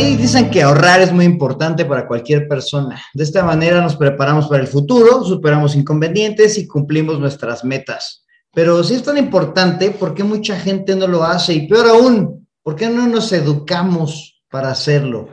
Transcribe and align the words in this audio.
Ahí 0.00 0.16
dicen 0.16 0.50
que 0.50 0.62
ahorrar 0.62 1.02
es 1.02 1.12
muy 1.12 1.26
importante 1.26 1.84
para 1.84 2.08
cualquier 2.08 2.48
persona. 2.48 2.98
De 3.12 3.22
esta 3.22 3.44
manera 3.44 3.82
nos 3.82 3.96
preparamos 3.96 4.48
para 4.48 4.62
el 4.62 4.66
futuro, 4.66 5.22
superamos 5.24 5.76
inconvenientes 5.76 6.56
y 6.56 6.66
cumplimos 6.66 7.20
nuestras 7.20 7.64
metas. 7.64 8.24
Pero 8.54 8.82
si 8.82 8.94
es 8.94 9.02
tan 9.02 9.18
importante, 9.18 9.90
¿por 9.90 10.14
qué 10.14 10.24
mucha 10.24 10.58
gente 10.58 10.96
no 10.96 11.06
lo 11.06 11.22
hace? 11.22 11.52
Y 11.52 11.68
peor 11.68 11.86
aún, 11.86 12.48
¿por 12.62 12.76
qué 12.76 12.88
no 12.88 13.06
nos 13.08 13.30
educamos 13.32 14.42
para 14.48 14.70
hacerlo? 14.70 15.28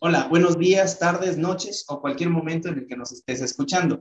Hola, 0.00 0.28
buenos 0.28 0.56
días, 0.56 1.00
tardes, 1.00 1.36
noches 1.36 1.84
o 1.88 2.00
cualquier 2.00 2.30
momento 2.30 2.68
en 2.68 2.78
el 2.78 2.86
que 2.86 2.96
nos 2.96 3.10
estés 3.10 3.40
escuchando. 3.40 4.00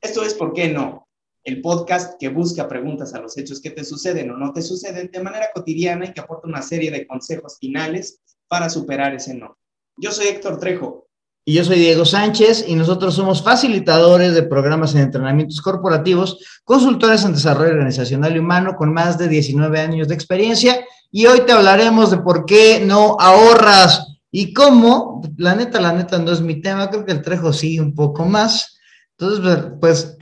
Esto 0.00 0.22
es 0.22 0.32
¿Por 0.32 0.54
qué 0.54 0.70
no? 0.70 1.08
El 1.44 1.60
podcast 1.60 2.18
que 2.18 2.30
busca 2.30 2.66
preguntas 2.66 3.12
a 3.12 3.20
los 3.20 3.36
hechos 3.36 3.60
que 3.60 3.70
te 3.70 3.84
suceden 3.84 4.30
o 4.30 4.38
no 4.38 4.54
te 4.54 4.62
suceden 4.62 5.10
de 5.12 5.22
manera 5.22 5.48
cotidiana 5.54 6.06
y 6.06 6.14
que 6.14 6.20
aporta 6.20 6.48
una 6.48 6.62
serie 6.62 6.90
de 6.90 7.06
consejos 7.06 7.58
finales 7.60 8.22
para 8.48 8.68
superar 8.68 9.14
ese 9.14 9.34
no. 9.34 9.56
Yo 9.96 10.12
soy 10.12 10.26
Héctor 10.26 10.58
Trejo. 10.58 11.06
Y 11.48 11.54
yo 11.54 11.64
soy 11.64 11.78
Diego 11.78 12.04
Sánchez 12.04 12.64
y 12.66 12.74
nosotros 12.74 13.14
somos 13.14 13.42
facilitadores 13.42 14.34
de 14.34 14.42
programas 14.42 14.94
en 14.94 15.02
entrenamientos 15.02 15.60
corporativos, 15.60 16.38
consultores 16.64 17.24
en 17.24 17.34
desarrollo 17.34 17.70
organizacional 17.70 18.34
y 18.34 18.40
humano 18.40 18.74
con 18.76 18.92
más 18.92 19.16
de 19.16 19.28
19 19.28 19.80
años 19.80 20.08
de 20.08 20.14
experiencia. 20.14 20.84
Y 21.12 21.26
hoy 21.26 21.42
te 21.46 21.52
hablaremos 21.52 22.10
de 22.10 22.18
por 22.18 22.46
qué 22.46 22.82
no 22.84 23.16
ahorras 23.20 24.18
y 24.32 24.52
cómo, 24.52 25.22
la 25.36 25.54
neta, 25.54 25.80
la 25.80 25.92
neta 25.92 26.18
no 26.18 26.32
es 26.32 26.40
mi 26.40 26.60
tema, 26.60 26.90
creo 26.90 27.04
que 27.04 27.12
el 27.12 27.22
Trejo 27.22 27.52
sí 27.52 27.78
un 27.78 27.94
poco 27.94 28.24
más. 28.24 28.78
Entonces, 29.16 29.72
pues 29.80 30.16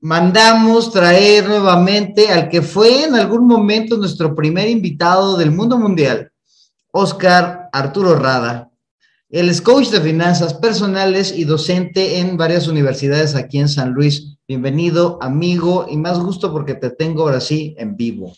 mandamos 0.00 0.90
traer 0.90 1.48
nuevamente 1.48 2.28
al 2.28 2.48
que 2.48 2.60
fue 2.60 3.04
en 3.04 3.14
algún 3.14 3.46
momento 3.46 3.96
nuestro 3.96 4.34
primer 4.34 4.68
invitado 4.68 5.36
del 5.36 5.52
mundo 5.52 5.78
mundial, 5.78 6.32
Oscar 6.92 7.68
Arturo 7.72 8.16
Rada. 8.16 8.70
Él 9.28 9.48
es 9.48 9.60
coach 9.62 9.90
de 9.90 10.00
finanzas 10.00 10.54
personales 10.54 11.32
y 11.36 11.44
docente 11.44 12.18
en 12.18 12.36
varias 12.36 12.66
universidades 12.66 13.36
aquí 13.36 13.58
en 13.58 13.68
San 13.68 13.92
Luis. 13.92 14.38
Bienvenido, 14.48 15.18
amigo, 15.22 15.86
y 15.88 15.96
más 15.96 16.18
gusto 16.18 16.52
porque 16.52 16.74
te 16.74 16.90
tengo 16.90 17.22
ahora 17.22 17.40
sí 17.40 17.76
en 17.78 17.96
vivo. 17.96 18.32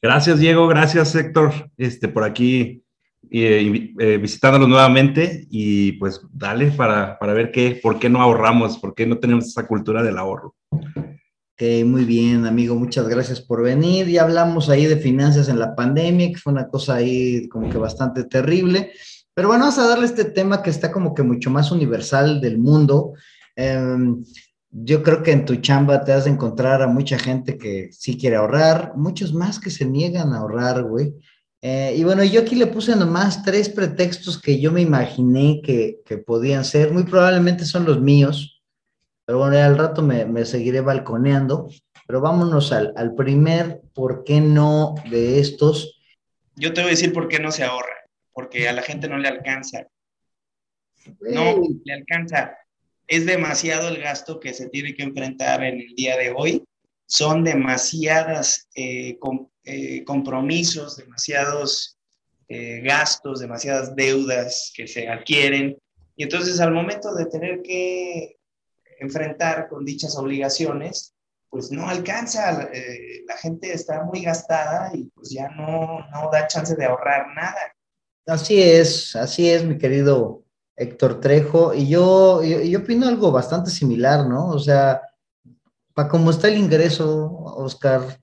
Gracias, 0.00 0.38
Diego. 0.38 0.68
Gracias, 0.68 1.12
Héctor, 1.16 1.52
este, 1.76 2.06
por 2.06 2.22
aquí 2.22 2.84
eh, 3.32 3.92
eh, 3.98 4.18
visitándolo 4.18 4.68
nuevamente 4.68 5.46
y 5.50 5.92
pues 5.92 6.20
dale 6.32 6.70
para, 6.70 7.18
para 7.18 7.32
ver 7.32 7.50
qué, 7.50 7.80
por 7.82 7.98
qué 7.98 8.08
no 8.08 8.22
ahorramos, 8.22 8.78
por 8.78 8.94
qué 8.94 9.06
no 9.06 9.18
tenemos 9.18 9.46
esa 9.46 9.66
cultura 9.66 10.04
del 10.04 10.18
ahorro. 10.18 10.54
Ok, 11.60 11.84
muy 11.86 12.04
bien, 12.04 12.46
amigo, 12.46 12.76
muchas 12.76 13.08
gracias 13.08 13.40
por 13.40 13.64
venir. 13.64 14.06
Ya 14.06 14.22
hablamos 14.22 14.68
ahí 14.68 14.86
de 14.86 14.96
finanzas 14.96 15.48
en 15.48 15.58
la 15.58 15.74
pandemia, 15.74 16.28
que 16.28 16.36
fue 16.36 16.52
una 16.52 16.68
cosa 16.68 16.94
ahí 16.94 17.48
como 17.48 17.68
que 17.68 17.78
bastante 17.78 18.22
terrible. 18.22 18.92
Pero 19.34 19.48
bueno, 19.48 19.64
vamos 19.64 19.76
a 19.80 19.88
darle 19.88 20.06
este 20.06 20.26
tema 20.26 20.62
que 20.62 20.70
está 20.70 20.92
como 20.92 21.12
que 21.16 21.24
mucho 21.24 21.50
más 21.50 21.72
universal 21.72 22.40
del 22.40 22.58
mundo. 22.58 23.14
Em, 23.56 24.22
yo 24.70 25.02
creo 25.02 25.20
que 25.24 25.32
en 25.32 25.44
tu 25.44 25.56
chamba 25.56 26.04
te 26.04 26.12
has 26.12 26.26
de 26.26 26.30
encontrar 26.30 26.80
a 26.80 26.86
mucha 26.86 27.18
gente 27.18 27.58
que 27.58 27.88
sí 27.90 28.16
quiere 28.16 28.36
ahorrar, 28.36 28.92
muchos 28.94 29.34
más 29.34 29.58
que 29.58 29.70
se 29.70 29.84
niegan 29.84 30.32
a 30.34 30.38
ahorrar, 30.38 30.84
güey. 30.84 31.12
Eh, 31.60 31.92
y 31.96 32.04
bueno, 32.04 32.22
yo 32.22 32.42
aquí 32.42 32.54
le 32.54 32.68
puse 32.68 32.94
nomás 32.94 33.42
tres 33.42 33.68
pretextos 33.68 34.40
que 34.40 34.60
yo 34.60 34.70
me 34.70 34.82
imaginé 34.82 35.60
que, 35.64 36.02
que 36.06 36.18
podían 36.18 36.64
ser. 36.64 36.92
Muy 36.92 37.02
probablemente 37.02 37.64
son 37.64 37.84
los 37.84 38.00
míos, 38.00 38.57
pero 39.28 39.40
bueno, 39.40 39.58
al 39.58 39.76
rato 39.76 40.00
me, 40.00 40.46
seguiré 40.46 40.80
balconeando. 40.80 41.68
Pero 42.06 42.22
vámonos 42.22 42.72
al, 42.72 42.94
al, 42.96 43.14
primer, 43.14 43.82
¿por 43.92 44.24
qué 44.24 44.40
no 44.40 44.94
de 45.10 45.38
estos? 45.38 46.00
Yo 46.56 46.72
te 46.72 46.80
voy 46.80 46.88
a 46.88 46.90
decir 46.92 47.12
por 47.12 47.28
qué 47.28 47.38
no 47.38 47.52
se 47.52 47.62
ahorra, 47.62 48.06
porque 48.32 48.70
a 48.70 48.72
la 48.72 48.80
gente 48.80 49.06
no 49.06 49.18
le 49.18 49.28
alcanza. 49.28 49.86
No 51.20 51.60
le 51.84 51.92
alcanza. 51.92 52.56
Es 53.06 53.26
demasiado 53.26 53.88
el 53.88 54.00
gasto 54.00 54.40
que 54.40 54.54
se 54.54 54.70
tiene 54.70 54.94
que 54.94 55.02
enfrentar 55.02 55.62
en 55.62 55.78
el 55.78 55.94
día 55.94 56.16
de 56.16 56.32
hoy. 56.34 56.64
Son 57.04 57.44
demasiadas 57.44 58.66
eh, 58.76 59.18
eh, 59.64 60.04
compromisos, 60.04 60.96
demasiados 60.96 61.98
eh, 62.48 62.80
gastos, 62.82 63.40
demasiadas 63.40 63.94
deudas 63.94 64.72
que 64.74 64.86
se 64.86 65.06
adquieren. 65.06 65.76
Y 66.16 66.22
entonces 66.22 66.60
al 66.60 66.72
momento 66.72 67.14
de 67.14 67.26
tener 67.26 67.60
que 67.60 68.37
enfrentar 69.00 69.68
con 69.68 69.84
dichas 69.84 70.16
obligaciones, 70.16 71.14
pues 71.50 71.70
no 71.70 71.88
alcanza, 71.88 72.68
eh, 72.72 73.24
la 73.26 73.36
gente 73.36 73.72
está 73.72 74.04
muy 74.04 74.22
gastada 74.22 74.90
y 74.94 75.04
pues 75.04 75.30
ya 75.30 75.48
no, 75.50 76.00
no 76.10 76.30
da 76.30 76.46
chance 76.46 76.76
de 76.76 76.84
ahorrar 76.84 77.28
nada. 77.34 77.58
Así 78.26 78.60
es, 78.60 79.16
así 79.16 79.48
es, 79.48 79.64
mi 79.64 79.78
querido 79.78 80.42
Héctor 80.76 81.20
Trejo, 81.20 81.74
y 81.74 81.88
yo, 81.88 82.42
yo, 82.42 82.78
opino 82.78 83.08
algo 83.08 83.32
bastante 83.32 83.70
similar, 83.70 84.26
¿no? 84.26 84.48
O 84.48 84.58
sea, 84.58 85.02
para 85.94 86.08
cómo 86.08 86.30
está 86.30 86.48
el 86.48 86.58
ingreso, 86.58 87.32
Oscar, 87.56 88.20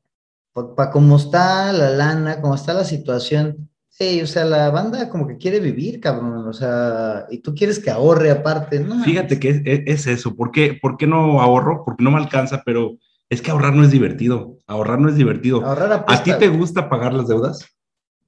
para 0.53 0.91
cómo 0.91 1.17
está 1.17 1.73
la 1.73 1.89
lana, 1.89 2.39
cómo 2.39 2.55
está 2.55 2.73
la 2.73 2.85
situación, 2.85 3.64
Sí, 3.97 4.21
o 4.21 4.27
sea, 4.27 4.43
la 4.43 4.71
banda 4.71 5.07
como 5.09 5.25
que 5.25 5.37
quiere 5.37 5.61
vivir, 5.61 6.01
cabrón, 6.01 6.45
o 6.45 6.51
sea, 6.51 7.27
y 7.31 7.37
tú 7.37 7.55
quieres 7.55 7.79
que 7.79 7.89
ahorre 7.89 8.29
aparte, 8.29 8.81
¿no? 8.81 9.01
Fíjate 9.05 9.39
que 9.39 9.61
es, 9.85 10.05
eso, 10.05 10.35
¿Por 10.35 10.51
qué, 10.51 10.77
¿por 10.81 10.97
qué 10.97 11.07
no 11.07 11.39
ahorro? 11.39 11.83
Porque 11.85 12.03
no 12.03 12.11
me 12.11 12.17
alcanza, 12.17 12.61
pero 12.65 12.97
es 13.29 13.41
que 13.41 13.51
ahorrar 13.51 13.73
no 13.73 13.85
es 13.85 13.91
divertido, 13.91 14.57
ahorrar 14.67 14.99
no 14.99 15.07
es 15.07 15.15
divertido. 15.15 15.65
Ahorrar 15.65 16.03
¿A 16.09 16.23
ti 16.23 16.33
te 16.37 16.49
gusta 16.49 16.89
pagar 16.89 17.13
las 17.13 17.29
deudas? 17.29 17.65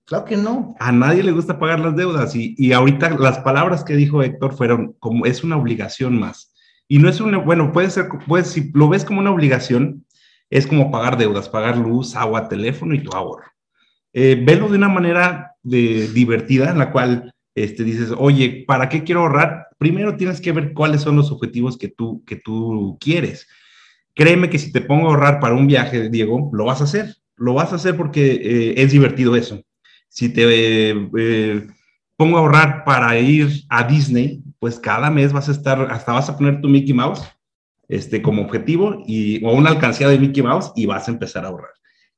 Claro 0.06 0.24
que 0.24 0.38
no. 0.38 0.74
A 0.80 0.94
nadie 0.94 1.22
le 1.22 1.34
gusta 1.34 1.60
pagar 1.60 1.82
las 1.82 1.98
deudas 1.98 2.34
y, 2.34 2.56
y 2.58 2.72
ahorita 2.72 3.10
las 3.18 3.40
palabras 3.40 3.84
que 3.84 3.98
dijo 3.98 4.24
Héctor 4.24 4.56
fueron 4.56 4.96
como 5.00 5.26
es 5.26 5.44
una 5.44 5.58
obligación 5.58 6.18
más. 6.18 6.54
Y 6.88 7.00
no 7.00 7.10
es 7.10 7.20
una, 7.20 7.40
bueno, 7.40 7.74
puede 7.74 7.90
ser, 7.90 8.08
pues 8.26 8.48
si 8.48 8.72
lo 8.72 8.88
ves 8.88 9.04
como 9.04 9.20
una 9.20 9.32
obligación, 9.32 10.06
es 10.50 10.66
como 10.66 10.92
pagar 10.92 11.18
deudas, 11.18 11.50
pagar 11.50 11.76
luz, 11.76 12.16
agua, 12.16 12.48
teléfono 12.48 12.96
y 12.96 13.04
tu 13.04 13.12
ahorro. 13.12 13.52
Eh, 14.14 14.42
velo 14.44 14.68
de 14.68 14.78
una 14.78 14.90
manera 14.90 15.57
divertida 15.68 16.72
en 16.72 16.78
la 16.78 16.92
cual 16.92 17.34
este, 17.56 17.84
dices, 17.84 18.14
oye, 18.18 18.64
¿para 18.68 18.88
qué 18.88 19.04
quiero 19.04 19.22
ahorrar? 19.22 19.68
Primero 19.78 20.16
tienes 20.16 20.42
que 20.42 20.52
ver 20.52 20.74
cuáles 20.74 21.02
son 21.02 21.16
los 21.16 21.32
objetivos 21.32 21.78
que 21.78 21.88
tú, 21.88 22.24
que 22.26 22.36
tú 22.36 22.98
quieres. 23.00 23.48
Créeme 24.14 24.50
que 24.50 24.60
si 24.60 24.72
te 24.72 24.82
pongo 24.82 25.08
a 25.08 25.10
ahorrar 25.12 25.40
para 25.40 25.56
un 25.56 25.68
viaje, 25.68 26.10
Diego, 26.10 26.50
lo 26.54 26.66
vas 26.66 26.82
a 26.82 26.86
hacer. 26.86 27.16
Lo 27.36 27.54
vas 27.54 27.72
a 27.72 27.76
hacer 27.76 27.96
porque 27.96 28.32
eh, 28.32 28.74
es 28.78 28.92
divertido 28.92 29.36
eso. 29.36 29.62
Si 30.10 30.30
te 30.30 30.44
eh, 30.46 31.68
pongo 32.16 32.38
a 32.38 32.40
ahorrar 32.42 32.84
para 32.84 33.18
ir 33.20 33.64
a 33.70 33.84
Disney, 33.84 34.42
pues 34.60 34.80
cada 34.80 35.10
mes 35.12 35.34
vas 35.34 35.50
a 35.50 35.52
estar, 35.52 35.92
hasta 35.92 36.14
vas 36.14 36.30
a 36.30 36.38
poner 36.38 36.62
tu 36.62 36.68
Mickey 36.68 36.94
Mouse 36.94 37.22
este, 37.88 38.22
como 38.22 38.42
objetivo 38.42 39.04
y, 39.06 39.44
o 39.46 39.52
una 39.54 39.70
alcancía 39.70 40.10
de 40.10 40.20
Mickey 40.20 40.44
Mouse 40.44 40.72
y 40.76 40.86
vas 40.86 41.08
a 41.08 41.12
empezar 41.12 41.46
a 41.46 41.50
ahorrar. 41.50 41.77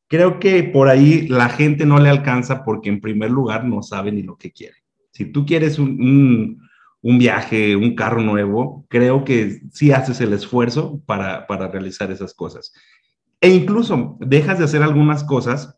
Creo 0.09 0.39
que 0.39 0.63
por 0.63 0.89
ahí 0.89 1.27
la 1.27 1.49
gente 1.49 1.85
no 1.85 1.99
le 1.99 2.09
alcanza 2.09 2.63
porque 2.65 2.89
en 2.89 2.99
primer 2.99 3.29
lugar 3.29 3.63
no 3.63 3.83
sabe 3.83 4.11
ni 4.11 4.23
lo 4.23 4.37
que 4.37 4.51
quiere. 4.51 4.77
Si 5.11 5.25
tú 5.25 5.45
quieres 5.45 5.77
un, 5.77 6.59
viaje, 7.03 7.75
un 7.75 7.93
carro 7.93 8.19
nuevo, 8.19 8.87
creo 8.89 9.23
que 9.23 9.61
sí 9.71 9.91
haces 9.91 10.19
el 10.19 10.33
esfuerzo 10.33 10.99
para, 11.05 11.45
realizar 11.71 12.11
esas 12.11 12.33
cosas. 12.33 12.73
E 13.39 13.49
incluso 13.49 14.17
dejas 14.19 14.57
de 14.57 14.65
hacer 14.65 14.81
algunas 14.81 15.23
cosas 15.23 15.77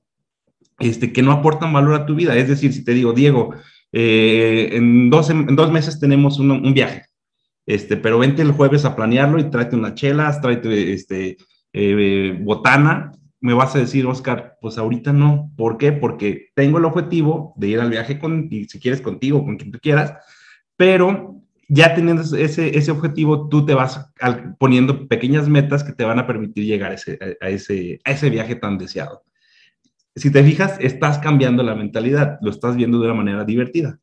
este, 0.79 1.11
que 1.11 1.21
no 1.21 1.33
aportan 1.33 1.73
valor 1.73 1.95
a 1.95 2.05
tu 2.05 2.15
vida. 2.15 2.37
Es 2.37 2.47
decir, 2.47 2.71
si 2.71 2.85
te 2.85 2.93
digo, 2.93 3.11
Diego, 3.11 3.53
eh, 3.91 4.69
en, 4.71 5.09
dos, 5.09 5.29
en 5.29 5.57
dos 5.57 5.73
meses 5.73 5.99
tenemos 5.99 6.39
un, 6.39 6.73
viaje, 6.73 7.03
este, 7.65 7.97
pero 7.97 8.19
vente 8.19 8.43
el 8.43 8.53
jueves 8.53 8.85
a 8.85 8.95
planearlo 8.95 9.39
y 9.39 9.49
tráete 9.49 9.75
unas 9.75 9.95
chelas, 9.95 10.39
tráete 10.39 10.93
este, 10.93 11.35
eh, 11.73 12.39
botana 12.41 13.11
me 13.41 13.53
vas 13.53 13.75
a 13.75 13.79
decir, 13.79 14.05
Oscar, 14.05 14.57
pues 14.61 14.77
ahorita 14.77 15.11
no. 15.11 15.51
¿Por 15.57 15.77
qué? 15.77 15.91
Porque 15.91 16.51
tengo 16.55 16.77
el 16.77 16.85
objetivo 16.85 17.53
de 17.57 17.67
ir 17.69 17.79
al 17.79 17.89
viaje 17.89 18.19
con, 18.19 18.47
y 18.49 18.65
si 18.65 18.79
quieres 18.79 19.01
contigo, 19.01 19.43
con 19.43 19.57
quien 19.57 19.71
tú 19.71 19.79
quieras, 19.81 20.13
pero 20.77 21.41
ya 21.67 21.95
teniendo 21.95 22.21
ese, 22.21 22.77
ese 22.77 22.91
objetivo, 22.91 23.49
tú 23.49 23.65
te 23.65 23.73
vas 23.73 24.11
poniendo 24.59 25.07
pequeñas 25.07 25.49
metas 25.49 25.83
que 25.83 25.93
te 25.93 26.05
van 26.05 26.19
a 26.19 26.27
permitir 26.27 26.65
llegar 26.65 26.91
a 26.91 26.95
ese, 26.95 27.17
a, 27.41 27.49
ese, 27.49 27.99
a 28.03 28.11
ese 28.11 28.29
viaje 28.29 28.55
tan 28.55 28.77
deseado. 28.77 29.23
Si 30.15 30.31
te 30.31 30.43
fijas, 30.43 30.77
estás 30.79 31.17
cambiando 31.19 31.63
la 31.63 31.75
mentalidad, 31.75 32.37
lo 32.41 32.51
estás 32.51 32.75
viendo 32.75 32.99
de 32.99 33.05
una 33.05 33.15
manera 33.15 33.45
divertida 33.45 33.99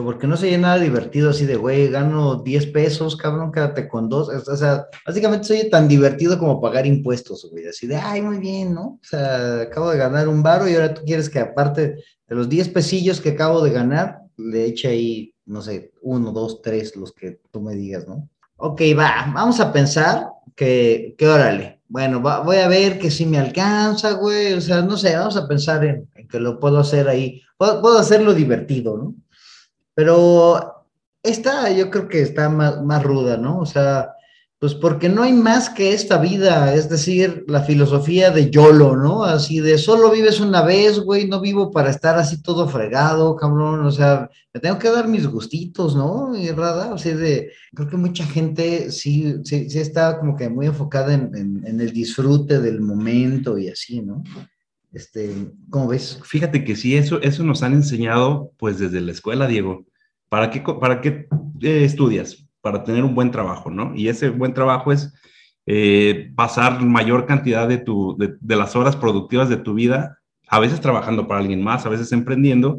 porque 0.00 0.26
no 0.26 0.38
sería 0.38 0.56
nada 0.56 0.78
divertido 0.78 1.30
así 1.30 1.44
de, 1.44 1.56
güey, 1.56 1.88
gano 1.88 2.36
10 2.36 2.68
pesos, 2.68 3.14
cabrón, 3.14 3.52
quédate 3.52 3.88
con 3.88 4.08
dos. 4.08 4.28
O 4.30 4.56
sea, 4.56 4.86
básicamente 5.06 5.46
soy 5.46 5.68
tan 5.68 5.86
divertido 5.86 6.38
como 6.38 6.62
pagar 6.62 6.86
impuestos, 6.86 7.46
güey. 7.50 7.66
Así 7.66 7.86
de, 7.86 7.96
ay, 7.96 8.22
muy 8.22 8.38
bien, 8.38 8.72
¿no? 8.72 8.82
O 8.82 9.00
sea, 9.02 9.60
acabo 9.60 9.90
de 9.90 9.98
ganar 9.98 10.28
un 10.28 10.42
baro 10.42 10.66
y 10.66 10.74
ahora 10.74 10.94
tú 10.94 11.02
quieres 11.04 11.28
que 11.28 11.40
aparte 11.40 11.96
de 12.26 12.34
los 12.34 12.48
10 12.48 12.70
pesillos 12.70 13.20
que 13.20 13.30
acabo 13.30 13.60
de 13.60 13.70
ganar, 13.70 14.20
le 14.38 14.64
eche 14.64 14.88
ahí, 14.88 15.34
no 15.44 15.60
sé, 15.60 15.92
uno, 16.00 16.32
dos, 16.32 16.62
tres, 16.62 16.96
los 16.96 17.12
que 17.12 17.40
tú 17.50 17.60
me 17.60 17.74
digas, 17.74 18.08
¿no? 18.08 18.30
Ok, 18.56 18.80
va, 18.98 19.30
vamos 19.34 19.60
a 19.60 19.72
pensar 19.74 20.28
que, 20.56 21.14
que 21.18 21.28
órale. 21.28 21.82
Bueno, 21.88 22.20
voy 22.20 22.56
a 22.56 22.68
ver 22.68 22.98
que 22.98 23.10
si 23.10 23.26
me 23.26 23.36
alcanza, 23.36 24.12
güey. 24.12 24.54
O 24.54 24.60
sea, 24.62 24.80
no 24.80 24.96
sé, 24.96 25.14
vamos 25.14 25.36
a 25.36 25.46
pensar 25.46 25.84
en, 25.84 26.08
que 26.30 26.40
lo 26.40 26.58
puedo 26.58 26.78
hacer 26.78 27.06
ahí. 27.06 27.42
puedo 27.58 27.98
hacerlo 27.98 28.32
divertido, 28.32 28.96
¿no? 28.96 29.14
Pero 29.94 30.86
esta 31.22 31.70
yo 31.70 31.90
creo 31.90 32.08
que 32.08 32.22
está 32.22 32.48
más, 32.48 32.82
más 32.82 33.02
ruda, 33.02 33.36
¿no? 33.36 33.60
O 33.60 33.66
sea, 33.66 34.12
pues 34.62 34.76
porque 34.76 35.08
no 35.08 35.24
hay 35.24 35.32
más 35.32 35.70
que 35.70 35.92
esta 35.92 36.18
vida, 36.18 36.72
es 36.72 36.88
decir, 36.88 37.44
la 37.48 37.62
filosofía 37.62 38.30
de 38.30 38.48
YOLO, 38.48 38.96
¿no? 38.96 39.24
Así 39.24 39.58
de 39.58 39.76
solo 39.76 40.08
vives 40.08 40.38
una 40.38 40.62
vez, 40.62 41.00
güey, 41.00 41.26
no 41.26 41.40
vivo 41.40 41.72
para 41.72 41.90
estar 41.90 42.16
así 42.16 42.40
todo 42.40 42.68
fregado, 42.68 43.34
cabrón, 43.34 43.84
o 43.84 43.90
sea, 43.90 44.30
me 44.54 44.60
tengo 44.60 44.78
que 44.78 44.88
dar 44.88 45.08
mis 45.08 45.26
gustitos, 45.26 45.96
¿no? 45.96 46.36
Y 46.36 46.48
rada, 46.52 46.94
o 46.94 46.98
sea, 46.98 47.16
de, 47.16 47.50
creo 47.74 47.88
que 47.88 47.96
mucha 47.96 48.24
gente 48.24 48.92
sí, 48.92 49.34
sí, 49.42 49.68
sí 49.68 49.80
está 49.80 50.20
como 50.20 50.36
que 50.36 50.48
muy 50.48 50.66
enfocada 50.66 51.12
en, 51.12 51.34
en, 51.66 51.80
el 51.80 51.92
disfrute 51.92 52.60
del 52.60 52.80
momento 52.80 53.58
y 53.58 53.68
así, 53.68 54.00
¿no? 54.00 54.22
Este, 54.92 55.34
¿cómo 55.70 55.88
ves? 55.88 56.20
Fíjate 56.24 56.64
que 56.64 56.76
sí, 56.76 56.96
eso, 56.96 57.20
eso 57.22 57.44
nos 57.44 57.62
han 57.62 57.72
enseñado 57.72 58.52
pues 58.58 58.78
desde 58.78 59.00
la 59.00 59.12
escuela, 59.12 59.46
Diego. 59.46 59.86
¿Para 60.28 60.50
qué, 60.50 60.60
para 60.60 61.00
qué 61.00 61.28
eh, 61.60 61.84
estudias? 61.84 62.46
para 62.62 62.84
tener 62.84 63.04
un 63.04 63.14
buen 63.14 63.30
trabajo, 63.30 63.70
¿no? 63.70 63.92
Y 63.94 64.08
ese 64.08 64.30
buen 64.30 64.54
trabajo 64.54 64.92
es 64.92 65.12
eh, 65.66 66.32
pasar 66.34 66.80
mayor 66.80 67.26
cantidad 67.26 67.68
de, 67.68 67.78
tu, 67.78 68.16
de, 68.16 68.56
las 68.56 68.74
horas 68.74 68.96
productivas 68.96 69.48
de 69.48 69.58
tu 69.58 69.74
vida, 69.74 70.18
a 70.48 70.60
veces 70.60 70.80
trabajando 70.80 71.26
para 71.26 71.40
alguien 71.40 71.62
más, 71.62 71.84
a 71.84 71.88
veces 71.88 72.12
emprendiendo, 72.12 72.78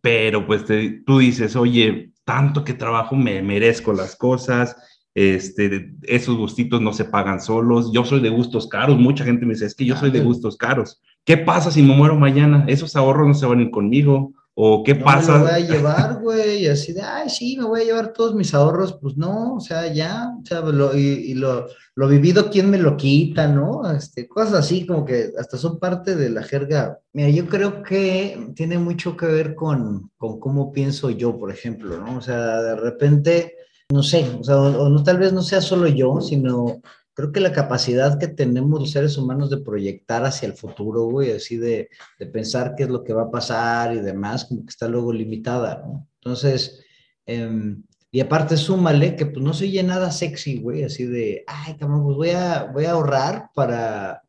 pero 0.00 0.46
pues 0.46 0.64
tú 1.04 1.18
dices, 1.18 1.56
oye, 1.56 2.12
tanto 2.24 2.64
que 2.64 2.74
trabajo, 2.74 3.16
me 3.16 3.42
merezco 3.42 3.92
las 3.92 4.14
cosas, 4.14 4.76
este, 5.14 5.92
esos 6.02 6.36
gustitos 6.36 6.80
no 6.80 6.92
se 6.92 7.04
pagan 7.04 7.40
solos, 7.40 7.90
yo 7.92 8.04
soy 8.04 8.20
de 8.20 8.28
gustos 8.28 8.68
caros, 8.68 8.98
mucha 8.98 9.24
gente 9.24 9.44
me 9.44 9.54
dice, 9.54 9.66
es 9.66 9.74
que 9.74 9.84
yo 9.84 9.96
soy 9.96 10.10
de 10.12 10.20
gustos 10.20 10.56
caros, 10.56 11.02
¿qué 11.28 11.36
pasa 11.36 11.70
si 11.70 11.82
me 11.82 11.94
muero 11.94 12.16
mañana? 12.16 12.64
Esos 12.68 12.96
ahorros 12.96 13.28
no 13.28 13.34
se 13.34 13.44
van 13.44 13.58
a 13.58 13.62
ir 13.62 13.70
conmigo, 13.70 14.32
¿O 14.60 14.82
qué 14.82 14.96
pasa? 14.96 15.34
Me 15.34 15.38
lo 15.38 15.44
voy 15.44 15.52
a 15.52 15.58
llevar, 15.60 16.20
güey, 16.20 16.66
así 16.66 16.92
de, 16.92 17.00
ay, 17.00 17.30
sí, 17.30 17.56
me 17.56 17.64
voy 17.64 17.82
a 17.82 17.84
llevar 17.84 18.12
todos 18.12 18.34
mis 18.34 18.52
ahorros, 18.54 18.98
pues 19.00 19.16
no, 19.16 19.54
o 19.54 19.60
sea, 19.60 19.92
ya, 19.92 20.32
o 20.36 20.44
sea, 20.44 20.62
lo, 20.62 20.96
y, 20.96 21.32
lo, 21.34 21.68
lo, 21.94 22.08
vivido, 22.08 22.50
¿quién 22.50 22.68
me 22.68 22.76
lo 22.76 22.96
quita, 22.96 23.46
no? 23.46 23.88
Este, 23.88 24.26
cosas 24.26 24.54
así 24.54 24.84
como 24.84 25.04
que 25.04 25.30
hasta 25.38 25.56
son 25.58 25.78
parte 25.78 26.16
de 26.16 26.30
la 26.30 26.42
jerga. 26.42 26.98
Mira, 27.12 27.28
yo 27.28 27.46
creo 27.46 27.84
que 27.84 28.50
tiene 28.56 28.78
mucho 28.78 29.16
que 29.16 29.26
ver 29.26 29.54
con, 29.54 30.10
con 30.16 30.40
cómo 30.40 30.72
pienso 30.72 31.10
yo, 31.10 31.38
por 31.38 31.52
ejemplo, 31.52 31.96
¿no? 32.00 32.16
O 32.16 32.20
sea, 32.20 32.60
de 32.60 32.74
repente, 32.74 33.54
no 33.92 34.02
sé, 34.02 34.28
o 34.40 34.42
sea, 34.42 34.56
o 34.58 34.88
no, 34.88 35.04
tal 35.04 35.18
vez 35.18 35.32
no 35.32 35.42
sea 35.42 35.60
solo 35.60 35.86
yo, 35.86 36.20
sino 36.20 36.82
creo 37.18 37.32
que 37.32 37.40
la 37.40 37.50
capacidad 37.50 38.16
que 38.16 38.28
tenemos 38.28 38.78
los 38.78 38.92
seres 38.92 39.18
humanos 39.18 39.50
de 39.50 39.56
proyectar 39.56 40.24
hacia 40.24 40.46
el 40.46 40.52
futuro, 40.52 41.06
güey, 41.06 41.32
así 41.32 41.56
de, 41.56 41.88
de, 42.16 42.26
pensar 42.26 42.76
qué 42.76 42.84
es 42.84 42.88
lo 42.88 43.02
que 43.02 43.12
va 43.12 43.22
a 43.22 43.30
pasar 43.32 43.92
y 43.92 43.98
demás, 43.98 44.44
como 44.44 44.62
que 44.62 44.68
está 44.68 44.86
luego 44.86 45.12
limitada, 45.12 45.82
¿no? 45.84 46.06
Entonces, 46.20 46.80
eh, 47.26 47.74
y 48.12 48.20
aparte 48.20 48.56
súmale 48.56 49.16
que 49.16 49.26
pues 49.26 49.44
no 49.44 49.52
se 49.52 49.64
oye 49.64 49.82
nada 49.82 50.12
sexy, 50.12 50.60
güey, 50.60 50.84
así 50.84 51.06
de, 51.06 51.42
ay, 51.48 51.76
cabrón, 51.76 52.04
pues 52.04 52.16
voy 52.16 52.30
a, 52.30 52.70
voy 52.72 52.84
a 52.84 52.92
ahorrar 52.92 53.50
para, 53.52 54.22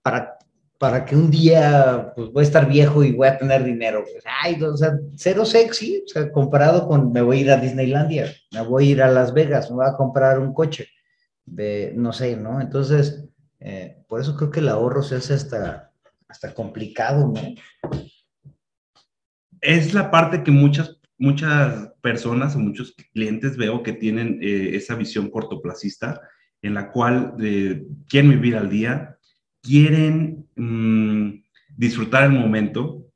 para, 0.00 0.38
para 0.78 1.04
que 1.04 1.14
un 1.14 1.30
día, 1.30 2.14
pues 2.16 2.32
voy 2.32 2.40
a 2.40 2.46
estar 2.46 2.66
viejo 2.66 3.04
y 3.04 3.12
voy 3.12 3.28
a 3.28 3.36
tener 3.36 3.64
dinero, 3.64 4.02
pues, 4.10 4.24
ay, 4.42 4.62
o 4.62 4.74
sea, 4.78 4.98
cero 5.14 5.44
sexy, 5.44 6.02
o 6.06 6.08
sea, 6.08 6.32
comparado 6.32 6.88
con 6.88 7.12
me 7.12 7.20
voy 7.20 7.36
a 7.36 7.40
ir 7.42 7.50
a 7.50 7.58
Disneylandia, 7.58 8.32
me 8.50 8.62
voy 8.62 8.88
a 8.88 8.90
ir 8.92 9.02
a 9.02 9.10
Las 9.10 9.34
Vegas, 9.34 9.68
me 9.68 9.76
voy 9.76 9.86
a 9.86 9.94
comprar 9.94 10.38
un 10.38 10.54
coche 10.54 10.88
de, 11.44 11.92
no 11.96 12.12
sé, 12.12 12.36
¿no? 12.36 12.60
Entonces, 12.60 13.28
eh, 13.60 14.02
por 14.08 14.20
eso 14.20 14.36
creo 14.36 14.50
que 14.50 14.60
el 14.60 14.68
ahorro 14.68 15.02
se 15.02 15.16
hace 15.16 15.34
hasta, 15.34 15.92
hasta 16.28 16.54
complicado, 16.54 17.28
¿no? 17.28 17.40
Es 19.60 19.94
la 19.94 20.10
parte 20.10 20.42
que 20.42 20.50
muchas, 20.50 20.98
muchas 21.18 21.92
personas 22.00 22.56
o 22.56 22.58
muchos 22.58 22.94
clientes 23.12 23.56
veo 23.56 23.82
que 23.82 23.92
tienen 23.92 24.38
eh, 24.42 24.74
esa 24.74 24.96
visión 24.96 25.30
cortoplacista 25.30 26.20
en 26.62 26.74
la 26.74 26.90
cual 26.90 27.34
eh, 27.40 27.84
quieren 28.08 28.30
vivir 28.30 28.56
al 28.56 28.70
día, 28.70 29.18
quieren 29.62 30.48
mm, 30.56 31.42
disfrutar 31.76 32.24
el 32.24 32.32
momento, 32.32 33.06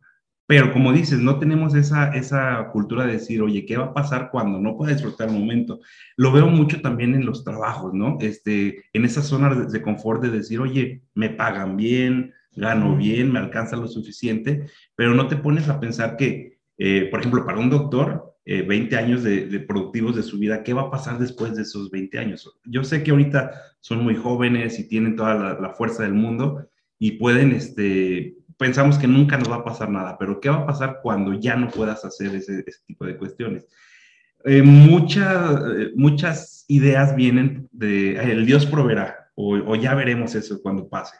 pero 0.46 0.72
como 0.72 0.93
dices, 0.93 1.19
no 1.19 1.38
tenemos 1.38 1.75
esa, 1.75 2.14
esa 2.14 2.69
cultura 2.72 3.04
de 3.04 3.14
decir, 3.14 3.43
oye, 3.43 3.66
¿qué 3.66 3.76
va 3.76 3.87
a 3.87 3.94
pasar 3.94 4.31
cuando 4.31 4.60
no 4.60 4.76
pueda 4.76 4.93
disfrutar 4.93 5.28
el 5.28 5.34
momento? 5.34 5.81
Lo 6.16 6.31
veo 6.31 6.46
mucho 6.46 6.81
también 6.81 7.14
en 7.14 7.26
los 7.26 7.43
trabajos, 7.43 7.93
¿no? 7.93 8.16
Este, 8.20 8.84
en 8.93 9.04
esa 9.04 9.22
zona 9.22 9.52
de, 9.52 9.82
confort 9.82 10.22
de 10.22 10.31
decir, 10.31 10.60
oye, 10.60 11.02
me 11.14 11.31
pagan 11.31 11.76
bien, 11.76 12.32
gano 12.54 12.96
bien, 12.96 13.32
me 13.32 13.40
alcanza 13.40 13.76
lo 13.76 13.88
suficiente, 13.88 14.66
pero 14.94 15.14
no 15.14 15.26
te 15.26 15.37
pones 15.37 15.69
a 15.69 15.81
pensar 15.81 16.16
que, 16.16 16.58
eh, 16.78 17.08
por 17.10 17.20
ejemplo, 17.20 17.44
para 17.44 17.58
un 17.58 17.70
doctor, 17.70 18.37
20 18.44 18.94
eh, 18.94 18.98
años 18.98 19.25
de, 19.25 19.46
de, 19.46 19.58
productivos 19.58 20.14
de 20.14 20.22
su 20.22 20.38
vida, 20.38 20.62
¿qué 20.62 20.72
va 20.72 20.82
a 20.82 20.90
pasar 20.90 21.19
después 21.19 21.56
de 21.56 21.62
esos 21.62 21.90
20 21.90 22.19
años? 22.20 22.56
Yo 22.64 22.84
sé 22.84 23.02
que 23.02 23.10
ahorita 23.10 23.50
son 23.81 24.04
muy 24.04 24.14
jóvenes 24.14 24.78
y 24.78 24.87
tienen 24.87 25.16
toda 25.16 25.34
la, 25.34 25.60
la 25.60 25.70
fuerza 25.70 26.04
del 26.04 26.14
mundo 26.14 26.69
y 26.96 27.12
pueden, 27.12 27.50
este, 27.50 28.37
pensamos 28.56 28.99
que 28.99 29.06
nunca 29.06 29.37
nos 29.37 29.50
va 29.50 29.56
a 29.56 29.64
pasar 29.64 29.91
nada, 29.91 30.17
pero 30.19 30.41
¿qué 30.41 30.49
va 30.49 30.56
a 30.56 30.67
pasar 30.67 31.00
cuando 31.03 31.35
ya 31.35 31.56
no 31.56 31.69
puedas 31.69 32.05
hacer 32.05 32.35
ese, 32.35 32.64
tipo 32.87 33.05
de 33.05 33.17
cuestiones? 33.17 33.64
Eh, 34.44 34.58
eh, 34.58 35.93
muchas 35.94 36.64
ideas 36.69 37.17
vienen 37.17 37.69
de 37.73 38.17
el 38.17 38.47
Dios 38.47 38.67
proveerá 38.67 39.31
o, 39.35 39.76
ya 39.76 39.94
veremos 39.94 40.35
eso 40.35 40.61
cuando 40.62 40.88
pase. 40.88 41.17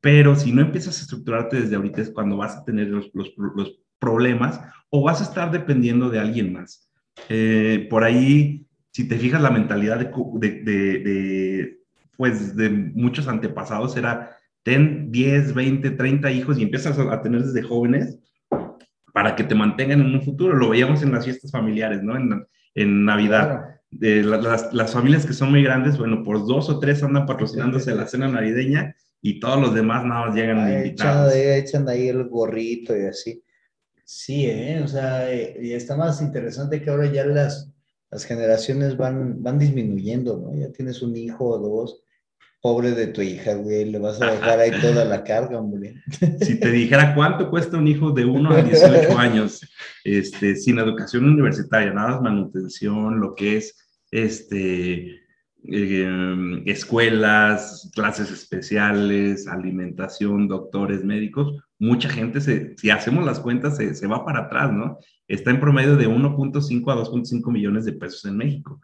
Pero 0.00 0.36
si 0.36 0.52
no 0.52 0.62
empiezas 0.62 0.98
a 0.98 1.02
estructurarte 1.02 1.60
desde 1.60 1.74
ahorita 1.74 2.00
es 2.00 2.10
cuando 2.10 2.36
vas 2.36 2.56
a 2.56 2.64
tener 2.64 2.88
los, 2.88 3.10
los, 3.14 3.80
problemas 4.00 4.60
o 4.90 5.02
vas 5.02 5.20
a 5.20 5.24
estar 5.24 5.50
dependiendo 5.50 6.08
de 6.08 6.20
alguien 6.20 6.52
más. 6.52 6.88
Eh, 7.28 7.88
por 7.90 8.04
ahí, 8.04 8.64
si 8.92 9.08
te 9.08 9.18
fijas, 9.18 9.42
la 9.42 9.50
mentalidad 9.50 9.98
de, 9.98 10.12
de, 10.38 10.62
de, 10.62 11.80
pues, 12.16 12.54
de 12.54 12.70
muchos 12.70 13.26
antepasados 13.26 13.96
era 13.96 14.37
ten 14.62 15.10
10, 15.10 15.54
20, 15.54 15.90
30 15.92 16.30
hijos 16.32 16.58
y 16.58 16.62
empiezas 16.62 16.98
a, 16.98 17.22
tener 17.22 17.42
desde 17.42 17.62
jóvenes 17.62 18.18
para 19.12 19.34
que 19.34 19.44
te 19.44 19.54
mantengan 19.54 20.00
en 20.00 20.14
un 20.14 20.22
futuro. 20.22 20.54
Lo 20.54 20.68
veíamos 20.68 21.02
en 21.02 21.12
las 21.12 21.24
fiestas 21.24 21.50
familiares, 21.50 22.02
¿no? 22.02 22.16
En, 22.16 22.46
en 22.74 23.04
Navidad. 23.04 23.64
De 23.90 24.22
las, 24.22 24.74
las, 24.74 24.92
familias 24.92 25.24
que 25.24 25.32
son 25.32 25.50
muy 25.50 25.62
grandes, 25.62 25.96
bueno, 25.96 26.22
por 26.22 26.46
dos 26.46 26.68
o 26.68 26.78
tres 26.78 27.02
andan 27.02 27.24
patrocinándose 27.24 27.94
la 27.94 28.06
cena 28.06 28.28
navideña 28.28 28.94
y 29.22 29.40
todos 29.40 29.58
los 29.58 29.74
demás 29.74 30.04
nada 30.04 30.26
más 30.26 30.34
llegan 30.34 30.58
a 30.58 30.76
invitados. 30.76 31.34
Echan, 31.34 31.88
ahí 31.88 32.08
el 32.08 32.28
gorrito 32.28 32.94
y 32.94 33.06
así. 33.06 33.42
Sí, 34.04 34.46
¿eh? 34.46 34.82
o 34.84 34.88
sea, 34.88 35.32
eh, 35.32 35.58
y 35.60 35.72
está 35.72 35.96
más 35.96 36.20
interesante 36.20 36.82
que 36.82 36.90
ahora 36.90 37.06
ya 37.10 37.24
las, 37.24 37.72
las 38.10 38.24
generaciones 38.24 38.96
van, 38.96 39.42
van 39.42 39.58
disminuyendo, 39.58 40.38
¿no? 40.38 40.54
Ya 40.54 40.70
tienes 40.70 41.02
un 41.02 41.16
hijo 41.16 41.46
o 41.46 41.58
dos 41.58 42.02
Pobre 42.68 42.92
de 42.92 43.06
tu 43.06 43.22
hija, 43.22 43.54
güey, 43.54 43.86
le 43.86 43.98
vas 43.98 44.20
a 44.20 44.30
dejar 44.30 44.58
ahí 44.60 44.70
toda 44.82 45.06
la 45.06 45.24
carga, 45.24 45.58
hombre. 45.58 46.02
Si 46.42 46.60
te 46.60 46.70
dijera 46.70 47.14
cuánto 47.14 47.48
cuesta 47.48 47.78
un 47.78 47.88
hijo 47.88 48.10
de 48.10 48.26
1 48.26 48.50
a 48.50 48.60
18 48.62 49.16
años, 49.16 49.66
este, 50.04 50.54
sin 50.54 50.78
educación 50.78 51.24
universitaria, 51.24 51.94
nada 51.94 52.10
más 52.10 52.20
manutención, 52.20 53.20
lo 53.20 53.34
que 53.34 53.56
es 53.56 53.74
este, 54.10 55.18
em, 55.64 56.62
escuelas, 56.66 57.90
clases 57.94 58.30
especiales, 58.30 59.48
alimentación, 59.48 60.46
doctores, 60.46 61.02
médicos, 61.02 61.54
mucha 61.78 62.10
gente, 62.10 62.42
se, 62.42 62.76
si 62.76 62.90
hacemos 62.90 63.24
las 63.24 63.40
cuentas, 63.40 63.78
se, 63.78 63.94
se 63.94 64.06
va 64.06 64.26
para 64.26 64.40
atrás, 64.40 64.70
¿no? 64.74 64.98
Está 65.26 65.52
en 65.52 65.60
promedio 65.60 65.96
de 65.96 66.06
1.5 66.06 66.92
a 66.92 66.96
2.5 66.96 67.50
millones 67.50 67.86
de 67.86 67.94
pesos 67.94 68.26
en 68.26 68.36
México. 68.36 68.78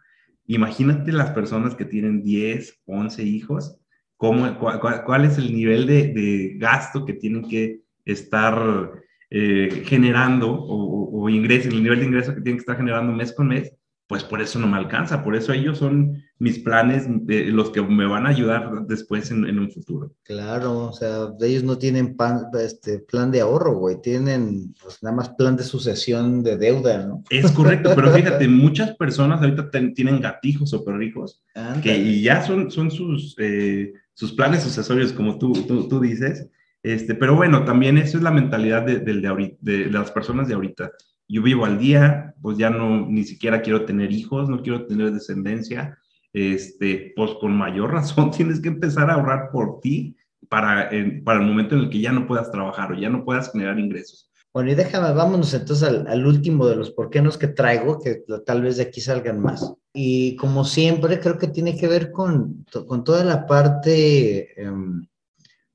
Imagínate 0.47 1.13
las 1.13 1.31
personas 1.31 1.75
que 1.75 1.85
tienen 1.85 2.23
10, 2.23 2.83
11 2.87 3.23
hijos, 3.23 3.79
cómo, 4.17 4.59
cuál, 4.59 5.25
es 5.25 5.39
el 5.39 5.55
nivel 5.55 5.87
de, 5.87 6.55
gasto 6.57 7.05
que 7.05 7.15
tienen 7.15 7.49
que 7.49 7.81
estar 8.05 8.93
eh, 9.31 9.83
generando 9.87 10.53
o, 10.53 11.23
o, 11.23 11.29
ingreso, 11.29 11.69
el 11.69 11.83
nivel 11.83 12.01
de 12.01 12.07
ingreso 12.07 12.35
que 12.35 12.43
tienen 12.43 12.57
que 12.57 12.63
estar 12.63 12.77
generando 12.77 13.13
mes 13.13 13.33
con 13.33 13.49
mes 13.49 13.73
pues 14.07 14.23
por 14.23 14.43
eso 14.43 14.59
no 14.59 14.67
me 14.67 14.77
alcanza, 14.77 15.25
por 15.25 15.35
eso 15.35 15.53
ellos 15.53 15.79
son 15.79 16.23
mis 16.39 16.59
planes, 16.59 17.09
los 17.27 17.71
que 17.71 17.81
me 17.81 18.07
van 18.07 18.27
a 18.27 18.31
ayudar 18.31 18.87
después 18.87 19.31
en, 19.31 19.59
un 19.59 19.71
futuro. 19.71 20.13
Claro, 20.25 20.89
o 20.89 20.93
sea, 20.93 21.29
ellos 21.41 21.63
no 21.63 21.79
tienen 21.79 22.15
este, 22.61 22.99
plan 22.99 23.31
de 23.31 23.41
ahorro, 23.41 23.79
güey, 23.79 24.03
tienen 24.03 24.75
pues, 24.83 25.03
nada 25.03 25.17
más 25.17 25.31
plan 25.31 25.57
de 25.57 25.63
sucesión 25.63 26.43
de 26.43 26.59
deuda, 26.59 27.07
¿no? 27.07 27.25
Es 27.31 27.51
correcto, 27.53 27.93
pero 27.95 28.11
fíjate, 28.15 28.47
muchas 28.47 28.95
personas 28.97 29.41
ahorita 29.41 29.71
tienen 29.71 30.21
gatijos 30.21 30.75
o 30.75 30.85
perrijos, 30.85 31.43
que 31.83 31.97
y 31.97 32.23
ya 32.23 32.43
son, 32.43 32.71
son 32.71 32.91
sus, 32.91 33.35
eh, 33.39 33.95
sus 34.13 34.33
planes 34.33 34.63
sucesorios, 34.63 35.15
como 35.15 35.39
tú, 35.39 35.53
tú, 35.67 35.89
tú, 35.89 35.99
dices, 35.99 36.51
este, 36.83 37.15
pero 37.15 37.37
bueno, 37.37 37.65
también 37.65 37.97
eso 37.97 38.19
es 38.19 38.23
la 38.23 38.31
mentalidad 38.31 38.83
de, 38.83 38.99
de, 38.99 39.15
de, 39.15 39.57
de 39.61 39.91
las 39.91 40.11
personas 40.11 40.47
de 40.47 40.55
ahorita 40.55 40.93
yo 41.29 41.43
vivo 41.43 41.65
al 41.65 41.79
día, 41.79 42.35
pues 42.43 42.59
ya 42.59 42.71
no, 42.71 43.07
ni 43.07 43.25
siquiera 43.25 43.63
quiero 43.63 43.85
tener 43.85 44.13
hijos, 44.13 44.49
no 44.49 44.63
quiero 44.63 44.87
tener 44.87 45.13
descendencia, 45.13 45.99
este, 46.33 47.13
pues 47.17 47.33
con 47.41 47.57
mayor 47.57 47.93
razón 47.93 48.31
tienes 48.31 48.61
que 48.61 48.69
empezar 48.69 49.11
a 49.11 49.15
ahorrar 49.15 49.51
por 49.53 49.81
ti 49.81 50.17
para, 50.49 50.91
para 51.25 51.41
el 51.41 51.47
momento 51.47 51.75
en 51.75 51.83
el 51.83 51.91
que 51.91 52.01
ya 52.01 52.13
no 52.13 52.27
puedas 52.27 52.51
trabajar 52.51 52.93
o 52.93 52.95
ya 52.95 53.09
no 53.09 53.25
puedas 53.25 53.51
generar 53.51 53.79
ingresos. 53.79 54.31
Bueno, 54.55 54.71
y 54.71 54.77
déjame, 54.77 55.13
vámonos 55.13 55.53
entonces 55.53 55.89
al, 56.07 56.27
último 56.27 56.69
de 56.69 56.77
los 56.77 56.93
por 56.93 57.11
qué 57.11 57.21
que 57.41 57.49
traigo, 57.49 57.99
que 57.99 58.23
tal 58.47 58.63
vez 58.63 58.77
de 58.77 58.85
aquí 58.85 59.01
salgan 59.01 59.41
más. 59.41 59.75
Y 59.93 60.37
como 60.37 60.65
siempre, 60.65 61.19
creo 61.19 61.39
que 61.39 61.49
tiene 61.49 61.77
que 61.77 61.89
ver 61.89 62.13
con, 62.13 62.65
con 62.87 63.03
toda 63.03 63.25
la 63.25 63.47
parte, 63.47 64.61
em, 64.61 65.05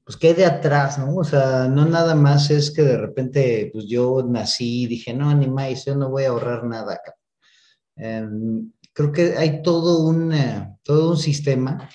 pues, 0.10 0.18
que 0.18 0.30
hay 0.30 0.34
de 0.34 0.46
atrás, 0.46 0.98
¿no? 0.98 1.18
O 1.18 1.24
sea, 1.24 1.68
no 1.68 1.86
nada 1.86 2.16
más 2.16 2.50
es 2.50 2.72
que 2.72 2.82
de 2.82 2.98
repente, 2.98 3.70
pues 3.72 3.86
yo 3.88 4.24
nací 4.28 4.86
y 4.86 4.88
dije, 4.88 5.14
no, 5.14 5.32
ni 5.36 5.48
más, 5.48 5.86
yo 5.86 5.96
no 5.96 6.10
voy 6.10 6.24
a 6.24 6.30
ahorrar 6.30 6.64
nada 6.64 6.96
acá. 6.96 7.14
Em, 7.96 8.72
creo 8.92 9.12
que 9.12 9.38
hay 9.38 9.62
todo 9.62 10.00
un, 10.08 10.34
eh, 10.34 10.78
todo 10.82 11.12
un 11.12 11.18
sistema 11.18 11.88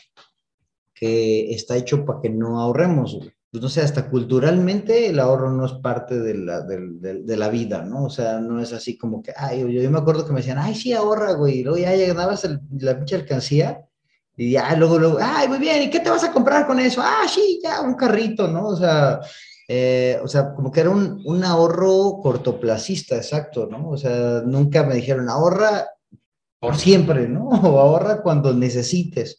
que 0.95 1.53
está 1.55 1.77
hecho 1.77 2.05
para 2.05 2.21
que 2.21 2.31
no 2.31 2.61
ahorremos, 2.61 3.19
pues 3.51 3.61
no 3.61 3.69
sé, 3.69 3.81
hasta 3.81 4.09
culturalmente 4.09 5.09
el 5.09 5.19
ahorro 5.19 5.51
no 5.51 5.67
es 5.67 5.73
parte 5.73 6.17
de 6.21 6.35
la, 6.35 6.61
de, 6.61 7.37
la 7.37 7.49
vida, 7.49 7.83
¿no? 7.83 8.05
O 8.05 8.11
sea, 8.11 8.39
no 8.39 8.61
es 8.61 8.73
así 8.73 8.97
como 8.97 9.25
que, 9.25 9.33
ay, 9.37 9.63
yo, 9.63 9.67
yo, 9.67 9.91
me 9.91 9.99
acuerdo 9.99 10.25
que 10.25 10.33
me 10.33 10.39
decían, 10.39 10.59
ay, 10.59 10.77
sí, 10.77 10.93
ahorra, 10.93 11.33
güey, 11.33 11.59
y 11.59 11.65
luego 11.65 11.79
ya 11.79 11.97
llegabas 11.97 12.49
la 12.79 12.97
pinche 12.97 13.17
alcancía 13.17 13.85
y 14.37 14.53
ya 14.53 14.75
luego, 14.77 14.99
luego, 14.99 15.19
ay, 15.21 15.49
muy 15.49 15.59
bien, 15.59 15.83
¿y 15.83 15.91
qué 15.91 16.01
te 16.01 16.11
vas 16.11 16.25
a 16.25 16.33
comprar 16.33 16.67
con 16.67 16.81
eso? 16.81 17.01
Ah, 17.03 17.27
sí, 17.29 17.61
ya, 17.63 17.81
un 17.81 17.95
carrito, 17.95 18.49
¿no? 18.49 18.69
O 18.69 18.77
sea, 18.77 19.21
eh, 19.69 20.19
o 20.23 20.29
sea, 20.29 20.55
como 20.55 20.73
que 20.73 20.81
era 20.81 20.91
un, 20.91 21.23
un 21.25 21.45
ahorro 21.45 22.19
cortoplacista, 22.23 23.17
exacto, 23.17 23.67
¿no? 23.71 23.91
O 23.91 23.97
sea, 23.97 24.43
nunca 24.45 24.83
me 24.83 24.97
dijeron, 24.97 25.29
ahorra 25.29 25.89
por 26.59 26.77
siempre, 26.77 27.29
¿no? 27.29 27.49
O 27.49 27.79
ahorra 27.79 28.23
cuando 28.23 28.53
necesites. 28.55 29.39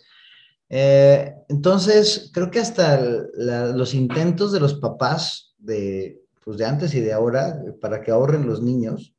Eh, 0.70 1.34
entonces, 1.50 2.32
creo 2.34 2.50
que 2.50 2.60
hasta 2.60 3.00
los 3.00 3.94
intentos 3.94 4.52
de 4.52 4.60
los 4.60 4.75
papás 4.75 5.56
de, 5.58 6.22
pues 6.44 6.58
de 6.58 6.66
antes 6.66 6.94
y 6.94 7.02
de 7.02 7.14
ahora 7.14 7.62
para 7.82 8.02
que 8.02 8.12
ahorren 8.12 8.48
los 8.48 8.62
niños, 8.62 9.14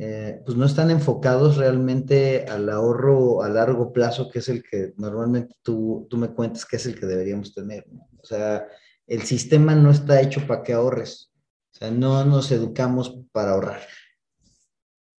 eh, 0.00 0.40
pues 0.46 0.56
no 0.56 0.64
están 0.64 0.92
enfocados 0.92 1.56
realmente 1.56 2.44
al 2.48 2.70
ahorro 2.70 3.42
a 3.42 3.48
largo 3.48 3.92
plazo, 3.92 4.30
que 4.30 4.38
es 4.38 4.48
el 4.48 4.62
que 4.62 4.94
normalmente 4.96 5.56
tú, 5.62 6.06
tú 6.08 6.16
me 6.16 6.28
cuentas 6.28 6.64
que 6.64 6.76
es 6.76 6.86
el 6.86 6.98
que 6.98 7.06
deberíamos 7.06 7.52
tener. 7.52 7.84
O 8.22 8.24
sea, 8.24 8.64
el 9.08 9.22
sistema 9.22 9.74
no 9.74 9.90
está 9.90 10.20
hecho 10.20 10.46
para 10.46 10.62
que 10.62 10.72
ahorres. 10.72 11.32
O 11.72 11.76
sea, 11.78 11.90
no 11.90 12.24
nos 12.24 12.52
educamos 12.52 13.24
para 13.32 13.52
ahorrar. 13.52 13.80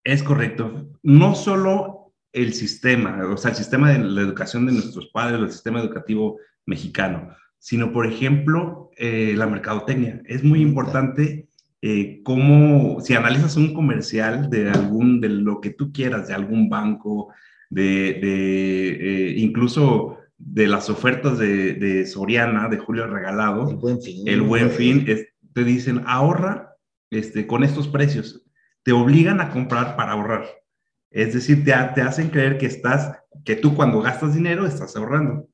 Es 0.05 0.23
correcto. 0.23 0.89
No 1.03 1.35
solo 1.35 2.13
el 2.31 2.53
sistema, 2.53 3.21
o 3.27 3.35
sea, 3.35 3.51
el 3.51 3.57
sistema 3.57 3.91
de 3.91 3.99
la 3.99 4.21
educación 4.21 4.65
de 4.65 4.71
nuestros 4.71 5.07
padres, 5.07 5.41
el 5.41 5.51
sistema 5.51 5.81
educativo 5.81 6.39
mexicano, 6.65 7.35
sino, 7.57 7.91
por 7.91 8.07
ejemplo, 8.07 8.91
eh, 8.95 9.33
la 9.35 9.45
mercadotecnia. 9.45 10.21
Es 10.25 10.41
muy 10.41 10.61
importante 10.61 11.48
eh, 11.81 12.21
cómo, 12.23 12.99
si 13.01 13.13
analizas 13.13 13.55
un 13.55 13.73
comercial 13.73 14.49
de 14.49 14.69
algún, 14.69 15.21
de 15.21 15.29
lo 15.29 15.61
que 15.61 15.69
tú 15.69 15.91
quieras, 15.91 16.27
de 16.27 16.33
algún 16.33 16.69
banco, 16.69 17.33
de, 17.69 18.19
de 18.21 18.89
eh, 18.89 19.33
incluso 19.37 20.17
de 20.37 20.67
las 20.67 20.89
ofertas 20.89 21.37
de, 21.37 21.73
de, 21.73 22.05
Soriana, 22.05 22.67
de 22.69 22.77
Julio 22.77 23.07
Regalado, 23.07 23.69
el 23.69 23.75
buen 23.75 24.01
fin, 24.01 24.27
el 24.27 24.41
buen 24.41 24.71
fin 24.71 25.05
te 25.53 25.63
dicen, 25.63 26.03
ahorra 26.05 26.75
este, 27.11 27.47
con 27.47 27.63
estos 27.63 27.87
precios. 27.87 28.45
Te 28.83 28.91
obligan 28.91 29.41
a 29.41 29.51
comprar 29.51 29.95
para 29.95 30.13
ahorrar. 30.13 30.45
Es 31.11 31.33
decir, 31.33 31.63
te, 31.63 31.73
te, 31.95 32.01
hacen 32.01 32.29
creer 32.29 32.57
que 32.57 32.65
estás, 32.65 33.17
que 33.43 33.55
tú 33.55 33.75
cuando 33.75 34.01
gastas 34.01 34.33
dinero 34.33 34.65
estás 34.65 34.95
ahorrando. 34.95 35.47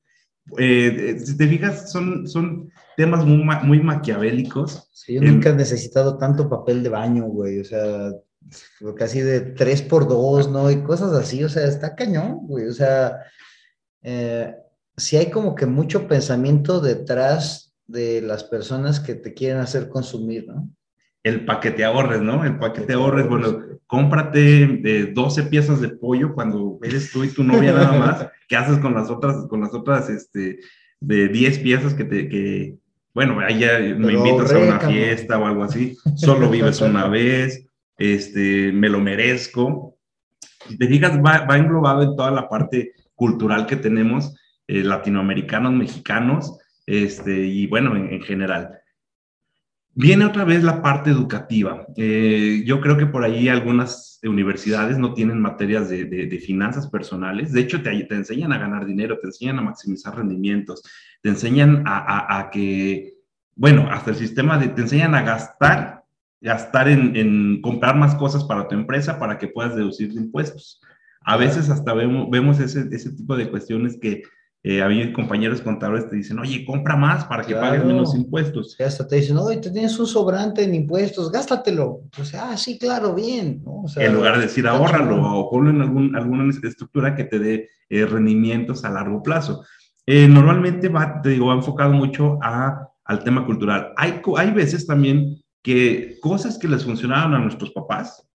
Eh, 0.57 1.17
si 1.23 1.37
te 1.37 1.47
fijas, 1.47 1.91
son, 1.91 2.27
son 2.27 2.71
temas 2.95 3.25
muy, 3.25 3.43
muy 3.63 3.79
maquiavélicos. 3.81 4.89
Sí, 4.93 5.15
yo 5.15 5.21
nunca 5.21 5.49
he 5.49 5.55
necesitado 5.55 6.17
tanto 6.17 6.49
papel 6.49 6.83
de 6.83 6.89
baño, 6.89 7.25
güey, 7.25 7.59
o 7.59 7.63
sea, 7.63 8.11
casi 8.95 9.21
de 9.21 9.41
tres 9.41 9.81
por 9.81 10.07
dos, 10.07 10.49
¿no? 10.49 10.69
Y 10.71 10.83
cosas 10.83 11.13
así, 11.13 11.43
o 11.43 11.49
sea, 11.49 11.65
está 11.67 11.95
cañón, 11.95 12.47
güey, 12.47 12.67
o 12.67 12.73
sea, 12.73 13.19
eh, 14.03 14.55
sí 14.97 15.17
hay 15.17 15.29
como 15.29 15.55
que 15.55 15.65
mucho 15.65 16.07
pensamiento 16.07 16.79
detrás 16.79 17.73
de 17.87 18.21
las 18.21 18.43
personas 18.43 18.99
que 18.99 19.15
te 19.15 19.33
quieren 19.33 19.59
hacer 19.59 19.89
consumir, 19.89 20.47
¿no? 20.47 20.69
el 21.25 21.43
paquete 21.43 21.83
ahorres, 21.83 22.21
¿no? 22.21 22.45
El 22.45 22.59
paquete 22.59 22.93
ahorres, 22.93 23.27
bueno, 23.27 23.59
cómprate 23.87 25.11
12 25.11 25.43
piezas 25.43 25.81
de 25.81 25.89
pollo 25.89 26.35
cuando 26.35 26.77
eres 26.83 27.11
tú 27.11 27.23
y 27.23 27.29
tu 27.29 27.43
novia 27.43 27.73
nada 27.73 27.97
más. 27.97 28.27
¿Qué 28.47 28.55
haces 28.55 28.77
con 28.77 28.93
las 28.93 29.09
otras, 29.09 29.47
con 29.49 29.59
las 29.59 29.73
otras, 29.73 30.07
este, 30.07 30.59
de 30.99 31.27
10 31.27 31.59
piezas 31.59 31.95
que 31.95 32.03
te, 32.03 32.29
que, 32.29 32.77
bueno, 33.15 33.39
ahí 33.39 33.59
ya 33.59 33.79
me 33.79 34.13
invitas 34.13 34.51
a 34.51 34.59
una 34.59 34.79
fiesta 34.81 35.39
o 35.39 35.45
algo 35.45 35.63
así, 35.63 35.97
solo 36.15 36.49
vives 36.49 36.81
una 36.81 37.07
vez, 37.07 37.65
este, 37.97 38.73
me 38.73 38.89
lo 38.89 38.99
merezco. 38.99 39.97
Si 40.67 40.77
te 40.77 40.87
fijas, 40.87 41.17
va, 41.19 41.57
englobado 41.57 42.03
en 42.03 42.15
toda 42.17 42.29
la 42.29 42.49
parte 42.49 42.91
cultural 43.15 43.67
que 43.67 43.77
tenemos, 43.77 44.35
eh, 44.67 44.83
latinoamericanos, 44.83 45.71
mexicanos, 45.71 46.59
este, 46.85 47.31
y 47.31 47.67
bueno, 47.67 47.95
en 47.95 48.21
general. 48.21 48.79
Viene 49.97 50.25
otra 50.25 50.43
vez 50.43 50.61
la 50.61 50.81
parte 50.81 51.09
educativa. 51.09 51.87
Eh, 51.95 52.63
yo 52.65 52.81
creo 52.81 52.97
que 52.97 53.05
por 53.05 53.23
ahí 53.23 53.47
algunas 53.47 54.19
universidades 54.23 54.97
no 54.97 55.13
tienen 55.13 55.39
materias 55.39 55.87
de, 55.87 56.43
finanzas 56.45 56.89
personales. 56.89 57.53
De 57.53 57.61
hecho, 57.61 57.81
te, 57.81 58.03
te, 58.03 58.15
enseñan 58.15 58.51
a 58.51 58.57
ganar 58.57 58.85
dinero, 58.85 59.17
te 59.19 59.27
enseñan 59.27 59.57
a 59.59 59.61
maximizar 59.61 60.17
rendimientos, 60.17 60.83
te 61.21 61.29
enseñan 61.29 61.83
a, 61.85 62.49
que, 62.51 63.13
bueno, 63.55 63.87
hasta 63.89 64.09
el 64.09 64.17
sistema 64.17 64.57
de, 64.57 64.67
te 64.67 64.81
enseñan 64.81 65.15
a 65.15 65.21
gastar, 65.21 66.03
gastar 66.41 66.89
en, 66.89 67.15
en, 67.15 67.61
comprar 67.61 67.95
más 67.95 68.15
cosas 68.15 68.43
para 68.43 68.67
tu 68.67 68.75
empresa 68.75 69.17
para 69.17 69.37
que 69.37 69.47
puedas 69.47 69.77
deducir 69.77 70.11
impuestos. 70.11 70.81
A 71.21 71.37
veces 71.37 71.69
hasta 71.69 71.93
vemos, 71.93 72.29
vemos 72.29 72.59
ese, 72.59 72.85
ese 72.91 73.13
tipo 73.13 73.37
de 73.37 73.49
cuestiones 73.49 73.97
que 73.97 74.23
eh, 74.67 74.81
había 74.81 75.13
compañeros 75.13 75.61
contadores 75.61 76.09
te 76.09 76.15
dicen, 76.15 76.39
oye, 76.39 76.65
compra 76.65 76.95
más 76.95 77.25
para 77.25 77.43
que 77.43 77.53
pagues 77.53 77.85
menos 77.85 78.15
impuestos. 78.15 78.75
hasta 78.83 79.07
te 79.07 79.17
dicen, 79.17 79.37
oye, 79.37 79.57
te 79.57 79.69
tienes 79.69 79.99
un 79.99 80.07
sobrante 80.07 80.63
en 80.63 80.73
impuestos, 80.73 81.31
gástatelo. 81.31 82.01
Pues, 82.17 82.33
ah, 82.33 82.57
sí, 82.57 82.79
claro, 82.79 83.13
bien. 83.13 83.63
en 83.95 84.13
lugar 84.15 84.37
de 84.37 84.45
decir, 84.45 84.67
ahórralo 84.67 85.21
o 85.21 85.51
ponlo 85.51 85.69
en 85.69 85.83
algún, 85.83 86.15
alguna 86.15 86.51
estructura 86.63 87.13
que 87.13 87.25
te 87.25 87.37
dé 87.37 87.69
eh, 87.89 88.07
rendimientos 88.07 88.83
a 88.83 88.89
largo 88.89 89.21
plazo. 89.21 89.63
Eh, 90.03 90.27
normalmente 90.27 90.89
va, 90.89 91.21
te 91.21 91.29
digo, 91.29 91.45
va 91.45 91.53
enfocado 91.53 91.93
mucho 91.93 92.39
a, 92.41 92.89
al 93.03 93.23
tema 93.23 93.45
cultural. 93.45 93.93
Hay, 93.97 94.19
hay 94.35 94.49
veces 94.49 94.87
también 94.87 95.43
que 95.61 96.17
cosas 96.21 96.57
que 96.57 96.67
les 96.67 96.83
funcionaban 96.83 97.35
a 97.35 97.39
nuestros 97.39 97.69
papás, 97.69 98.27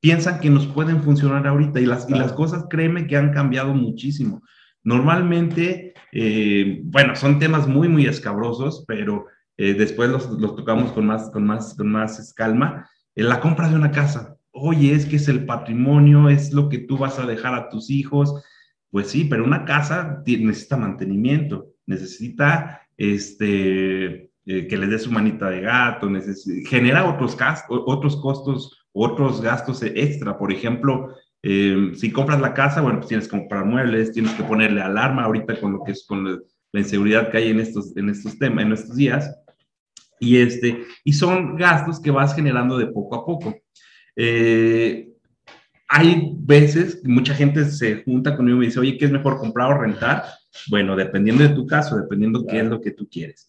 piensan 0.00 0.40
que 0.40 0.50
nos 0.50 0.66
pueden 0.66 1.02
funcionar 1.02 1.46
ahorita 1.46 1.80
y 1.80 1.86
las, 1.86 2.08
y 2.10 2.12
las 2.12 2.32
cosas, 2.32 2.64
créeme 2.68 3.06
que 3.06 3.16
han 3.16 3.32
cambiado 3.32 3.72
muchísimo. 3.72 4.42
Normalmente, 4.86 5.94
eh, 6.12 6.80
bueno, 6.84 7.16
son 7.16 7.40
temas 7.40 7.66
muy, 7.66 7.88
muy 7.88 8.06
escabrosos, 8.06 8.84
pero 8.86 9.26
eh, 9.56 9.74
después 9.74 10.08
los, 10.08 10.30
los, 10.30 10.54
tocamos 10.54 10.92
con 10.92 11.04
más, 11.06 11.28
con 11.30 11.44
más, 11.44 11.74
con 11.74 11.90
más 11.90 12.32
calma. 12.34 12.88
En 13.16 13.28
la 13.28 13.40
compra 13.40 13.68
de 13.68 13.74
una 13.74 13.90
casa, 13.90 14.36
oye, 14.52 14.94
es 14.94 15.04
que 15.04 15.16
es 15.16 15.26
el 15.26 15.44
patrimonio, 15.44 16.28
es 16.28 16.52
lo 16.52 16.68
que 16.68 16.78
tú 16.78 16.98
vas 16.98 17.18
a 17.18 17.26
dejar 17.26 17.52
a 17.56 17.68
tus 17.68 17.90
hijos. 17.90 18.40
Pues 18.92 19.08
sí, 19.08 19.24
pero 19.24 19.42
una 19.42 19.64
casa 19.64 20.22
necesita 20.24 20.76
mantenimiento, 20.76 21.66
necesita 21.86 22.82
este, 22.96 24.30
eh, 24.46 24.68
que 24.68 24.76
les 24.76 24.88
des 24.88 25.02
su 25.02 25.10
manita 25.10 25.50
de 25.50 25.62
gato, 25.62 26.08
genera 26.68 27.04
otros 27.08 27.34
costos, 28.18 28.86
otros 28.92 29.42
gastos 29.42 29.82
extra. 29.82 30.38
Por 30.38 30.52
ejemplo, 30.52 31.12
eh, 31.48 31.92
si 31.94 32.10
compras 32.10 32.40
la 32.40 32.52
casa, 32.52 32.80
bueno, 32.80 32.98
pues 32.98 33.08
tienes 33.08 33.28
que 33.28 33.38
comprar 33.38 33.64
muebles, 33.64 34.10
tienes 34.10 34.32
que 34.32 34.42
ponerle 34.42 34.82
alarma 34.82 35.22
ahorita 35.22 35.60
con 35.60 35.74
lo 35.74 35.84
que 35.84 35.92
es 35.92 36.04
con 36.04 36.24
la, 36.24 36.40
inseguridad 36.72 37.30
que 37.30 37.38
hay 37.38 37.50
en 37.50 37.60
estos, 37.60 37.96
en 37.96 38.08
estos 38.08 38.36
temas, 38.36 38.64
en 38.64 38.72
estos 38.72 38.96
días. 38.96 39.32
Y, 40.18 40.38
este, 40.38 40.82
y 41.04 41.12
son 41.12 41.54
gastos 41.54 42.00
que 42.00 42.10
vas 42.10 42.34
generando 42.34 42.76
de 42.76 42.88
poco 42.88 43.14
a 43.14 43.24
poco. 43.24 43.54
Eh, 44.16 45.08
hay 45.88 46.32
veces, 46.34 47.00
mucha 47.04 47.32
gente 47.32 47.64
se 47.66 48.02
junta 48.02 48.36
conmigo 48.36 48.56
y 48.56 48.60
me 48.60 48.66
dice, 48.66 48.80
oye, 48.80 48.98
¿qué 48.98 49.04
es 49.04 49.12
mejor 49.12 49.38
comprar 49.38 49.70
o 49.70 49.80
rentar? 49.80 50.24
Bueno, 50.68 50.96
dependiendo 50.96 51.44
de 51.44 51.54
tu 51.54 51.64
caso, 51.64 51.96
dependiendo 51.96 52.44
qué 52.44 52.58
es 52.58 52.66
lo 52.66 52.80
que 52.80 52.90
tú 52.90 53.08
quieres. 53.08 53.46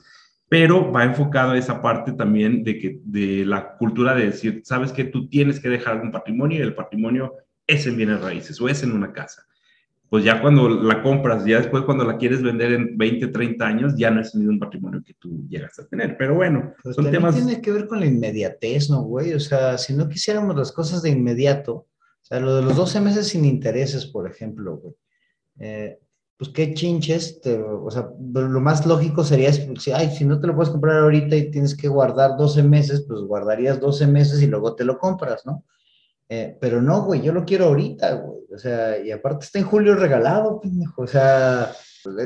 Pero 0.48 0.92
va 0.92 1.04
enfocado 1.04 1.54
a 1.54 1.58
esa 1.58 1.82
parte 1.82 2.12
también 2.12 2.64
de, 2.64 2.78
que, 2.78 3.00
de 3.04 3.44
la 3.44 3.76
cultura 3.76 4.14
de 4.14 4.28
decir, 4.28 4.62
sabes 4.66 4.92
que 4.92 5.06
tú 5.06 5.28
tienes 5.28 5.60
que 5.60 5.70
dejar 5.70 5.96
algún 5.96 6.12
patrimonio 6.12 6.60
y 6.60 6.62
el 6.62 6.76
patrimonio 6.76 7.34
es 7.68 7.86
en 7.86 7.98
bienes 7.98 8.22
raíces 8.22 8.60
o 8.62 8.70
es 8.70 8.82
en 8.84 8.94
una 8.94 9.14
casa. 9.14 9.44
Pues 10.10 10.24
ya 10.24 10.42
cuando 10.42 10.70
la 10.70 11.04
compras, 11.04 11.44
ya 11.44 11.58
después 11.58 11.84
cuando 11.84 12.06
la 12.06 12.18
quieres 12.18 12.42
vender 12.42 12.72
en 12.72 12.98
20, 12.98 13.28
30 13.28 13.68
años, 13.68 13.94
ya 13.98 14.10
no 14.10 14.22
es 14.22 14.34
el 14.34 14.42
mismo 14.42 14.60
patrimonio 14.60 15.04
que 15.06 15.14
tú 15.16 15.46
llegas 15.50 15.78
a 15.80 15.86
tener. 15.86 16.16
Pero 16.18 16.36
bueno, 16.36 16.74
son 16.96 17.12
temas... 17.12 17.36
Tiene 17.36 17.62
que 17.62 17.74
ver 17.74 17.88
con 17.88 18.00
la 18.00 18.06
inmediatez, 18.06 18.90
¿no, 18.90 19.02
güey? 19.04 19.34
O 19.34 19.40
sea, 19.40 19.78
si 19.78 19.94
no 19.94 20.08
quisiéramos 20.08 20.56
las 20.56 20.72
cosas 20.72 21.02
de 21.02 21.10
inmediato, 21.10 21.74
o 21.74 22.26
sea, 22.26 22.40
lo 22.40 22.56
de 22.56 22.62
los 22.62 22.78
12 22.78 23.02
meses 23.02 23.28
sin 23.28 23.44
intereses, 23.44 24.06
por 24.06 24.32
ejemplo, 24.32 24.78
güey. 24.78 24.96
Eh, 25.60 26.00
pues 26.38 26.52
qué 26.52 26.74
chinches, 26.74 27.42
o 27.82 27.90
sea, 27.90 28.10
lo 28.20 28.60
más 28.62 28.86
lógico 28.86 29.24
sería, 29.24 29.52
si, 29.52 29.92
ay, 29.92 30.12
si 30.12 30.24
no 30.24 30.40
te 30.40 30.46
lo 30.46 30.56
puedes 30.56 30.70
comprar 30.70 31.00
ahorita 31.00 31.36
y 31.36 31.50
tienes 31.50 31.76
que 31.76 31.88
guardar 31.88 32.38
12 32.38 32.62
meses, 32.62 33.06
pues 33.08 33.22
guardarías 33.22 33.80
12 33.80 34.06
meses 34.06 34.42
y 34.44 34.48
luego 34.48 34.76
te 34.76 34.86
lo 34.86 35.00
compras, 35.00 35.48
¿no? 35.48 35.66
Eh, 36.30 36.58
pero 36.60 36.82
no, 36.82 37.04
güey, 37.04 37.22
yo 37.22 37.34
lo 37.34 37.46
quiero 37.46 37.66
ahorita, 37.66 38.14
güey. 38.14 38.38
O 38.54 38.58
sea, 38.58 38.98
y 39.00 39.12
aparte 39.12 39.46
está 39.46 39.60
en 39.60 39.66
julio 39.66 39.96
regalado, 39.96 40.60
pendejo. 40.60 41.02
O 41.04 41.08
sea, 41.08 41.72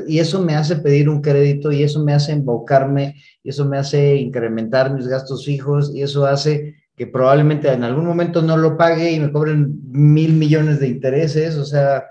y 0.06 0.18
eso 0.18 0.42
me 0.42 0.54
hace 0.54 0.76
pedir 0.76 1.08
un 1.08 1.20
crédito 1.20 1.72
y 1.72 1.82
eso 1.82 2.02
me 2.02 2.14
hace 2.14 2.32
embaucarme 2.32 3.16
y 3.42 3.50
eso 3.50 3.64
me 3.64 3.78
hace 3.78 4.16
incrementar 4.16 4.92
mis 4.92 5.06
gastos 5.06 5.44
fijos 5.44 5.92
y 5.94 6.02
eso 6.02 6.26
hace 6.26 6.76
que 6.96 7.06
probablemente 7.06 7.72
en 7.72 7.84
algún 7.84 8.04
momento 8.04 8.42
no 8.42 8.56
lo 8.56 8.76
pague 8.76 9.12
y 9.12 9.20
me 9.20 9.32
cobren 9.32 9.80
mil 9.90 10.34
millones 10.34 10.80
de 10.80 10.88
intereses. 10.88 11.56
O 11.56 11.64
sea, 11.64 12.04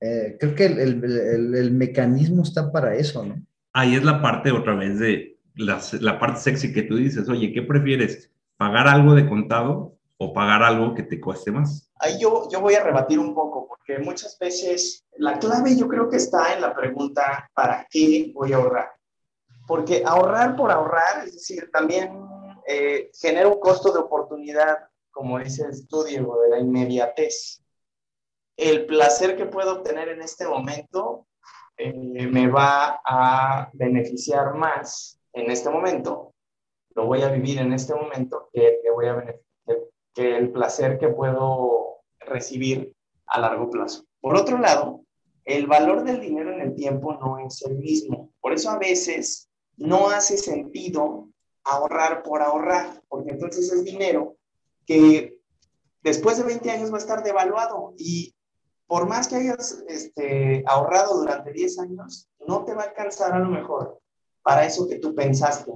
eh, 0.00 0.36
creo 0.38 0.54
que 0.54 0.66
el, 0.66 1.70
mecanismo 1.72 2.42
está 2.42 2.70
para 2.70 2.94
eso, 2.96 3.24
¿no? 3.24 3.42
Ahí 3.72 3.94
es 3.94 4.04
la 4.04 4.20
parte 4.20 4.52
otra 4.52 4.74
vez 4.74 4.98
de 4.98 5.36
la 5.56 6.18
parte 6.18 6.40
sexy 6.40 6.72
que 6.72 6.82
tú 6.82 6.96
dices, 6.96 7.28
oye, 7.28 7.52
¿qué 7.52 7.62
prefieres? 7.62 8.30
¿Pagar 8.56 8.88
algo 8.88 9.14
de 9.14 9.28
contado 9.28 9.96
o 10.24 10.32
pagar 10.32 10.62
algo 10.62 10.94
que 10.94 11.02
te 11.02 11.20
cueste 11.20 11.50
más? 11.50 11.90
Ahí 11.98 12.18
yo, 12.18 12.48
yo 12.50 12.60
voy 12.60 12.74
a 12.74 12.82
rebatir 12.82 13.18
un 13.18 13.34
poco, 13.34 13.66
porque 13.68 13.98
muchas 13.98 14.38
veces 14.38 15.04
la 15.16 15.38
clave 15.38 15.76
yo 15.76 15.88
creo 15.88 16.08
que 16.08 16.16
está 16.16 16.54
en 16.54 16.60
la 16.60 16.74
pregunta, 16.74 17.50
¿para 17.54 17.86
qué 17.90 18.32
voy 18.34 18.52
a 18.52 18.56
ahorrar? 18.56 18.92
Porque 19.66 20.02
ahorrar 20.04 20.56
por 20.56 20.70
ahorrar, 20.70 21.26
es 21.26 21.34
decir, 21.34 21.70
también 21.72 22.12
eh, 22.66 23.10
genera 23.20 23.48
un 23.48 23.60
costo 23.60 23.92
de 23.92 24.00
oportunidad, 24.00 24.78
como 25.10 25.38
dice 25.38 25.64
el 25.64 25.70
estudio 25.70 26.36
de 26.42 26.50
la 26.50 26.58
inmediatez 26.58 27.64
el 28.56 28.86
placer 28.86 29.36
que 29.36 29.46
puedo 29.46 29.72
obtener 29.72 30.08
en 30.08 30.22
este 30.22 30.46
momento 30.46 31.26
eh, 31.76 31.92
me 31.92 32.48
va 32.48 33.00
a 33.04 33.68
beneficiar 33.72 34.54
más 34.54 35.20
en 35.32 35.50
este 35.50 35.68
momento, 35.68 36.32
lo 36.94 37.06
voy 37.06 37.22
a 37.22 37.28
vivir 37.28 37.58
en 37.58 37.72
este 37.72 37.92
momento 37.92 38.48
que, 38.52 38.78
voy 38.94 39.06
a 39.06 39.14
que 40.14 40.36
el 40.36 40.50
placer 40.52 40.98
que 40.98 41.08
puedo 41.08 42.00
recibir 42.20 42.94
a 43.26 43.40
largo 43.40 43.70
plazo. 43.70 44.04
Por 44.20 44.36
otro 44.36 44.58
lado, 44.58 45.02
el 45.44 45.66
valor 45.66 46.04
del 46.04 46.20
dinero 46.20 46.52
en 46.52 46.60
el 46.60 46.74
tiempo 46.74 47.14
no 47.14 47.38
es 47.38 47.62
el 47.62 47.76
mismo. 47.78 48.30
Por 48.40 48.52
eso 48.52 48.70
a 48.70 48.78
veces 48.78 49.50
no 49.76 50.08
hace 50.08 50.36
sentido 50.36 51.28
ahorrar 51.64 52.22
por 52.22 52.42
ahorrar, 52.42 53.02
porque 53.08 53.32
entonces 53.32 53.70
es 53.72 53.84
dinero 53.84 54.36
que 54.86 55.38
después 56.02 56.36
de 56.36 56.44
20 56.44 56.70
años 56.70 56.92
va 56.92 56.96
a 56.96 57.00
estar 57.00 57.22
devaluado 57.22 57.94
y 57.96 58.34
por 58.86 59.08
más 59.08 59.28
que 59.28 59.36
hayas 59.36 59.82
este, 59.88 60.62
ahorrado 60.66 61.18
durante 61.18 61.52
10 61.52 61.78
años, 61.80 62.28
no 62.46 62.64
te 62.64 62.74
va 62.74 62.82
a 62.82 62.86
alcanzar 62.86 63.32
a 63.32 63.38
lo 63.38 63.48
mejor 63.48 64.00
para 64.42 64.66
eso 64.66 64.86
que 64.86 64.98
tú 64.98 65.14
pensaste. 65.14 65.72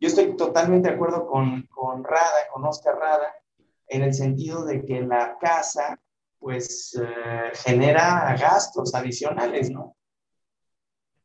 Yo 0.00 0.08
estoy 0.08 0.36
totalmente 0.36 0.88
de 0.88 0.94
acuerdo 0.94 1.26
con, 1.26 1.62
con 1.66 2.04
Rada, 2.04 2.48
con 2.52 2.64
Oscar 2.64 2.96
Rada, 2.96 3.34
en 3.88 4.02
el 4.02 4.14
sentido 4.14 4.64
de 4.64 4.84
que 4.84 5.00
la 5.00 5.38
casa, 5.38 6.00
pues, 6.38 6.98
eh, 7.00 7.50
genera 7.54 8.36
gastos 8.38 8.94
adicionales, 8.94 9.70
¿no? 9.70 9.96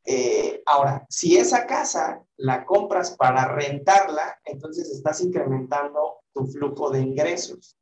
Eh, 0.06 0.62
ahora, 0.66 1.06
si 1.10 1.38
esa 1.38 1.66
casa 1.66 2.22
la 2.38 2.66
compras 2.66 3.12
para 3.12 3.48
rentarla, 3.48 4.40
entonces 4.44 4.90
estás 4.90 5.22
incrementando 5.22 6.24
tu 6.34 6.46
flujo 6.46 6.90
de 6.90 7.02
ingresos. 7.02 7.78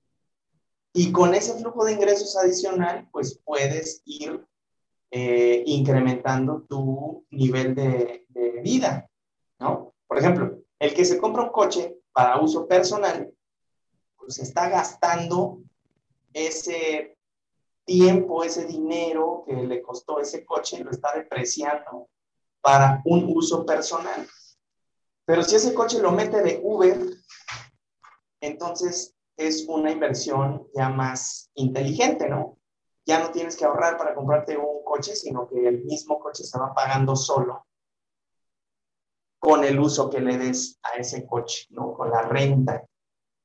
Y 0.94 1.12
con 1.12 1.34
ese 1.34 1.54
flujo 1.58 1.86
de 1.86 1.94
ingresos 1.94 2.38
adicional, 2.38 3.08
pues 3.12 3.40
puedes 3.44 4.02
ir 4.06 4.46
eh, 5.10 5.64
incrementando 5.66 6.64
tu 6.70 7.26
nivel 7.32 7.76
de, 7.76 8.20
vida, 8.64 9.10
¿no? 9.60 9.96
Por 10.08 10.20
ejemplo, 10.20 10.61
el 10.82 10.96
que 10.96 11.06
se 11.06 11.20
compra 11.20 11.44
un 11.44 11.52
coche 11.52 11.96
para 12.12 12.42
uso 12.42 12.68
personal, 12.68 13.32
pues 14.18 14.40
está 14.40 14.68
gastando 14.68 15.60
ese 16.34 17.16
tiempo, 17.86 18.44
ese 18.44 18.66
dinero 18.66 19.44
que 19.46 19.54
le 19.54 19.80
costó 19.84 20.20
ese 20.20 20.44
coche, 20.44 20.84
lo 20.84 20.90
está 20.90 21.14
depreciando 21.14 22.10
para 22.62 23.00
un 23.06 23.32
uso 23.32 23.64
personal. 23.64 24.28
Pero 25.24 25.44
si 25.44 25.56
ese 25.56 25.76
coche 25.76 26.00
lo 26.00 26.12
mete 26.14 26.42
de 26.42 26.60
Uber, 26.64 27.00
entonces 28.40 29.16
es 29.38 29.68
una 29.68 29.92
inversión 29.92 30.68
ya 30.74 30.90
más 30.90 31.52
inteligente, 31.54 32.28
¿no? 32.28 32.58
Ya 33.06 33.20
no 33.20 33.30
tienes 33.30 33.56
que 33.56 33.66
ahorrar 33.66 34.00
para 34.00 34.16
comprarte 34.16 34.58
un 34.58 34.84
coche, 34.84 35.16
sino 35.16 35.48
que 35.48 35.68
el 35.68 35.84
mismo 35.84 36.20
coche 36.20 36.44
se 36.44 36.58
va 36.58 36.74
pagando 36.74 37.16
solo 37.16 37.68
con 39.52 39.66
el 39.66 39.78
uso 39.82 40.10
que 40.10 40.22
le 40.22 40.38
des 40.38 40.80
a 40.82 40.98
ese 40.98 41.26
coche, 41.26 41.68
¿no? 41.72 41.94
Con 41.94 42.10
la 42.10 42.22
renta 42.22 42.86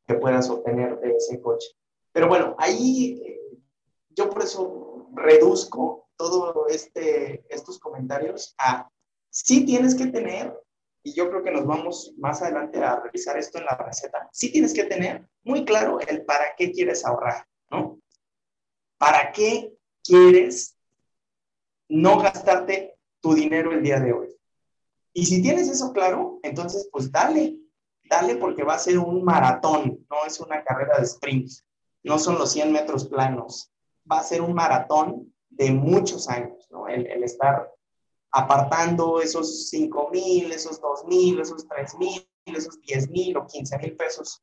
que 0.06 0.14
puedas 0.14 0.48
obtener 0.48 1.00
de 1.00 1.16
ese 1.16 1.40
coche. 1.40 1.70
Pero 2.12 2.28
bueno, 2.28 2.54
ahí 2.58 3.20
eh, 3.26 3.58
yo 4.10 4.30
por 4.30 4.44
eso 4.44 5.08
reduzco 5.14 6.08
todo 6.14 6.68
este, 6.68 7.44
estos 7.48 7.80
comentarios 7.80 8.54
a 8.56 8.88
sí 9.30 9.66
tienes 9.66 9.96
que 9.96 10.06
tener 10.06 10.56
y 11.02 11.12
yo 11.12 11.28
creo 11.28 11.42
que 11.42 11.50
nos 11.50 11.66
vamos 11.66 12.14
más 12.18 12.40
adelante 12.40 12.78
a 12.84 13.00
revisar 13.00 13.36
esto 13.36 13.58
en 13.58 13.64
la 13.64 13.76
receta, 13.76 14.28
sí 14.32 14.52
tienes 14.52 14.74
que 14.74 14.84
tener 14.84 15.28
muy 15.42 15.64
claro 15.64 15.98
el 15.98 16.24
para 16.24 16.54
qué 16.56 16.70
quieres 16.70 17.04
ahorrar, 17.04 17.48
¿no? 17.68 17.98
¿Para 18.96 19.32
qué 19.32 19.76
quieres 20.04 20.76
no 21.88 22.20
gastarte 22.20 22.96
tu 23.20 23.34
dinero 23.34 23.72
el 23.72 23.82
día 23.82 23.98
de 23.98 24.12
hoy? 24.12 24.35
Y 25.16 25.24
si 25.24 25.40
tienes 25.40 25.66
eso 25.70 25.94
claro, 25.94 26.40
entonces 26.42 26.90
pues 26.92 27.10
dale, 27.10 27.56
dale 28.04 28.36
porque 28.36 28.64
va 28.64 28.74
a 28.74 28.78
ser 28.78 28.98
un 28.98 29.24
maratón, 29.24 30.06
no 30.10 30.26
es 30.26 30.38
una 30.40 30.62
carrera 30.62 30.98
de 30.98 31.04
sprint, 31.04 31.50
no 32.02 32.18
son 32.18 32.36
los 32.36 32.52
100 32.52 32.70
metros 32.70 33.06
planos, 33.06 33.72
va 34.12 34.18
a 34.18 34.22
ser 34.22 34.42
un 34.42 34.52
maratón 34.52 35.34
de 35.48 35.70
muchos 35.72 36.28
años, 36.28 36.68
¿no? 36.70 36.86
El, 36.86 37.06
el 37.06 37.24
estar 37.24 37.72
apartando 38.30 39.22
esos 39.22 39.70
5 39.70 40.10
mil, 40.10 40.52
esos 40.52 40.82
2 40.82 41.06
mil, 41.06 41.40
esos 41.40 41.66
3 41.66 41.94
mil, 41.96 42.28
esos 42.44 42.78
10 42.82 43.08
mil 43.08 43.38
o 43.38 43.46
15 43.46 43.78
mil 43.78 43.96
pesos 43.96 44.42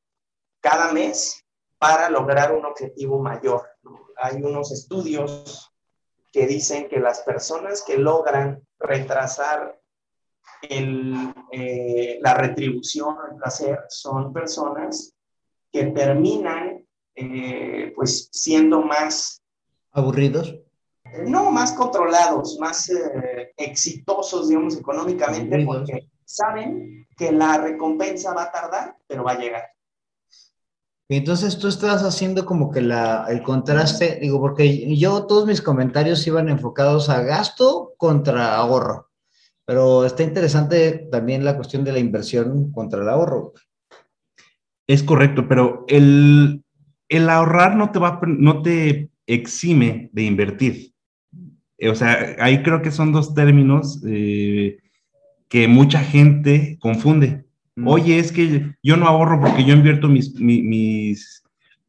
cada 0.59 0.91
mes 0.91 1.45
para 1.77 2.09
lograr 2.09 2.51
un 2.51 2.65
objetivo 2.65 3.19
mayor. 3.19 3.69
Hay 4.17 4.41
unos 4.41 4.71
estudios 4.71 5.71
que 6.31 6.47
dicen 6.47 6.89
que 6.89 6.99
las 6.99 7.19
personas 7.19 7.83
que 7.83 7.99
logran 7.99 8.65
retrasar 8.79 9.79
eh, 10.69 12.19
la 12.21 12.34
retribución 12.34 13.15
el 13.32 13.38
placer 13.38 13.80
son 13.89 14.32
personas 14.34 15.13
que 15.71 15.86
terminan 15.86 16.86
eh, 17.15 17.91
pues 17.95 18.30
siendo 18.32 18.82
más 18.82 19.41
aburridos 19.91 20.56
no 21.28 21.52
más 21.52 21.73
controlados, 21.73 22.58
más 22.60 22.89
eh, 22.89 23.54
exitosos, 23.58 24.49
digamos, 24.49 24.76
económicamente, 24.78 25.63
porque 25.65 26.10
saben 26.26 27.08
que 27.15 27.32
la 27.32 27.58
recompensa 27.58 28.34
va 28.34 28.43
a 28.43 28.52
tardar, 28.52 28.97
pero 29.08 29.23
va 29.23 29.34
a 29.34 29.39
llegar. 29.39 29.63
entonces 31.10 31.60
tú 31.60 31.67
estás 31.67 32.02
haciendo 32.04 32.45
como 32.45 32.71
que 32.71 32.82
la, 32.82 33.26
el 33.30 33.43
contraste, 33.43 34.17
digo, 34.19 34.39
porque 34.39 34.95
yo 34.97 35.28
todos 35.28 35.45
mis 35.45 35.62
comentarios 35.62 36.26
iban 36.26 36.49
enfocados 36.49 37.10
a 37.10 37.21
gasto 37.21 37.93
contra 37.97 38.56
ahorro, 38.56 39.10
pero 39.65 40.06
está 40.06 40.23
interesante 40.23 41.08
también 41.12 41.45
la 41.45 41.56
cuestión 41.56 41.84
de 41.84 41.91
la 41.91 41.99
inversión 41.99 42.71
contra 42.71 43.02
el 43.02 43.10
ahorro. 43.10 43.54
Es 44.88 45.04
correcto, 45.04 45.47
pero 45.47 45.86
el, 45.88 46.63
el 47.10 47.30
ahorrar 47.30 47.76
no 47.76 47.91
te 47.91 47.99
va, 47.99 48.19
no 48.26 48.62
te 48.62 49.10
exime 49.28 50.10
de 50.12 50.23
invertir. 50.23 50.93
Eh, 51.78 51.89
o 51.89 51.95
sea, 51.95 52.36
ahí 52.39 52.63
creo 52.63 52.82
que 52.82 52.91
son 52.91 53.12
dos 53.12 53.34
términos 53.34 54.02
eh, 54.06 54.78
que 55.47 55.67
mucha 55.67 55.99
gente 55.99 56.78
confunde. 56.80 57.45
Mm. 57.76 57.88
Oye, 57.88 58.19
es 58.19 58.32
que 58.32 58.76
yo 58.82 58.97
no 58.97 59.08
ahorro 59.08 59.41
porque 59.41 59.63
yo 59.63 59.73
invierto 59.73 60.08
mis, 60.08 61.42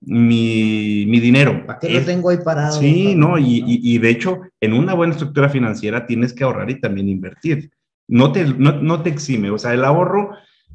mi, 0.07 1.21
dinero. 1.21 1.67
¿Para 1.67 1.79
qué 1.79 1.91
lo 1.91 2.01
tengo 2.01 2.31
ahí 2.31 2.39
parado? 2.45 2.79
Sí, 2.79 3.15
no, 3.15 3.39
y, 3.39 3.99
de 3.99 4.11
hecho, 4.11 4.43
en 4.61 4.73
una 4.73 4.95
buena 4.95 5.13
estructura 5.13 5.49
financiera 5.49 6.07
tienes 6.07 6.33
que 6.33 6.45
ahorrar 6.45 6.71
y 6.71 6.81
también 6.81 7.09
invertir. 7.09 7.71
No 8.09 8.33
te, 8.33 8.45
no, 8.45 9.03
te 9.03 9.11
exime, 9.11 9.51
o 9.51 9.59
sea, 9.59 9.73
el 9.73 9.85
ahorro, 9.85 10.33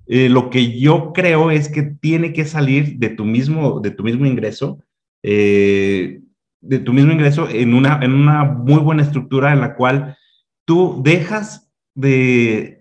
eh, 0.08 0.30
lo 0.30 0.50
que 0.50 0.80
yo 0.80 1.14
creo 1.14 1.52
es 1.52 1.70
que 1.70 1.84
tiene 1.84 2.34
que 2.34 2.46
salir 2.46 2.98
de 2.98 3.10
tu 3.10 3.26
mismo, 3.26 3.80
de 3.80 3.92
tu 3.92 4.04
mismo 4.04 4.26
ingreso. 4.26 4.80
Eh, 5.22 6.22
de 6.62 6.80
tu 6.80 6.94
mismo 6.94 7.12
ingreso 7.12 7.48
en 7.50 7.74
una, 7.74 8.00
en 8.02 8.14
una 8.14 8.44
muy 8.44 8.80
buena 8.80 9.04
estructura 9.04 9.54
en 9.54 9.62
la 9.62 9.76
cual 9.76 10.18
tú 10.66 11.02
dejas 11.04 11.72
de, 11.96 12.79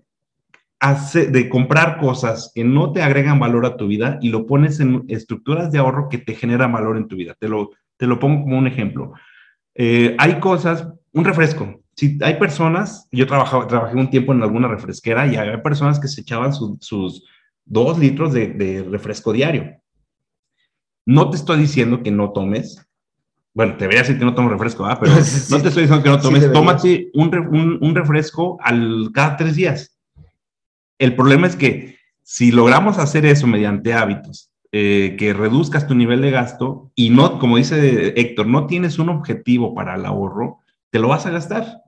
hacer, 0.80 1.32
de 1.32 1.48
comprar 1.48 1.98
cosas 1.98 2.52
que 2.54 2.64
no 2.64 2.92
te 2.92 3.02
agregan 3.02 3.38
valor 3.38 3.66
a 3.66 3.76
tu 3.76 3.86
vida 3.86 4.18
y 4.20 4.30
lo 4.30 4.46
pones 4.46 4.80
en 4.80 5.04
estructuras 5.08 5.72
de 5.72 5.78
ahorro 5.78 6.08
que 6.08 6.18
te 6.18 6.34
generan 6.34 6.72
valor 6.72 6.96
en 6.96 7.08
tu 7.08 7.16
vida. 7.16 7.34
Te 7.38 7.48
lo, 7.48 7.70
te 7.96 8.06
lo 8.06 8.18
pongo 8.18 8.42
como 8.42 8.58
un 8.58 8.66
ejemplo. 8.66 9.12
Eh, 9.74 10.14
hay 10.18 10.40
cosas, 10.40 10.88
un 11.12 11.24
refresco. 11.24 11.82
Si 11.96 12.16
hay 12.22 12.34
personas, 12.34 13.08
yo 13.10 13.26
trabajaba, 13.26 13.66
trabajé 13.66 13.96
un 13.96 14.10
tiempo 14.10 14.32
en 14.32 14.42
alguna 14.42 14.68
refresquera 14.68 15.26
y 15.26 15.36
había 15.36 15.62
personas 15.62 15.98
que 15.98 16.06
se 16.06 16.20
echaban 16.20 16.52
sus 16.52 17.24
dos 17.64 17.98
litros 17.98 18.32
de, 18.32 18.86
refresco 18.90 19.32
diario. 19.32 19.76
No 21.04 21.30
te 21.30 21.36
estoy 21.36 21.58
diciendo 21.58 22.02
que 22.02 22.10
no 22.10 22.32
tomes, 22.32 22.86
bueno, 23.54 23.76
te 23.76 23.86
voy 23.86 23.96
a 23.96 24.00
decir 24.00 24.18
que 24.18 24.24
no 24.24 24.34
tomo 24.34 24.48
refresco, 24.48 24.86
¿ah? 24.86 24.98
pero 25.00 25.12
no 25.50 25.62
te 25.62 25.68
estoy 25.68 25.82
diciendo 25.82 26.02
que 26.02 26.10
no 26.10 26.20
tomes, 26.20 26.52
tómate 26.52 27.10
un, 27.14 27.78
un, 27.80 27.94
refresco 27.94 28.58
al, 28.60 29.10
cada 29.12 29.36
tres 29.36 29.56
días. 29.56 29.97
El 30.98 31.14
problema 31.14 31.46
es 31.46 31.56
que 31.56 31.96
si 32.22 32.52
logramos 32.52 32.98
hacer 32.98 33.24
eso 33.24 33.46
mediante 33.46 33.94
hábitos, 33.94 34.50
eh, 34.70 35.16
que 35.18 35.32
reduzcas 35.32 35.86
tu 35.86 35.94
nivel 35.94 36.20
de 36.20 36.30
gasto 36.30 36.92
y 36.94 37.08
no, 37.08 37.38
como 37.38 37.56
dice 37.56 38.12
Héctor, 38.20 38.48
no 38.48 38.66
tienes 38.66 38.98
un 38.98 39.08
objetivo 39.08 39.74
para 39.74 39.94
el 39.94 40.04
ahorro, 40.04 40.58
te 40.90 40.98
lo 40.98 41.08
vas 41.08 41.24
a 41.24 41.30
gastar. 41.30 41.82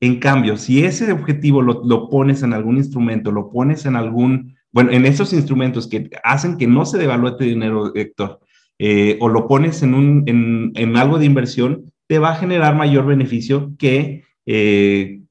En 0.00 0.20
cambio, 0.20 0.56
si 0.56 0.84
ese 0.84 1.10
objetivo 1.10 1.62
lo, 1.62 2.08
pones 2.08 2.42
en 2.42 2.52
algún 2.52 2.76
instrumento, 2.76 3.32
lo 3.32 3.50
pones 3.50 3.86
en 3.86 3.96
algún, 3.96 4.54
bueno, 4.70 4.92
en 4.92 5.06
esos 5.06 5.32
instrumentos 5.32 5.88
que 5.88 6.10
hacen 6.22 6.56
que 6.56 6.66
no 6.66 6.84
se 6.84 6.98
devalúe 6.98 7.36
tu 7.36 7.44
dinero, 7.44 7.94
Héctor, 7.94 8.40
eh, 8.78 9.16
o 9.20 9.28
lo 9.28 9.48
pones 9.48 9.82
en, 9.82 9.94
un, 9.94 10.72
en, 10.74 10.96
algo 10.96 11.18
de 11.18 11.26
inversión, 11.26 11.92
te 12.06 12.18
va 12.18 12.30
a 12.30 12.36
generar 12.36 12.76
mayor 12.76 13.06
beneficio 13.06 13.72
que, 13.78 14.24
eh, 14.46 15.22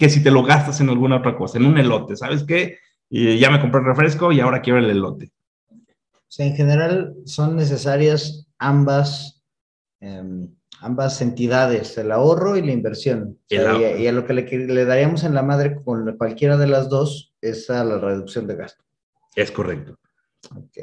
que 0.00 0.08
si 0.08 0.22
te 0.22 0.30
lo 0.30 0.42
gastas 0.42 0.80
en 0.80 0.88
alguna 0.88 1.18
otra 1.18 1.36
cosa, 1.36 1.58
en 1.58 1.66
un 1.66 1.78
elote. 1.78 2.16
¿Sabes 2.16 2.42
qué? 2.42 2.78
ya 3.10 3.50
me 3.50 3.60
compré 3.60 3.80
el 3.80 3.86
refresco 3.86 4.32
y 4.32 4.40
ahora 4.40 4.62
quiero 4.62 4.78
el 4.78 4.88
elote. 4.88 5.30
O 5.70 6.32
sea, 6.32 6.46
en 6.46 6.56
general 6.56 7.14
son 7.26 7.56
necesarias 7.56 8.46
ambas. 8.58 9.42
Em, 10.00 10.48
ambas 10.80 11.20
entidades, 11.20 11.98
el 11.98 12.10
ahorro 12.12 12.56
y 12.56 12.62
la 12.62 12.72
inversión. 12.72 13.38
y, 13.48 13.56
a 13.58 14.12
lo 14.12 14.24
que 14.24 14.32
le, 14.32 14.84
daríamos 14.86 15.24
en 15.24 15.34
la 15.34 15.42
madre 15.42 15.76
con 15.84 16.16
cualquiera 16.16 16.56
de 16.56 16.66
las 16.66 16.88
dos 16.88 17.34
es 17.42 17.68
a 17.68 17.84
la 17.84 17.98
reducción 17.98 18.46
de 18.46 18.56
gasto. 18.56 18.82
Es 19.34 19.50
correcto. 19.50 19.98
Ok. 20.56 20.78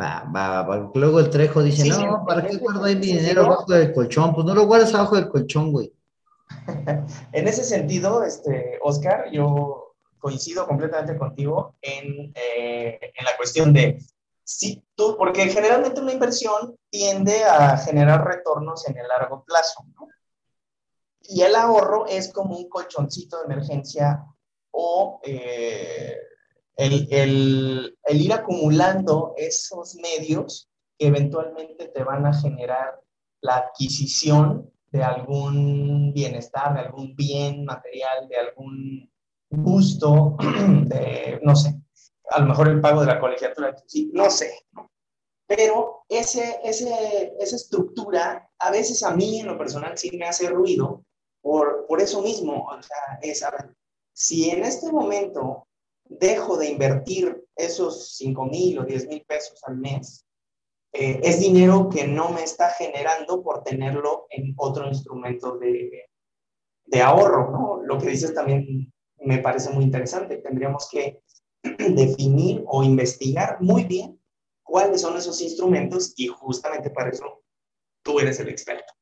Va, 0.00 0.30
va, 0.32 0.62
va. 0.62 0.90
Luego 0.94 1.18
el 1.18 1.30
Trejo 1.30 1.64
dice, 1.64 1.88
no, 1.88 2.24
¿para 2.24 2.46
qué 2.46 2.58
guardo 2.58 2.84
ahí 2.84 2.94
mi 2.94 3.06
dinero 3.06 3.46
abajo 3.46 3.72
del 3.72 3.92
colchón? 3.92 4.32
Pues 4.32 4.46
no 4.46 4.54
lo 4.54 4.66
guardes 4.66 4.94
abajo 4.94 5.16
del 5.16 5.28
colchón, 5.28 5.72
güey. 5.72 5.92
en 7.32 7.48
ese 7.48 7.64
sentido, 7.64 8.24
este, 8.24 8.78
Oscar, 8.82 9.30
yo 9.32 9.94
coincido 10.18 10.66
completamente 10.66 11.16
contigo 11.16 11.76
en, 11.80 12.32
eh, 12.34 12.98
en 13.00 13.24
la 13.24 13.36
cuestión 13.36 13.72
de 13.72 13.98
Sí, 14.52 14.84
tú, 14.96 15.16
porque 15.16 15.48
generalmente 15.48 16.00
una 16.00 16.12
inversión 16.12 16.76
tiende 16.90 17.44
a 17.44 17.76
generar 17.76 18.26
retornos 18.26 18.84
en 18.88 18.98
el 18.98 19.06
largo 19.06 19.44
plazo. 19.44 19.86
Y 21.20 21.42
el 21.42 21.54
ahorro 21.54 22.06
es 22.06 22.32
como 22.32 22.56
un 22.56 22.68
colchoncito 22.68 23.38
de 23.38 23.44
emergencia 23.44 24.24
o 24.72 25.20
eh, 25.22 26.16
el, 26.74 27.06
el, 27.12 27.98
el, 28.02 28.20
ir 28.20 28.32
acumulando 28.32 29.34
esos 29.36 29.94
medios 29.94 30.68
que 30.98 31.06
eventualmente 31.06 31.86
te 31.86 32.02
van 32.02 32.26
a 32.26 32.34
generar 32.34 33.00
la 33.42 33.58
adquisición 33.58 34.68
de 34.90 35.02
algún 35.02 36.12
bienestar, 36.12 36.74
de 36.74 36.80
algún 36.80 37.14
bien 37.14 37.64
material, 37.64 38.28
de 38.28 38.36
algún 38.36 39.12
gusto, 39.50 40.36
de, 40.86 41.40
no 41.42 41.54
sé, 41.54 41.80
a 42.30 42.40
lo 42.40 42.46
mejor 42.46 42.68
el 42.68 42.80
pago 42.80 43.00
de 43.00 43.06
la 43.06 43.20
colegiatura, 43.20 43.74
no 44.12 44.30
sé. 44.30 44.52
Pero 45.46 46.04
ese, 46.08 46.60
ese, 46.62 47.34
esa 47.40 47.56
estructura, 47.56 48.48
a 48.58 48.70
veces 48.70 49.02
a 49.02 49.14
mí 49.16 49.40
en 49.40 49.48
lo 49.48 49.58
personal 49.58 49.98
sí 49.98 50.16
me 50.16 50.26
hace 50.26 50.48
ruido 50.48 51.04
por, 51.42 51.86
por 51.88 52.00
eso 52.00 52.22
mismo. 52.22 52.68
O 52.68 52.82
sea, 52.82 53.18
es, 53.20 53.42
a 53.42 53.50
ver, 53.50 53.74
si 54.12 54.50
en 54.50 54.62
este 54.62 54.92
momento 54.92 55.66
dejo 56.04 56.56
de 56.56 56.70
invertir 56.70 57.44
esos 57.56 58.16
5 58.16 58.44
mil 58.46 58.78
o 58.78 58.84
10 58.84 59.08
mil 59.08 59.24
pesos 59.26 59.60
al 59.64 59.76
mes, 59.76 60.24
eh, 60.92 61.20
es 61.22 61.40
dinero 61.40 61.88
que 61.88 62.06
no 62.06 62.30
me 62.30 62.42
está 62.42 62.70
generando 62.70 63.42
por 63.42 63.62
tenerlo 63.62 64.26
en 64.30 64.54
otro 64.56 64.86
instrumento 64.88 65.56
de, 65.58 66.10
de 66.86 67.02
ahorro, 67.02 67.50
¿no? 67.50 67.82
Lo 67.84 67.98
que 67.98 68.08
dices 68.08 68.34
también 68.34 68.92
me 69.18 69.38
parece 69.38 69.70
muy 69.70 69.84
interesante. 69.84 70.38
Tendríamos 70.38 70.88
que 70.90 71.22
definir 71.62 72.64
o 72.66 72.82
investigar 72.82 73.58
muy 73.60 73.84
bien 73.84 74.20
cuáles 74.62 75.00
son 75.00 75.16
esos 75.16 75.40
instrumentos 75.40 76.14
y 76.16 76.26
justamente 76.26 76.90
para 76.90 77.10
eso 77.10 77.42
tú 78.02 78.18
eres 78.18 78.40
el 78.40 78.48
experto. 78.48 78.92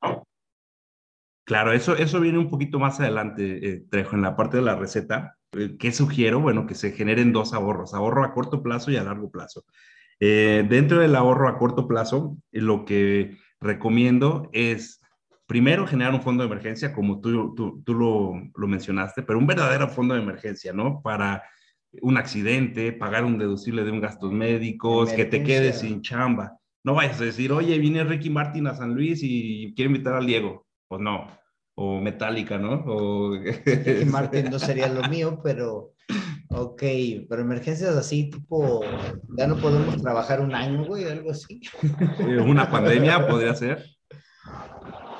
Claro, 1.44 1.72
eso, 1.72 1.96
eso 1.96 2.20
viene 2.20 2.38
un 2.38 2.51
poquito 2.51 2.79
más 2.79 3.01
adelante, 3.01 3.66
eh, 3.66 3.85
Trejo, 3.90 4.16
en 4.16 4.22
la 4.22 4.37
parte 4.37 4.59
de 4.59 4.62
la 4.62 4.77
receta. 4.77 5.38
Eh, 5.53 5.77
¿Qué 5.79 5.92
sugiero? 5.92 6.40
Bueno, 6.40 6.66
que 6.66 6.74
se 6.74 6.92
generen 6.92 7.33
dos 7.33 7.55
ahorros, 7.55 7.94
ahorro 7.94 8.22
a 8.22 8.35
corto 8.35 8.62
plazo 8.62 8.90
y 8.90 8.96
a 8.96 9.05
largo 9.05 9.31
plazo. 9.31 9.64
Eh, 10.20 10.66
dentro 10.68 11.00
del 11.00 11.14
ahorro 11.14 11.48
a 11.48 11.59
corto 11.59 11.87
plazo, 11.87 12.37
lo 12.50 12.85
que 12.85 13.37
recomiendo 13.61 14.48
es 14.52 15.00
primero 15.46 15.87
generar 15.87 16.14
un 16.14 16.22
fondo 16.22 16.42
de 16.42 16.48
emergencia, 16.50 16.92
como 16.92 17.20
tú, 17.20 17.54
tú, 17.54 17.83
tú 17.85 17.94
lo, 17.94 18.33
lo, 18.54 18.68
mencionaste, 18.68 19.22
pero 19.22 19.38
un 19.38 19.46
verdadero 19.46 19.88
fondo 19.88 20.14
de 20.14 20.22
emergencia, 20.22 20.72
¿no? 20.72 21.00
Para 21.02 21.42
un 22.02 22.16
accidente, 22.18 22.92
pagar 22.92 23.24
un 23.24 23.38
deducible 23.38 23.85
de 23.85 23.90
un 23.90 24.00
gastos 24.00 24.33
médicos, 24.33 25.11
que 25.12 25.24
te 25.24 25.42
quedes 25.42 25.81
sin 25.81 26.02
chamba. 26.02 26.59
No 26.85 26.94
vayas 26.94 27.20
a 27.20 27.24
decir, 27.24 27.52
oye, 27.52 27.78
viene 27.78 28.04
Ricky 28.04 28.31
Martin 28.31 28.66
a 28.66 28.74
San 28.74 28.94
Luis 28.94 29.20
y 29.22 29.72
quiere 29.74 29.90
invitar 29.90 30.14
al 30.14 30.26
Diego. 30.26 30.66
Pues 30.87 31.00
no. 31.00 31.26
O 31.81 32.01
Metallica, 32.01 32.59
¿no? 32.59 32.83
O... 32.87 33.38
Martin 34.07 34.51
no 34.51 34.59
sería 34.59 34.88
lo 34.88 35.09
mío, 35.09 35.38
pero 35.45 35.93
ok, 36.49 36.83
pero 37.29 37.41
emergencias 37.41 37.95
así, 37.95 38.31
tipo, 38.31 38.81
ya 39.37 39.47
no 39.47 39.57
podemos 39.59 40.03
trabajar 40.03 40.41
un 40.41 40.57
año, 40.57 40.85
güey, 40.85 41.05
algo 41.05 41.31
así. 41.31 41.61
Una 42.45 42.69
pandemia 42.69 43.29
podría 43.29 43.55
ser. 43.55 43.87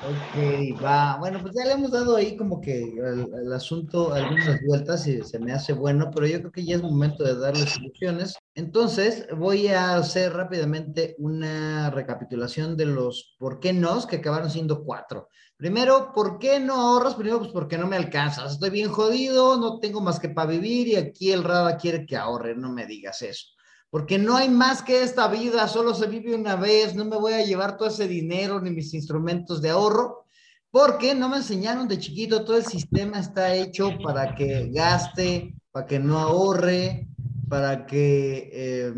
Ok, 0.01 0.81
va. 0.83 1.17
Bueno, 1.17 1.39
pues 1.41 1.53
ya 1.55 1.65
le 1.65 1.73
hemos 1.73 1.91
dado 1.91 2.15
ahí 2.15 2.35
como 2.35 2.59
que 2.59 2.83
el, 2.83 3.53
asunto 3.53 4.13
algunas 4.13 4.61
vueltas 4.65 5.05
y 5.07 5.21
se 5.23 5.39
me 5.39 5.51
hace 5.51 5.73
bueno, 5.73 6.09
pero 6.13 6.25
yo 6.25 6.39
creo 6.39 6.51
que 6.51 6.65
ya 6.65 6.75
es 6.75 6.81
momento 6.81 7.23
de 7.23 7.37
darle 7.37 7.65
soluciones. 7.67 8.35
Entonces, 8.55 9.27
voy 9.37 9.67
a 9.67 9.95
hacer 9.95 10.33
rápidamente 10.33 11.15
una 11.19 11.89
recapitulación 11.89 12.75
de 12.75 12.85
los 12.85 13.35
por 13.37 13.59
qué 13.59 13.71
no, 13.71 14.05
que 14.07 14.17
acabaron 14.17 14.49
siendo 14.49 14.83
cuatro. 14.83 15.29
Primero, 15.59 16.13
¿por 16.13 16.39
qué 16.39 16.57
no 16.57 16.75
ahorras? 16.75 17.15
Primero, 17.15 17.39
pues 17.39 17.51
porque 17.51 17.77
no 17.77 17.85
me 17.85 17.97
alcanzas. 17.97 18.53
Estoy 18.53 18.69
bien 18.69 18.89
jodido, 18.89 19.57
no 19.57 19.79
tengo 19.79 19.99
más 19.99 20.17
que 20.17 20.29
para 20.29 20.51
vivir 20.51 20.87
y 20.87 20.95
aquí 20.95 21.33
el 21.33 21.43
Rada 21.43 21.75
quiere 21.75 22.05
que 22.05 22.15
ahorre. 22.15 22.55
No 22.55 22.71
me 22.71 22.85
digas 22.85 23.21
eso 23.21 23.45
porque 23.89 24.17
no 24.19 24.37
hay 24.37 24.49
más 24.49 24.83
que 24.83 25.01
esta 25.01 25.27
vida, 25.27 25.67
solo 25.67 25.93
se 25.95 26.07
vive 26.07 26.35
una 26.35 26.55
vez, 26.55 26.95
no 26.95 27.05
me 27.05 27.17
voy 27.17 27.33
a 27.33 27.43
llevar 27.43 27.75
todo 27.75 27.89
ese 27.89 28.07
dinero 28.07 28.61
ni 28.61 28.69
mis 28.69 28.93
instrumentos 28.93 29.61
de 29.61 29.71
ahorro, 29.71 30.25
porque 30.69 31.15
no 31.15 31.27
me 31.27 31.37
enseñaron 31.37 31.87
de 31.87 31.97
chiquito, 31.97 32.45
todo 32.45 32.57
el 32.57 32.65
sistema 32.65 33.19
está 33.19 33.55
hecho 33.55 33.97
para 34.03 34.35
que 34.35 34.69
gaste, 34.69 35.55
para 35.71 35.87
que 35.87 35.99
no 35.99 36.19
ahorre, 36.19 37.07
para 37.49 37.87
que 37.87 38.49
eh, 38.53 38.93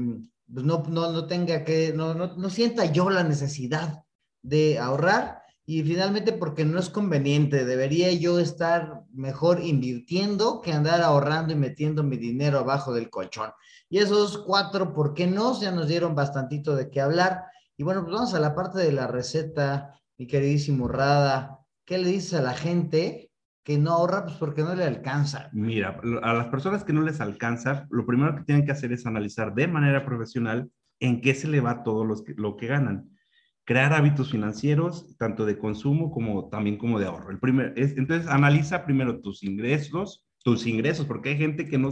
pues 0.53 0.65
no, 0.65 0.83
no, 0.89 1.11
no, 1.11 1.25
tenga 1.25 1.63
que, 1.63 1.93
no, 1.95 2.13
no 2.13 2.49
sienta 2.49 2.83
yo 2.85 3.09
la 3.09 3.23
necesidad 3.23 4.03
de 4.41 4.77
ahorrar 4.77 5.40
y 5.71 5.83
finalmente 5.83 6.33
porque 6.33 6.65
no 6.65 6.79
es 6.79 6.89
conveniente, 6.89 7.63
debería 7.63 8.11
yo 8.11 8.39
estar 8.39 9.03
mejor 9.13 9.61
invirtiendo 9.63 10.59
que 10.59 10.73
andar 10.73 11.01
ahorrando 11.01 11.53
y 11.53 11.55
metiendo 11.55 12.03
mi 12.03 12.17
dinero 12.17 12.59
abajo 12.59 12.91
del 12.91 13.09
colchón. 13.09 13.51
Y 13.87 13.99
esos 13.99 14.39
cuatro, 14.39 14.91
¿por 14.91 15.13
qué 15.13 15.27
no? 15.27 15.57
Ya 15.61 15.71
nos 15.71 15.87
dieron 15.87 16.13
bastantito 16.13 16.75
de 16.75 16.89
qué 16.89 16.99
hablar. 16.99 17.45
Y 17.77 17.83
bueno, 17.83 18.01
pues 18.01 18.13
vamos 18.13 18.33
a 18.33 18.41
la 18.41 18.53
parte 18.53 18.79
de 18.79 18.91
la 18.91 19.07
receta, 19.07 19.97
mi 20.17 20.27
queridísimo 20.27 20.89
Rada. 20.89 21.59
¿Qué 21.85 21.97
le 21.97 22.09
dices 22.09 22.33
a 22.33 22.41
la 22.41 22.53
gente 22.53 23.31
que 23.63 23.77
no 23.77 23.91
ahorra? 23.91 24.25
Pues 24.25 24.35
porque 24.35 24.63
no 24.63 24.75
le 24.75 24.83
alcanza. 24.83 25.47
Mira, 25.53 26.01
a 26.21 26.33
las 26.33 26.47
personas 26.47 26.83
que 26.83 26.91
no 26.91 27.01
les 27.01 27.21
alcanza, 27.21 27.87
lo 27.91 28.05
primero 28.05 28.35
que 28.35 28.43
tienen 28.43 28.65
que 28.65 28.73
hacer 28.73 28.91
es 28.91 29.05
analizar 29.05 29.55
de 29.55 29.69
manera 29.69 30.03
profesional 30.03 30.69
en 30.99 31.21
qué 31.21 31.33
se 31.33 31.47
le 31.47 31.61
va 31.61 31.83
todo 31.83 32.03
lo 32.03 32.57
que 32.57 32.67
ganan. 32.67 33.09
Crear 33.71 33.93
hábitos 33.93 34.31
financieros, 34.31 35.15
tanto 35.17 35.45
de 35.45 35.57
consumo 35.57 36.11
como 36.11 36.49
también 36.49 36.77
como 36.77 36.99
de 36.99 37.05
ahorro. 37.05 37.31
El 37.31 37.39
primer, 37.39 37.71
es, 37.77 37.95
entonces, 37.95 38.27
analiza 38.27 38.83
primero 38.83 39.21
tus 39.21 39.43
ingresos, 39.43 40.27
tus 40.43 40.67
ingresos, 40.67 41.05
porque 41.05 41.29
hay 41.29 41.37
gente 41.37 41.69
que 41.69 41.77
no, 41.77 41.89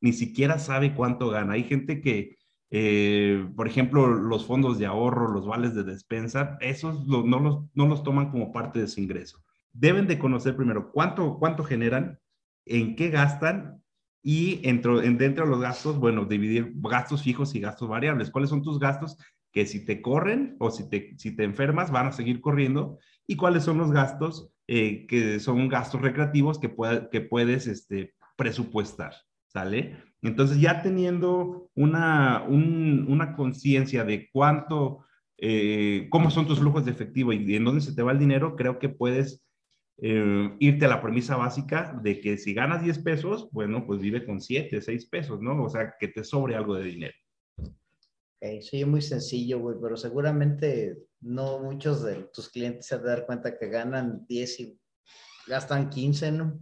ni 0.00 0.12
siquiera 0.12 0.58
sabe 0.58 0.92
cuánto 0.92 1.30
gana. 1.30 1.52
Hay 1.52 1.62
gente 1.62 2.00
que, 2.00 2.36
eh, 2.70 3.46
por 3.54 3.68
ejemplo, 3.68 4.08
los 4.08 4.44
fondos 4.44 4.80
de 4.80 4.86
ahorro, 4.86 5.30
los 5.30 5.46
vales 5.46 5.72
de 5.76 5.84
despensa, 5.84 6.58
esos 6.60 7.06
no, 7.06 7.22
los, 7.22 7.60
no 7.74 7.86
los 7.86 8.02
toman 8.02 8.32
como 8.32 8.50
parte 8.50 8.80
de 8.80 8.88
su 8.88 9.00
ingreso. 9.00 9.38
Deben 9.72 10.08
de 10.08 10.18
conocer 10.18 10.56
primero 10.56 10.90
cuánto, 10.90 11.38
cuánto 11.38 11.62
generan, 11.62 12.18
en 12.66 12.96
qué 12.96 13.08
gastan 13.08 13.80
y 14.20 14.62
dentro, 14.62 15.00
dentro 15.00 15.44
de 15.44 15.50
los 15.52 15.60
gastos, 15.60 15.96
bueno, 15.96 16.24
dividir 16.24 16.72
gastos 16.74 17.22
fijos 17.22 17.54
y 17.54 17.60
gastos 17.60 17.88
variables. 17.88 18.32
¿Cuáles 18.32 18.50
son 18.50 18.62
tus 18.62 18.80
gastos 18.80 19.16
que 19.52 19.66
si 19.66 19.84
te 19.84 20.00
corren 20.02 20.56
o 20.58 20.70
si 20.70 20.88
te, 20.88 21.14
si 21.18 21.34
te 21.34 21.44
enfermas 21.44 21.90
van 21.90 22.06
a 22.06 22.12
seguir 22.12 22.40
corriendo? 22.40 22.98
¿Y 23.26 23.36
cuáles 23.36 23.64
son 23.64 23.78
los 23.78 23.92
gastos 23.92 24.52
eh, 24.66 25.06
que 25.06 25.40
son 25.40 25.68
gastos 25.68 26.00
recreativos 26.00 26.58
que, 26.58 26.72
que 27.10 27.20
puedes 27.20 27.66
este, 27.66 28.14
presupuestar, 28.36 29.14
¿sale? 29.48 29.96
Entonces 30.22 30.60
ya 30.60 30.82
teniendo 30.82 31.70
una, 31.74 32.44
una 32.46 33.34
conciencia 33.34 34.04
de 34.04 34.28
cuánto, 34.30 35.04
eh, 35.38 36.06
cómo 36.10 36.30
son 36.30 36.46
tus 36.46 36.58
flujos 36.58 36.84
de 36.84 36.92
efectivo 36.92 37.32
y 37.32 37.56
en 37.56 37.64
dónde 37.64 37.80
se 37.80 37.94
te 37.94 38.02
va 38.02 38.12
el 38.12 38.18
dinero, 38.18 38.54
creo 38.56 38.78
que 38.78 38.88
puedes 38.88 39.44
eh, 40.02 40.56
irte 40.60 40.86
a 40.86 40.88
la 40.88 41.02
premisa 41.02 41.36
básica 41.36 41.98
de 42.02 42.20
que 42.20 42.38
si 42.38 42.54
ganas 42.54 42.82
10 42.82 43.00
pesos, 43.00 43.48
bueno, 43.52 43.86
pues 43.86 44.00
vive 44.00 44.24
con 44.24 44.40
7, 44.40 44.80
6 44.80 45.06
pesos, 45.06 45.42
¿no? 45.42 45.62
O 45.62 45.68
sea, 45.68 45.94
que 45.98 46.08
te 46.08 46.24
sobre 46.24 46.54
algo 46.54 46.74
de 46.74 46.84
dinero. 46.84 47.14
Ok, 48.42 48.62
sí, 48.62 48.84
muy 48.86 49.02
sencillo, 49.02 49.58
güey, 49.58 49.76
pero 49.82 49.98
seguramente 49.98 50.96
no 51.20 51.58
muchos 51.58 52.02
de 52.02 52.28
tus 52.32 52.48
clientes 52.48 52.86
se 52.86 52.96
van 52.96 53.04
a 53.04 53.08
dar 53.08 53.26
cuenta 53.26 53.58
que 53.58 53.68
ganan 53.68 54.24
10 54.26 54.60
y 54.60 54.80
gastan 55.46 55.90
15, 55.90 56.32
¿no? 56.32 56.58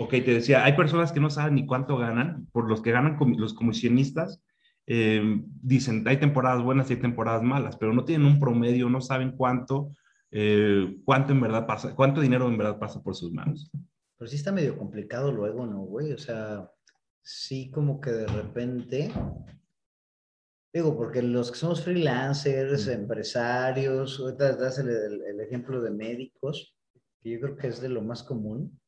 Ok, 0.00 0.10
te 0.10 0.34
decía, 0.34 0.64
hay 0.64 0.72
personas 0.72 1.12
que 1.12 1.20
no 1.20 1.30
saben 1.30 1.54
ni 1.54 1.66
cuánto 1.66 1.96
ganan, 1.96 2.46
por 2.52 2.68
los 2.68 2.82
que 2.82 2.90
ganan 2.90 3.16
los 3.36 3.54
comisionistas, 3.54 4.42
eh, 4.86 5.22
dicen, 5.62 6.02
hay 6.08 6.16
temporadas 6.16 6.64
buenas 6.64 6.90
y 6.90 6.94
hay 6.94 7.00
temporadas 7.00 7.42
malas, 7.42 7.76
pero 7.76 7.92
no 7.92 8.04
tienen 8.04 8.26
un 8.26 8.40
promedio, 8.40 8.90
no 8.90 9.00
saben 9.00 9.36
cuánto, 9.36 9.92
eh, 10.32 10.96
cuánto 11.04 11.32
en 11.32 11.40
verdad 11.42 11.64
pasa, 11.64 11.94
cuánto 11.94 12.20
dinero 12.20 12.48
en 12.48 12.58
verdad 12.58 12.80
pasa 12.80 13.00
por 13.00 13.14
sus 13.14 13.30
manos. 13.30 13.70
Pero 14.18 14.28
sí 14.28 14.34
está 14.34 14.50
medio 14.50 14.76
complicado 14.76 15.30
luego, 15.30 15.64
¿no, 15.64 15.82
güey? 15.82 16.12
O 16.12 16.18
sea, 16.18 16.68
sí 17.22 17.70
como 17.70 18.00
que 18.00 18.10
de 18.10 18.26
repente 18.26 19.12
Digo, 20.72 20.96
porque 20.96 21.20
los 21.20 21.50
que 21.50 21.58
somos 21.58 21.82
freelancers, 21.82 22.86
empresarios, 22.86 24.20
ahorita 24.20 24.56
das 24.56 24.78
el, 24.78 24.88
el, 24.88 25.40
ejemplo 25.40 25.82
de 25.82 25.90
médicos, 25.90 26.76
que 27.20 27.30
yo 27.30 27.40
creo 27.40 27.56
que 27.56 27.66
es 27.66 27.80
de 27.80 27.88
lo 27.88 28.02
más 28.02 28.22
común, 28.22 28.80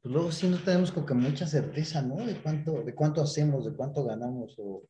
pues 0.00 0.14
luego 0.14 0.32
sí 0.32 0.48
no 0.48 0.56
tenemos 0.58 0.92
como 0.92 1.04
que 1.04 1.12
mucha 1.12 1.46
certeza, 1.46 2.00
¿no? 2.00 2.24
De 2.24 2.40
cuánto, 2.40 2.82
de 2.82 2.94
cuánto 2.94 3.20
hacemos, 3.20 3.66
de 3.66 3.76
cuánto 3.76 4.02
ganamos, 4.04 4.54
o, 4.58 4.84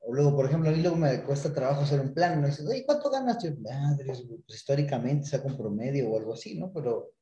o 0.00 0.12
luego, 0.12 0.34
por 0.34 0.46
ejemplo, 0.46 0.68
a 0.68 0.72
mí 0.72 0.82
luego 0.82 0.96
me 0.96 1.22
cuesta 1.22 1.54
trabajo 1.54 1.82
hacer 1.82 2.00
un 2.00 2.12
plan, 2.12 2.40
¿no? 2.40 2.48
dices, 2.48 2.66
oye, 2.66 2.84
¿cuánto 2.84 3.08
ganas? 3.08 3.40
Yo, 3.40 3.50
madres, 3.60 4.24
pues 4.46 4.58
históricamente 4.58 5.26
saco 5.26 5.46
un 5.46 5.56
promedio 5.56 6.10
o 6.10 6.18
algo 6.18 6.32
así, 6.32 6.58
¿no? 6.58 6.72
Pero, 6.72 7.12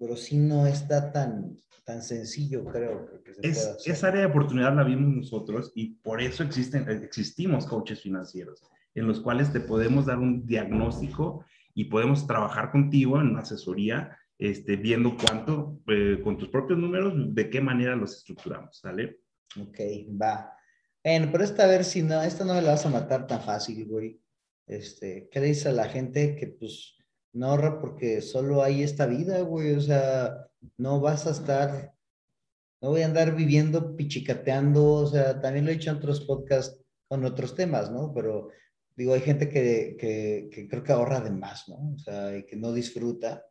pero 0.00 0.16
sí 0.16 0.38
no 0.38 0.66
está 0.66 1.12
tan, 1.12 1.58
tan 1.84 2.02
sencillo, 2.02 2.64
creo. 2.64 3.22
Que 3.22 3.34
se 3.34 3.46
es, 3.46 3.66
hacer. 3.66 3.92
Esa 3.92 4.08
área 4.08 4.20
de 4.22 4.26
oportunidad 4.28 4.74
la 4.74 4.82
vimos 4.82 5.14
nosotros 5.14 5.72
y 5.74 5.96
por 5.96 6.22
eso 6.22 6.42
existen, 6.42 6.88
existimos 6.88 7.66
coaches 7.66 8.00
financieros, 8.00 8.62
en 8.94 9.06
los 9.06 9.20
cuales 9.20 9.52
te 9.52 9.60
podemos 9.60 10.06
dar 10.06 10.18
un 10.18 10.46
diagnóstico 10.46 11.44
y 11.74 11.84
podemos 11.84 12.26
trabajar 12.26 12.70
contigo 12.72 13.20
en 13.20 13.28
una 13.28 13.40
asesoría, 13.40 14.16
este, 14.38 14.76
viendo 14.76 15.16
cuánto, 15.18 15.78
eh, 15.88 16.18
con 16.24 16.38
tus 16.38 16.48
propios 16.48 16.78
números, 16.78 17.12
de 17.34 17.50
qué 17.50 17.60
manera 17.60 17.94
los 17.94 18.16
estructuramos, 18.16 18.78
¿sale? 18.78 19.20
Ok, 19.60 19.78
va. 20.20 20.56
Bueno, 21.04 21.28
pero 21.30 21.44
esta 21.44 21.64
a 21.64 21.68
ver 21.68 21.84
si 21.84 22.02
no, 22.02 22.22
esta 22.22 22.46
no 22.46 22.54
me 22.54 22.62
la 22.62 22.70
vas 22.70 22.86
a 22.86 22.90
matar 22.90 23.26
tan 23.26 23.42
fácil, 23.42 23.86
güey. 23.86 24.18
Este, 24.66 25.28
¿qué 25.30 25.40
le 25.40 25.46
dice 25.46 25.68
a 25.68 25.72
la 25.72 25.88
gente 25.88 26.36
que 26.36 26.46
pues 26.46 26.96
no 27.32 27.46
ahorra 27.46 27.80
porque 27.80 28.22
solo 28.22 28.62
hay 28.62 28.82
esta 28.82 29.06
vida, 29.06 29.40
güey? 29.42 29.72
O 29.72 29.80
sea, 29.80 30.48
no 30.76 31.00
vas 31.00 31.26
a 31.26 31.30
estar, 31.30 31.92
no 32.80 32.90
voy 32.90 33.02
a 33.02 33.06
andar 33.06 33.34
viviendo 33.34 33.96
pichicateando, 33.96 34.84
o 34.84 35.06
sea, 35.06 35.40
también 35.40 35.64
lo 35.64 35.70
he 35.70 35.74
hecho 35.74 35.90
en 35.90 35.96
otros 35.96 36.20
podcasts 36.22 36.80
con 37.08 37.24
otros 37.24 37.54
temas, 37.54 37.90
¿no? 37.90 38.12
Pero 38.14 38.48
digo, 38.96 39.14
hay 39.14 39.20
gente 39.20 39.48
que, 39.48 39.96
que, 39.98 40.68
creo 40.68 40.82
que 40.82 40.92
ahorra 40.92 41.20
de 41.20 41.30
más, 41.30 41.68
¿no? 41.68 41.94
O 41.94 41.98
sea, 41.98 42.36
y 42.36 42.44
que 42.44 42.56
no 42.56 42.72
disfruta, 42.72 43.44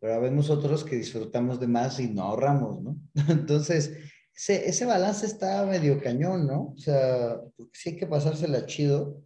pero 0.00 0.20
vemos 0.20 0.50
otros 0.50 0.84
que 0.84 0.96
disfrutamos 0.96 1.60
de 1.60 1.66
más 1.66 2.00
y 2.00 2.08
no 2.08 2.22
ahorramos, 2.22 2.82
¿no? 2.82 2.96
Entonces, 3.28 3.96
ese, 4.34 4.68
ese 4.68 4.84
balance 4.84 5.26
está 5.26 5.64
medio 5.66 6.00
cañón, 6.00 6.46
¿no? 6.46 6.74
O 6.76 6.78
sea, 6.78 7.40
sí 7.72 7.90
hay 7.90 7.96
que 7.96 8.06
pasársela 8.06 8.66
chido, 8.66 9.22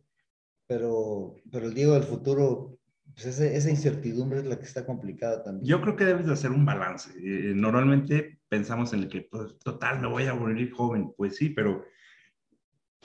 pero, 0.67 1.37
pero 1.51 1.67
el 1.67 1.75
Diego 1.75 1.95
del 1.95 2.05
futuro 2.05 2.80
pues 3.15 3.41
esa 3.41 3.71
incertidumbre 3.71 4.41
es 4.41 4.47
la 4.47 4.59
que 4.59 4.65
está 4.65 4.85
complicada 4.85 5.43
también. 5.43 5.67
Yo 5.67 5.81
creo 5.81 5.97
que 5.97 6.05
debes 6.05 6.27
de 6.27 6.33
hacer 6.33 6.51
un 6.51 6.65
balance. 6.65 7.11
Eh, 7.19 7.53
normalmente 7.55 8.41
pensamos 8.49 8.93
en 8.93 9.01
el 9.01 9.09
que, 9.09 9.23
pues, 9.23 9.59
total, 9.59 10.01
me 10.01 10.09
voy 10.09 10.27
a 10.27 10.35
morir 10.35 10.71
joven. 10.73 11.13
Pues 11.17 11.37
sí, 11.37 11.51
pero 11.51 11.85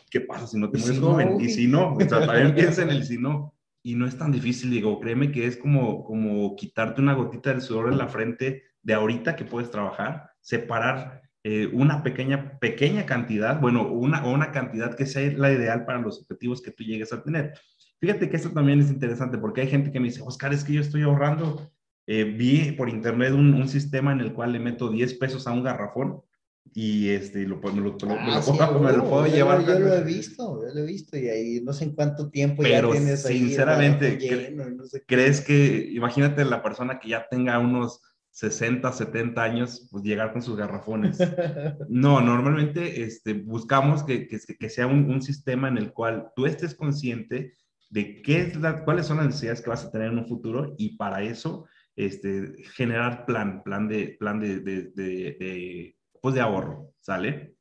¿qué 0.09 0.21
pasa 0.21 0.47
si 0.47 0.57
no 0.57 0.69
te 0.69 0.77
mueres 0.77 0.99
joven? 0.99 1.41
y 1.41 1.49
si 1.49 1.67
no, 1.67 1.97
también 1.97 2.53
piensa 2.55 2.83
en 2.83 2.89
el 2.89 3.05
si 3.05 3.17
no. 3.17 3.53
Y 3.83 3.95
no 3.95 4.07
es 4.07 4.17
tan 4.17 4.31
difícil, 4.31 4.71
digo, 4.71 4.99
créeme 4.99 5.31
que 5.31 5.45
es 5.45 5.57
como, 5.57 6.03
como 6.03 6.55
quitarte 6.55 7.01
una 7.01 7.13
gotita 7.13 7.51
del 7.51 7.61
sudor 7.61 7.91
en 7.91 7.99
la 7.99 8.07
frente 8.07 8.63
de 8.81 8.93
ahorita 8.93 9.35
que 9.35 9.45
puedes 9.45 9.69
trabajar, 9.69 10.31
separar 10.41 11.21
eh, 11.43 11.69
una 11.71 12.01
pequeña, 12.01 12.57
pequeña 12.57 13.05
cantidad, 13.05 13.61
bueno, 13.61 13.87
una, 13.87 14.25
una 14.25 14.51
cantidad 14.51 14.95
que 14.95 15.05
sea 15.05 15.31
la 15.37 15.51
ideal 15.51 15.85
para 15.85 15.99
los 15.99 16.19
objetivos 16.19 16.59
que 16.59 16.71
tú 16.71 16.83
llegues 16.83 17.13
a 17.13 17.21
tener. 17.21 17.53
Fíjate 17.99 18.29
que 18.29 18.35
esto 18.35 18.51
también 18.51 18.79
es 18.79 18.89
interesante 18.89 19.37
porque 19.37 19.61
hay 19.61 19.67
gente 19.67 19.91
que 19.91 19.99
me 19.99 20.07
dice, 20.07 20.21
Oscar, 20.21 20.53
es 20.53 20.63
que 20.63 20.73
yo 20.73 20.81
estoy 20.81 21.03
ahorrando. 21.03 21.71
Eh, 22.07 22.23
vi 22.23 22.71
por 22.73 22.87
internet 22.87 23.33
un, 23.33 23.67
sistema 23.67 24.11
en 24.11 24.19
el 24.19 24.33
cual 24.33 24.51
le 24.51 24.59
meto 24.59 24.89
10 24.89 25.15
pesos 25.15 25.47
a 25.47 25.51
un 25.51 25.63
garrafón 25.63 26.21
y 26.73 27.09
este, 27.09 27.47
lo, 27.47 27.57
me, 27.57 27.81
lo, 27.81 27.97
ah, 28.09 28.41
puedo, 29.09 29.25
llevar. 29.25 29.65
Yo, 29.65 29.79
lo 29.79 29.93
he 29.93 30.03
visto, 30.03 30.61
yo 30.61 30.73
lo 30.73 30.81
he 30.81 30.85
visto 30.85 31.17
y 31.17 31.29
ahí 31.29 31.61
no 31.63 31.73
sé 31.73 31.85
en 31.85 31.95
cuánto 31.95 32.29
tiempo 32.29 32.63
ya 32.63 32.87
tienes 32.87 33.25
ahí. 33.25 33.39
Sinceramente, 33.39 34.19
¿crees 35.07 35.41
que, 35.41 35.89
imagínate 35.91 36.45
la 36.45 36.61
persona 36.61 36.99
que 36.99 37.09
ya 37.09 37.27
tenga 37.29 37.57
unos 37.59 38.01
60, 38.35 38.91
70 38.91 39.41
años, 39.41 39.87
pues 39.89 40.03
llegar 40.03 40.33
con 40.33 40.41
sus 40.41 40.57
garrafones. 40.57 41.17
No, 41.89 42.19
normalmente 42.19 43.03
este, 43.03 43.33
buscamos 43.33 44.03
que, 44.03 44.27
que, 44.27 44.39
que 44.39 44.69
sea 44.69 44.87
un, 44.87 45.09
un, 45.09 45.21
sistema 45.21 45.69
en 45.69 45.77
el 45.77 45.93
cual 45.93 46.31
tú 46.35 46.45
estés 46.45 46.75
consciente 46.75 47.53
de 47.95 48.21
qué 48.21 48.41
es 48.41 48.57
la, 48.57 48.83
cuáles 48.83 49.05
son 49.05 49.17
las 49.17 49.27
necesidades 49.27 49.61
que 49.61 49.69
vas 49.69 49.85
a 49.85 49.89
tener 49.89 50.11
en 50.11 50.17
un 50.17 50.27
futuro 50.27 50.75
y 50.77 50.97
para 50.97 51.23
eso 51.23 51.65
este, 51.95 52.53
generar 52.75 53.25
plan, 53.25 53.63
plan 53.63 53.87
de, 53.87 54.17
plan 54.19 54.37
de, 54.37 54.59
de, 54.59 54.91
de, 54.93 55.95
pues 56.21 56.35
de 56.35 56.41
ahorro, 56.41 56.91
¿sale? 56.99 57.55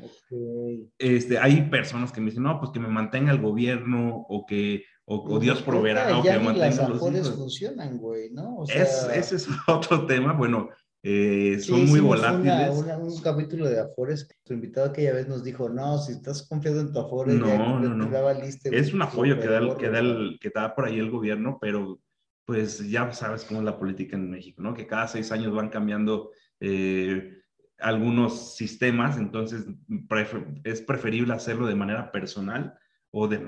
Okay. 0.00 0.90
Este, 0.96 1.38
hay 1.38 1.68
personas 1.68 2.10
que 2.10 2.22
me 2.22 2.30
dicen, 2.30 2.44
no, 2.44 2.58
pues 2.58 2.70
que 2.72 2.80
me 2.80 2.88
mantenga 2.88 3.32
el 3.32 3.42
gobierno 3.42 4.24
o 4.30 4.46
que 4.46 4.84
o, 5.04 5.26
pues 5.26 5.42
Dios 5.42 5.60
proveerá 5.60 6.18
o 6.18 6.22
que 6.22 6.32
me 6.32 6.38
mantenga 6.38 6.88
los 6.88 7.12
hijos. 7.12 7.36
funcionan, 7.36 7.98
güey, 7.98 8.30
¿no? 8.30 8.56
O 8.56 8.66
sea, 8.66 8.82
es, 8.82 9.10
ese 9.12 9.36
es 9.36 9.48
otro 9.68 10.06
tema, 10.06 10.32
bueno, 10.32 10.70
eh, 11.02 11.58
son 11.60 11.86
muy 11.86 12.00
volátiles. 12.00 12.70
un 12.98 13.22
capítulo 13.22 13.68
de 13.68 13.80
Afores, 13.80 14.28
tu 14.44 14.52
invitado 14.52 14.88
aquella 14.88 15.14
vez 15.14 15.28
nos 15.28 15.42
dijo, 15.42 15.68
no, 15.68 15.98
si 15.98 16.12
estás 16.12 16.46
confiado 16.46 16.80
en 16.80 16.92
tu 16.92 16.98
Afores, 16.98 17.36
no, 17.36 17.80
no, 17.80 17.94
no. 17.94 18.30
es 18.64 18.92
un 18.92 19.02
apoyo 19.02 19.40
que 19.40 19.48
da, 19.48 19.58
el, 19.58 19.76
que, 19.76 19.88
da 19.88 19.98
el, 20.00 20.38
que 20.40 20.50
da 20.54 20.74
por 20.74 20.84
ahí 20.84 20.98
el 20.98 21.10
gobierno, 21.10 21.58
pero 21.60 22.00
pues 22.44 22.90
ya 22.90 23.12
sabes 23.12 23.44
cómo 23.44 23.60
es 23.60 23.64
la 23.64 23.78
política 23.78 24.16
en 24.16 24.30
México, 24.30 24.60
¿no? 24.60 24.74
Que 24.74 24.86
cada 24.86 25.08
seis 25.08 25.32
años 25.32 25.54
van 25.54 25.70
cambiando 25.70 26.32
eh, 26.58 27.38
algunos 27.78 28.56
sistemas, 28.56 29.16
entonces 29.16 29.64
es 30.64 30.82
preferible 30.82 31.32
hacerlo 31.32 31.66
de 31.66 31.76
manera 31.76 32.12
personal 32.12 32.74
o 33.10 33.26
de, 33.26 33.40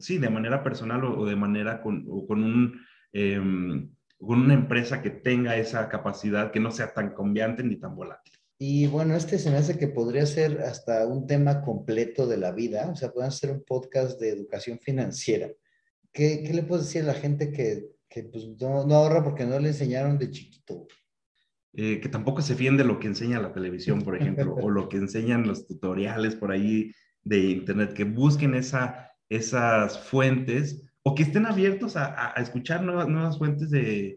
sí, 0.00 0.18
de 0.18 0.30
manera 0.30 0.64
personal 0.64 1.04
o, 1.04 1.26
de 1.26 1.36
manera 1.36 1.80
con, 1.80 2.06
o 2.08 2.26
con 2.26 2.42
un... 2.42 2.80
Em, 3.12 3.90
con 4.18 4.40
una 4.40 4.54
empresa 4.54 5.00
que 5.00 5.10
tenga 5.10 5.56
esa 5.56 5.88
capacidad, 5.88 6.50
que 6.50 6.60
no 6.60 6.70
sea 6.70 6.92
tan 6.92 7.14
cambiante 7.14 7.62
ni 7.62 7.76
tan 7.76 7.94
volátil. 7.94 8.34
Y 8.60 8.88
bueno, 8.88 9.14
este 9.14 9.38
se 9.38 9.50
me 9.50 9.56
hace 9.56 9.78
que 9.78 9.86
podría 9.86 10.26
ser 10.26 10.62
hasta 10.62 11.06
un 11.06 11.28
tema 11.28 11.62
completo 11.62 12.26
de 12.26 12.38
la 12.38 12.50
vida, 12.50 12.90
o 12.90 12.96
sea, 12.96 13.12
pueden 13.12 13.30
ser 13.30 13.52
un 13.52 13.62
podcast 13.62 14.20
de 14.20 14.30
educación 14.30 14.80
financiera. 14.80 15.48
¿Qué, 16.12 16.42
qué 16.44 16.52
le 16.52 16.64
puedes 16.64 16.86
decir 16.86 17.02
a 17.02 17.06
la 17.06 17.14
gente 17.14 17.52
que, 17.52 17.86
que 18.08 18.24
pues, 18.24 18.48
no, 18.60 18.84
no, 18.84 18.96
ahorra 18.96 19.22
porque 19.22 19.46
no 19.46 19.60
le 19.60 19.68
enseñaron 19.68 20.18
de 20.18 20.30
chiquito? 20.30 20.88
Eh, 21.74 22.00
que 22.00 22.08
tampoco 22.08 22.42
se 22.42 22.56
fíen 22.56 22.76
de 22.76 22.82
lo 22.82 22.98
que 22.98 23.06
enseña 23.06 23.40
la 23.40 23.52
televisión, 23.52 24.02
por 24.02 24.16
ejemplo, 24.16 24.56
o 24.60 24.68
lo 24.70 24.88
que 24.88 24.96
enseñan 24.96 25.46
los 25.46 25.68
tutoriales 25.68 26.34
por 26.34 26.50
ahí 26.50 26.92
de 27.22 27.38
internet, 27.38 27.92
que 27.92 28.04
busquen 28.04 28.54
esa, 28.54 29.12
esas 29.28 30.00
fuentes 30.00 30.82
o 31.02 31.14
que 31.14 31.22
estén 31.22 31.46
abiertos 31.46 31.96
a, 31.96 32.32
escuchar 32.36 32.82
nuevas, 32.82 33.38
fuentes 33.38 33.70
de, 33.70 34.16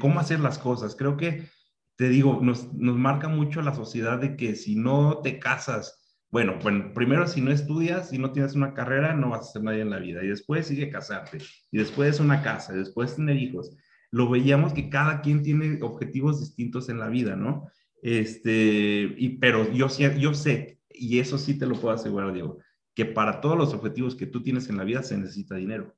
cómo 0.00 0.20
hacer 0.20 0.40
las 0.40 0.58
cosas. 0.58 0.96
Creo 0.96 1.16
que, 1.16 1.48
te 1.96 2.08
digo, 2.08 2.40
nos, 2.42 2.72
marca 2.74 3.28
mucho 3.28 3.62
la 3.62 3.74
sociedad 3.74 4.18
de 4.18 4.36
que 4.36 4.54
si 4.56 4.76
no 4.76 5.18
te 5.22 5.38
casas, 5.38 6.04
bueno, 6.30 6.58
bueno, 6.62 6.92
primero 6.94 7.26
si 7.26 7.40
no 7.40 7.50
estudias, 7.50 8.10
si 8.10 8.18
no 8.18 8.32
tienes 8.32 8.54
una 8.54 8.74
carrera, 8.74 9.14
no 9.14 9.30
vas 9.30 9.48
a 9.48 9.52
ser 9.52 9.62
nadie 9.62 9.80
en 9.80 9.90
la 9.90 9.98
vida. 9.98 10.22
Y 10.22 10.28
después 10.28 10.66
sigue 10.66 10.90
casarte. 10.90 11.38
Y 11.70 11.78
después 11.78 12.20
una 12.20 12.42
casa. 12.42 12.74
Y 12.74 12.78
después 12.78 13.16
tener 13.16 13.36
hijos. 13.36 13.76
Lo 14.10 14.28
veíamos 14.28 14.72
que 14.72 14.90
cada 14.90 15.20
quien 15.20 15.42
tiene 15.42 15.78
objetivos 15.82 16.40
distintos 16.40 16.88
en 16.88 16.98
la 16.98 17.08
vida, 17.08 17.36
¿no? 17.36 17.68
Este, 18.02 19.14
y, 19.16 19.38
pero 19.38 19.70
yo, 19.72 19.88
yo 19.88 20.34
sé, 20.34 20.80
y 20.90 21.18
eso 21.18 21.38
sí 21.38 21.58
te 21.58 21.66
lo 21.66 21.74
puedo 21.80 21.94
asegurar, 21.94 22.32
Diego, 22.32 22.58
que 22.98 23.06
para 23.06 23.40
todos 23.40 23.56
los 23.56 23.74
objetivos 23.74 24.16
que 24.16 24.26
tú 24.26 24.42
tienes 24.42 24.68
en 24.68 24.76
la 24.76 24.82
vida 24.82 25.04
se 25.04 25.16
necesita 25.16 25.54
dinero. 25.54 25.94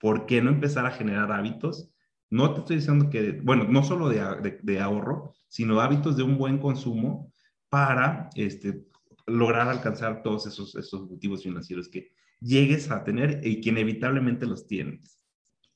¿Por 0.00 0.24
qué 0.24 0.40
no 0.40 0.48
empezar 0.48 0.86
a 0.86 0.90
generar 0.90 1.30
hábitos 1.30 1.92
No 2.30 2.54
te 2.54 2.60
estoy 2.60 2.76
diciendo 2.76 3.10
que, 3.10 3.32
bueno, 3.32 3.64
no 3.64 3.84
solo 3.84 4.08
de, 4.08 4.80
ahorro, 4.80 5.34
sino 5.48 5.82
hábitos 5.82 6.16
de 6.16 6.22
un 6.22 6.38
buen 6.38 6.56
consumo 6.56 7.30
para 7.68 8.30
este, 8.36 8.86
lograr 9.26 9.68
alcanzar 9.68 10.22
todos 10.22 10.46
esos, 10.46 10.74
esos 10.76 11.02
objetivos 11.02 11.42
financieros 11.42 11.90
que 11.90 12.10
llegues 12.40 12.90
a 12.90 13.04
tener 13.04 13.46
y 13.46 13.60
que 13.60 13.68
inevitablemente 13.68 14.46
los 14.46 14.66
tienes. 14.66 15.20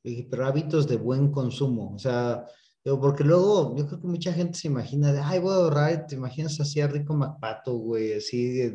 Pero 0.03 0.47
hábitos 0.47 0.89
de 0.89 0.97
buen 0.97 1.31
consumo, 1.31 1.93
o 1.93 1.99
sea, 1.99 2.47
porque 2.85 3.23
luego 3.23 3.77
yo 3.77 3.87
creo 3.87 4.01
que 4.01 4.07
mucha 4.07 4.33
gente 4.33 4.59
se 4.59 4.69
imagina 4.69 5.13
de, 5.13 5.21
ay, 5.21 5.39
voy 5.39 5.53
a 5.53 5.57
ahorrar, 5.57 6.07
te 6.07 6.17
imaginas 6.17 6.61
así 6.61 6.81
a 6.81 6.89
Rico 6.89 7.15
Macpato, 7.15 7.75
güey, 7.75 8.15
así 8.15 8.73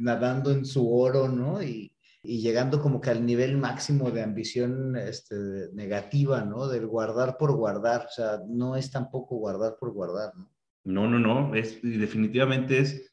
nadando 0.00 0.50
en 0.50 0.64
su 0.64 0.90
oro, 0.90 1.28
¿no? 1.28 1.62
Y, 1.62 1.92
y, 2.22 2.40
llegando 2.40 2.80
como 2.80 3.00
que 3.00 3.10
al 3.10 3.24
nivel 3.26 3.58
máximo 3.58 4.10
de 4.10 4.22
ambición 4.22 4.96
este, 4.96 5.68
negativa, 5.74 6.42
¿no? 6.42 6.68
Del 6.68 6.86
guardar 6.86 7.36
por 7.36 7.54
guardar, 7.54 8.06
o 8.06 8.10
sea, 8.10 8.40
no 8.48 8.76
es 8.76 8.90
tampoco 8.90 9.36
guardar 9.36 9.76
por 9.78 9.92
guardar, 9.92 10.34
¿no? 10.36 10.50
No, 10.84 11.06
no, 11.06 11.18
no, 11.18 11.54
es, 11.54 11.82
definitivamente 11.82 12.78
es, 12.78 13.12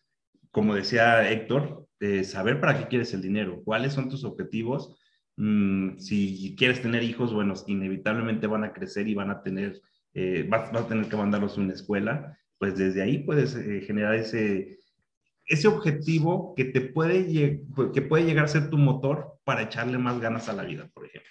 como 0.51 0.73
decía 0.73 1.29
Héctor, 1.29 1.87
eh, 1.99 2.23
saber 2.23 2.61
para 2.61 2.77
qué 2.77 2.87
quieres 2.87 3.13
el 3.13 3.21
dinero, 3.21 3.61
cuáles 3.65 3.93
son 3.93 4.09
tus 4.09 4.23
objetivos. 4.23 4.95
Mm, 5.35 5.97
si 5.97 6.55
quieres 6.57 6.81
tener 6.81 7.03
hijos, 7.03 7.33
bueno, 7.33 7.53
inevitablemente 7.67 8.47
van 8.47 8.63
a 8.63 8.71
crecer 8.71 9.07
y 9.07 9.13
van 9.13 9.29
a 9.29 9.41
tener 9.41 9.81
eh, 10.19 10.47
vas, 10.49 10.73
a 10.73 10.87
tener 10.87 11.07
que 11.07 11.15
mandarlos 11.15 11.55
a 11.57 11.61
una 11.61 11.73
escuela, 11.73 12.35
pues 12.57 12.75
desde 12.75 13.03
ahí 13.03 13.19
puedes 13.19 13.55
eh, 13.55 13.81
generar 13.85 14.15
ese, 14.15 14.79
ese 15.45 15.67
objetivo 15.67 16.55
que 16.55 16.65
te 16.65 16.81
puede, 16.81 17.61
que 17.93 18.01
puede 18.01 18.25
llegar 18.25 18.45
a 18.45 18.47
ser 18.47 18.71
tu 18.71 18.79
motor 18.79 19.39
para 19.43 19.61
echarle 19.61 19.99
más 19.99 20.19
ganas 20.19 20.49
a 20.49 20.53
la 20.53 20.63
vida, 20.63 20.89
por 20.91 21.05
ejemplo. 21.05 21.29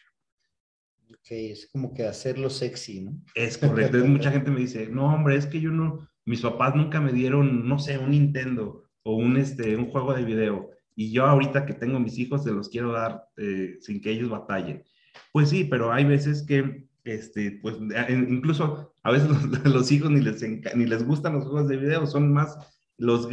Ok, 1.11 1.33
es 1.33 1.69
como 1.73 1.93
que 1.93 2.07
hacerlo 2.07 2.49
sexy, 2.49 3.01
¿no? 3.01 3.21
Es 3.35 3.59
correcto. 3.59 3.99
mucha 4.05 4.31
gente 4.31 4.53
me 4.53 4.61
dice, 4.61 4.87
no, 4.87 5.13
hombre, 5.13 5.35
es 5.35 5.47
que 5.47 5.61
yo 5.61 5.73
no, 5.73 6.09
mis 6.25 6.43
papás 6.43 6.77
nunca 6.77 7.01
me 7.01 7.13
dieron, 7.13 7.69
no 7.69 7.81
sé, 7.81 7.99
un 7.99 8.13
Nintendo 8.13 8.85
o 9.03 9.17
un, 9.17 9.37
este, 9.37 9.77
un 9.77 9.91
juego 9.91 10.15
de 10.15 10.25
video. 10.25 10.71
Y 10.95 11.11
yo 11.11 11.27
ahorita 11.27 11.67
que 11.67 11.75
tengo 11.75 11.99
mis 11.99 12.19
hijos, 12.19 12.45
se 12.45 12.53
los 12.53 12.69
quiero 12.69 12.93
dar 12.93 13.25
eh, 13.37 13.79
sin 13.81 14.01
que 14.01 14.13
ellos 14.13 14.31
batallen. 14.31 14.85
Pues 15.33 15.51
sí, 15.51 15.65
pero 15.65 15.93
hay 15.93 16.05
veces 16.05 16.45
que 16.47 16.87
este, 17.07 17.59
pues 17.63 17.77
incluso 18.09 18.93
a 19.03 19.13
veces 19.13 19.29
los, 19.65 19.91
hijos 19.93 20.11
ni 20.11 20.21
les, 20.21 20.43
ni 20.43 20.87
les 20.87 21.05
gustan 21.05 21.35
los 21.35 21.45
juegos 21.45 21.69
de 21.69 21.77
video, 21.77 22.07
son 22.07 22.33
más 22.33 22.59
los, 22.99 23.29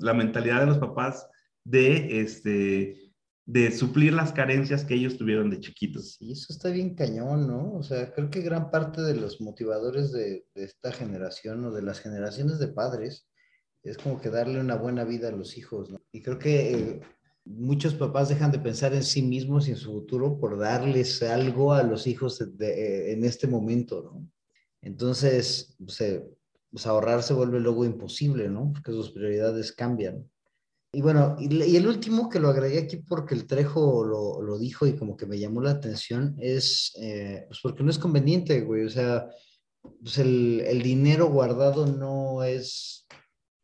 la 0.00 0.14
mentalidad 0.14 0.60
de 0.60 0.66
los 0.66 0.78
papás 0.78 1.28
de, 1.64 2.20
este, 2.20 3.12
de 3.46 3.70
suplir 3.70 4.12
las 4.12 4.32
carencias 4.32 4.84
que 4.84 4.94
ellos 4.94 5.16
tuvieron 5.16 5.50
de 5.50 5.60
chiquitos. 5.60 6.16
Y 6.20 6.32
eso 6.32 6.52
está 6.52 6.70
bien 6.70 6.94
cañón, 6.94 7.46
¿no? 7.46 7.74
O 7.74 7.82
sea, 7.82 8.12
creo 8.12 8.28
que 8.28 8.40
gran 8.40 8.70
parte 8.70 9.00
de 9.02 9.14
los 9.14 9.40
motivadores 9.40 10.12
de, 10.12 10.44
de 10.54 10.64
esta 10.64 10.92
generación 10.92 11.64
o 11.64 11.70
de 11.70 11.82
las 11.82 12.00
generaciones 12.00 12.58
de 12.58 12.68
padres 12.68 13.28
es 13.84 13.98
como 13.98 14.20
que 14.20 14.30
darle 14.30 14.60
una 14.60 14.76
buena 14.76 15.04
vida 15.04 15.28
a 15.28 15.32
los 15.32 15.56
hijos, 15.56 15.90
¿no? 15.90 16.00
Y 16.12 16.22
creo 16.22 16.38
que 16.38 16.72
eh, 16.72 17.00
muchos 17.44 17.94
papás 17.94 18.28
dejan 18.28 18.52
de 18.52 18.58
pensar 18.58 18.94
en 18.94 19.02
sí 19.02 19.22
mismos 19.22 19.66
y 19.66 19.72
en 19.72 19.76
su 19.76 19.92
futuro 19.92 20.38
por 20.38 20.58
darles 20.58 21.22
algo 21.22 21.72
a 21.72 21.82
los 21.82 22.06
hijos 22.06 22.40
en 22.40 23.24
este 23.24 23.46
momento. 23.46 24.22
Entonces, 24.80 25.76
pues, 25.78 26.22
pues, 26.70 26.86
ahorrar 26.86 27.22
se 27.22 27.34
vuelve 27.34 27.60
luego 27.60 27.84
imposible, 27.84 28.48
¿no? 28.48 28.72
Porque 28.72 28.92
sus 28.92 29.10
prioridades 29.10 29.72
cambian. 29.72 30.28
Y 30.94 31.00
bueno, 31.00 31.36
y, 31.38 31.76
el 31.76 31.86
último 31.86 32.28
que 32.28 32.38
lo 32.38 32.48
agregué 32.48 32.80
aquí 32.80 32.98
porque 32.98 33.34
el 33.34 33.46
Trejo 33.46 34.04
lo, 34.04 34.42
lo 34.42 34.58
dijo 34.58 34.86
y 34.86 34.94
como 34.94 35.16
que 35.16 35.26
me 35.26 35.38
llamó 35.38 35.62
la 35.62 35.70
atención 35.70 36.36
es, 36.38 36.92
eh, 37.00 37.46
pues 37.48 37.60
porque 37.62 37.82
no 37.82 37.90
es 37.90 37.98
conveniente, 37.98 38.60
güey, 38.60 38.84
o 38.84 38.90
sea, 38.90 39.26
pues 39.80 40.18
el, 40.18 40.60
el 40.66 40.82
dinero 40.82 41.30
guardado 41.30 41.86
no 41.86 42.44
es, 42.44 43.06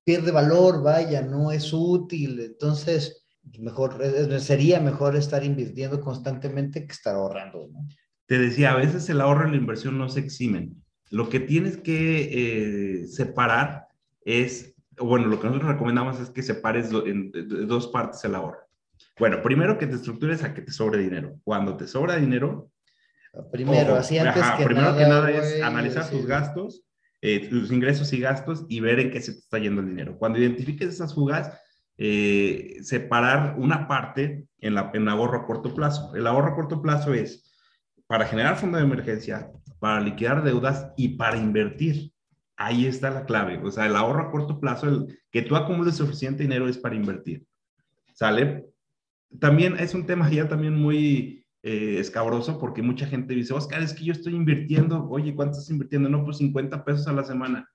pierde 0.05 0.31
valor, 0.31 0.83
vaya, 0.83 1.21
no 1.21 1.53
es 1.53 1.71
útil, 1.75 2.41
entonces 2.41 3.28
mejor, 3.59 3.99
sería 4.41 4.81
mejor 4.81 5.17
estar 5.17 5.45
invirtiendo 5.45 6.01
constantemente 6.01 6.87
que 6.87 6.93
estar 6.93 7.15
ahorrando, 7.15 7.69
¿no? 7.73 7.87
Te 8.27 8.39
decía, 8.39 8.73
a 8.73 8.77
veces 8.77 9.09
el 9.09 9.21
ahorro 9.21 9.49
y 9.49 9.53
la 9.53 9.57
inversión 9.57 9.97
no 9.97 10.09
se 10.09 10.21
eximen. 10.21 10.83
Lo 11.11 11.31
que 11.31 11.41
tienes 11.41 11.79
que 11.79 13.03
eh, 13.03 13.07
separar 13.07 13.87
es, 14.23 14.75
bueno, 14.99 15.29
lo 15.29 15.41
que 15.41 15.47
nosotros 15.47 15.73
recomendamos 15.73 16.21
es 16.21 16.29
que 16.29 16.43
separes 16.43 16.91
en 17.07 17.33
dos 17.67 17.89
partes 17.89 18.23
el 18.25 18.35
ahorro. 18.35 18.59
Bueno, 19.19 19.43
primero 19.43 19.79
que 19.79 19.87
te 19.87 19.95
estructures 19.95 20.45
a 20.45 20.53
que 20.53 20.63
te 20.63 20.73
sobre 20.73 20.99
dinero. 20.99 21.41
Cuando 21.45 21.77
te 21.77 21.87
sobra 21.87 22.17
dinero... 22.17 22.71
Primero, 23.53 23.95
así 23.95 24.19
antes 24.19 24.43
que 24.59 24.65
primero 24.65 24.97
que 24.97 25.05
nada 25.05 25.31
es 25.31 25.63
analizar 25.63 26.11
tus 26.11 26.27
gastos, 26.27 26.83
eh, 27.21 27.49
tus 27.49 27.71
ingresos 27.71 28.13
y 28.13 28.21
gastos 28.21 28.65
y 28.69 28.81
ver 28.81 29.01
en 29.01 29.11
qué 29.11 29.21
se 29.21 29.33
te 29.33 29.39
está 29.39 29.59
yendo 29.59 29.81
el 29.81 29.89
dinero. 29.89 30.19
Cuando 30.19 30.39
identifiques 30.39 30.89
esas 30.89 31.15
fugas, 31.15 31.53
eh, 32.01 32.79
separar 32.83 33.57
una 33.59 33.89
parte 33.89 34.47
en, 34.61 34.75
la, 34.75 34.91
en 34.95 35.09
ahorro 35.09 35.39
a 35.39 35.47
corto 35.47 35.75
plazo. 35.75 36.15
El 36.15 36.29
ahorro 36.29 36.53
a 36.53 36.55
corto 36.55 36.81
plazo 36.81 37.13
es 37.13 37.53
para 38.07 38.27
generar 38.27 38.57
fondo 38.57 38.79
de 38.79 38.85
emergencia, 38.85 39.51
para 39.81 40.01
liquidar 40.01 40.45
deudas 40.45 40.93
y 40.97 41.17
para 41.17 41.37
invertir. 41.37 42.13
Ahí 42.57 42.87
está 42.87 43.11
la 43.11 43.27
clave. 43.27 43.61
O 43.65 43.71
sea, 43.71 43.87
el 43.87 43.97
ahorro 43.97 44.23
a 44.23 44.31
corto 44.31 44.61
plazo, 44.61 45.07
que 45.33 45.43
tú 45.43 45.57
acumules 45.57 45.97
suficiente 45.97 46.45
dinero 46.45 46.69
es 46.69 46.79
para 46.79 46.95
invertir. 46.95 47.45
¿Sale? 48.15 48.67
También 49.41 49.77
es 49.79 49.93
un 49.95 50.07
tema 50.07 50.31
ya 50.31 50.49
también 50.49 50.75
muy 50.75 51.45
eh, 51.63 51.97
escabroso 51.99 52.59
porque 52.59 52.81
mucha 52.81 53.07
gente 53.07 53.35
dice, 53.35 53.55
Oscar, 53.55 53.83
es 53.83 53.93
que 53.93 54.05
yo 54.05 54.13
estoy 54.13 54.37
invirtiendo. 54.37 55.09
Oye, 55.11 55.35
¿cuánto 55.35 55.59
estás 55.59 55.71
invirtiendo? 55.71 56.09
No, 56.09 56.25
pues 56.25 56.39
50 56.39 56.85
pesos 56.85 57.09
a 57.09 57.13
la 57.13 57.25
semana 57.25 57.69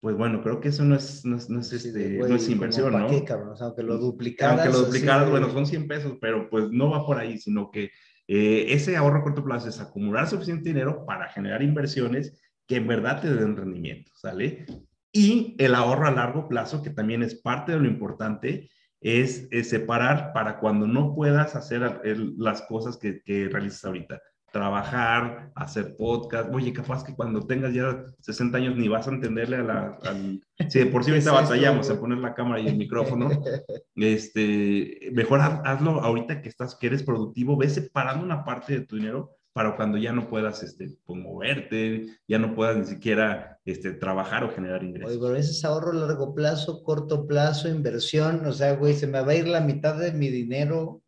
pues 0.00 0.16
bueno, 0.16 0.42
creo 0.42 0.60
que 0.60 0.68
eso 0.68 0.82
no 0.82 0.96
es, 0.96 1.26
no 1.26 1.36
es, 1.36 1.50
no 1.50 1.60
es, 1.60 1.72
este, 1.74 2.18
no 2.18 2.34
es 2.34 2.48
inversión, 2.48 2.92
¿no? 2.92 3.08
Qué, 3.08 3.22
cabrón? 3.22 3.50
O 3.50 3.56
sea, 3.56 3.66
aunque 3.66 3.82
lo 3.82 3.98
duplicaras. 3.98 4.60
Aunque 4.60 4.78
lo 4.78 4.84
duplicaras, 4.86 5.28
bueno, 5.28 5.50
son 5.50 5.66
100 5.66 5.86
pesos, 5.86 6.18
pero 6.20 6.48
pues 6.48 6.70
no 6.70 6.90
va 6.90 7.04
por 7.04 7.18
ahí, 7.18 7.36
sino 7.36 7.70
que 7.70 7.90
eh, 8.26 8.66
ese 8.68 8.96
ahorro 8.96 9.18
a 9.18 9.22
corto 9.22 9.44
plazo 9.44 9.68
es 9.68 9.78
acumular 9.78 10.26
suficiente 10.26 10.70
dinero 10.70 11.04
para 11.04 11.28
generar 11.28 11.62
inversiones 11.62 12.40
que 12.66 12.76
en 12.76 12.86
verdad 12.86 13.20
te 13.20 13.34
den 13.34 13.56
rendimiento, 13.56 14.10
¿sale? 14.14 14.64
Y 15.12 15.54
el 15.58 15.74
ahorro 15.74 16.06
a 16.06 16.12
largo 16.12 16.48
plazo, 16.48 16.82
que 16.82 16.90
también 16.90 17.22
es 17.22 17.34
parte 17.34 17.72
de 17.72 17.80
lo 17.80 17.86
importante, 17.86 18.70
es, 19.02 19.48
separar 19.68 20.32
para 20.32 20.60
cuando 20.60 20.86
no 20.86 21.14
puedas 21.14 21.56
hacer 21.56 22.00
las 22.38 22.62
cosas 22.62 22.96
que, 22.96 23.22
que 23.22 23.48
realizas 23.48 23.84
ahorita 23.84 24.22
trabajar, 24.52 25.50
hacer 25.54 25.96
podcast. 25.96 26.52
Oye, 26.52 26.72
capaz 26.72 27.04
que 27.04 27.14
cuando 27.14 27.46
tengas 27.46 27.72
ya 27.72 28.04
60 28.20 28.58
años 28.58 28.76
ni 28.76 28.88
vas 28.88 29.06
a 29.06 29.10
entenderle 29.10 29.56
a 29.56 29.62
la... 29.62 29.98
Al... 30.04 30.40
Si 30.68 30.78
de 30.78 30.86
por 30.86 31.02
sí 31.02 31.10
ahorita 31.10 31.32
batallamos 31.32 31.88
a 31.88 31.98
poner 31.98 32.18
la 32.18 32.34
cámara 32.34 32.60
y 32.60 32.68
el 32.68 32.76
micrófono, 32.76 33.30
este, 33.96 35.10
mejor 35.12 35.40
hazlo 35.40 36.02
ahorita 36.02 36.42
que 36.42 36.50
estás, 36.50 36.76
que 36.76 36.88
eres 36.88 37.02
productivo, 37.02 37.56
ve 37.56 37.70
separando 37.70 38.22
una 38.22 38.44
parte 38.44 38.74
de 38.74 38.86
tu 38.86 38.96
dinero 38.96 39.38
para 39.52 39.74
cuando 39.74 39.98
ya 39.98 40.12
no 40.12 40.28
puedas 40.28 40.62
este, 40.62 40.96
pues, 41.04 41.18
moverte, 41.18 42.06
ya 42.28 42.38
no 42.38 42.54
puedas 42.54 42.76
ni 42.76 42.84
siquiera 42.84 43.58
este, 43.64 43.92
trabajar 43.92 44.44
o 44.44 44.50
generar 44.50 44.84
ingresos. 44.84 45.10
Oye, 45.10 45.20
pero 45.20 45.36
ese 45.36 45.52
es 45.52 45.64
ahorro 45.64 45.92
a 45.92 46.06
largo 46.06 46.34
plazo, 46.34 46.82
corto 46.82 47.26
plazo, 47.26 47.68
inversión, 47.68 48.44
o 48.46 48.52
sea, 48.52 48.76
güey, 48.76 48.94
se 48.94 49.06
me 49.06 49.20
va 49.20 49.32
a 49.32 49.36
ir 49.36 49.48
la 49.48 49.60
mitad 49.60 49.98
de 49.98 50.12
mi 50.12 50.28
dinero 50.28 51.02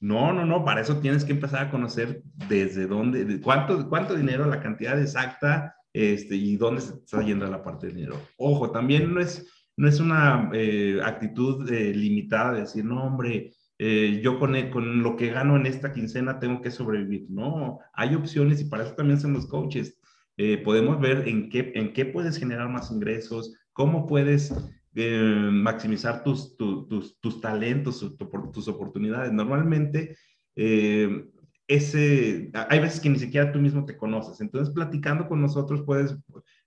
no, 0.00 0.32
no, 0.32 0.46
no, 0.46 0.64
para 0.64 0.80
eso 0.80 0.98
tienes 0.98 1.26
que 1.26 1.32
empezar 1.32 1.66
a 1.66 1.70
conocer 1.70 2.22
desde 2.48 2.86
dónde, 2.86 3.38
cuánto, 3.42 3.86
cuánto 3.88 4.14
dinero, 4.14 4.46
la 4.46 4.60
cantidad 4.60 5.00
exacta 5.00 5.76
este, 5.92 6.36
y 6.36 6.56
dónde 6.56 6.80
está 6.80 7.22
yendo 7.22 7.46
la 7.46 7.62
parte 7.62 7.86
del 7.86 7.96
dinero. 7.96 8.16
Ojo, 8.38 8.70
también 8.70 9.12
no 9.12 9.20
es, 9.20 9.46
no 9.76 9.86
es 9.86 10.00
una 10.00 10.50
eh, 10.54 11.00
actitud 11.04 11.70
eh, 11.70 11.92
limitada 11.94 12.54
de 12.54 12.60
decir, 12.60 12.82
no, 12.82 13.04
hombre, 13.04 13.52
eh, 13.78 14.20
yo 14.22 14.38
con, 14.38 14.54
con 14.70 15.02
lo 15.02 15.16
que 15.16 15.30
gano 15.30 15.56
en 15.56 15.66
esta 15.66 15.92
quincena 15.92 16.38
tengo 16.38 16.62
que 16.62 16.70
sobrevivir. 16.70 17.26
No, 17.28 17.80
hay 17.92 18.14
opciones 18.14 18.60
y 18.62 18.64
para 18.64 18.84
eso 18.84 18.94
también 18.94 19.20
son 19.20 19.34
los 19.34 19.46
coaches. 19.46 19.98
podemos 20.64 20.98
ver 20.98 21.28
en 21.28 21.50
qué, 21.50 21.72
en 21.74 21.92
qué 21.92 22.06
puedes 22.06 22.38
generar 22.38 22.70
más 22.70 22.90
ingresos, 22.90 23.54
cómo 23.74 24.06
puedes 24.06 24.54
eh, 24.96 25.48
maximizar 25.52 26.24
tus, 26.24 26.56
tus, 26.56 27.20
tus, 27.20 27.40
talentos, 27.40 28.04
tus 28.52 28.68
oportunidades. 28.68 29.32
Normalmente, 29.32 30.16
eh, 30.56 31.28
ese, 31.68 32.50
hay 32.52 32.80
veces 32.80 32.98
que 32.98 33.10
ni 33.10 33.18
siquiera 33.18 33.52
tú 33.52 33.60
mismo 33.60 33.84
te 33.84 33.96
conoces. 33.96 34.40
Entonces, 34.40 34.74
platicando 34.74 35.28
con 35.28 35.40
nosotros, 35.40 35.82
puedes, 35.86 36.16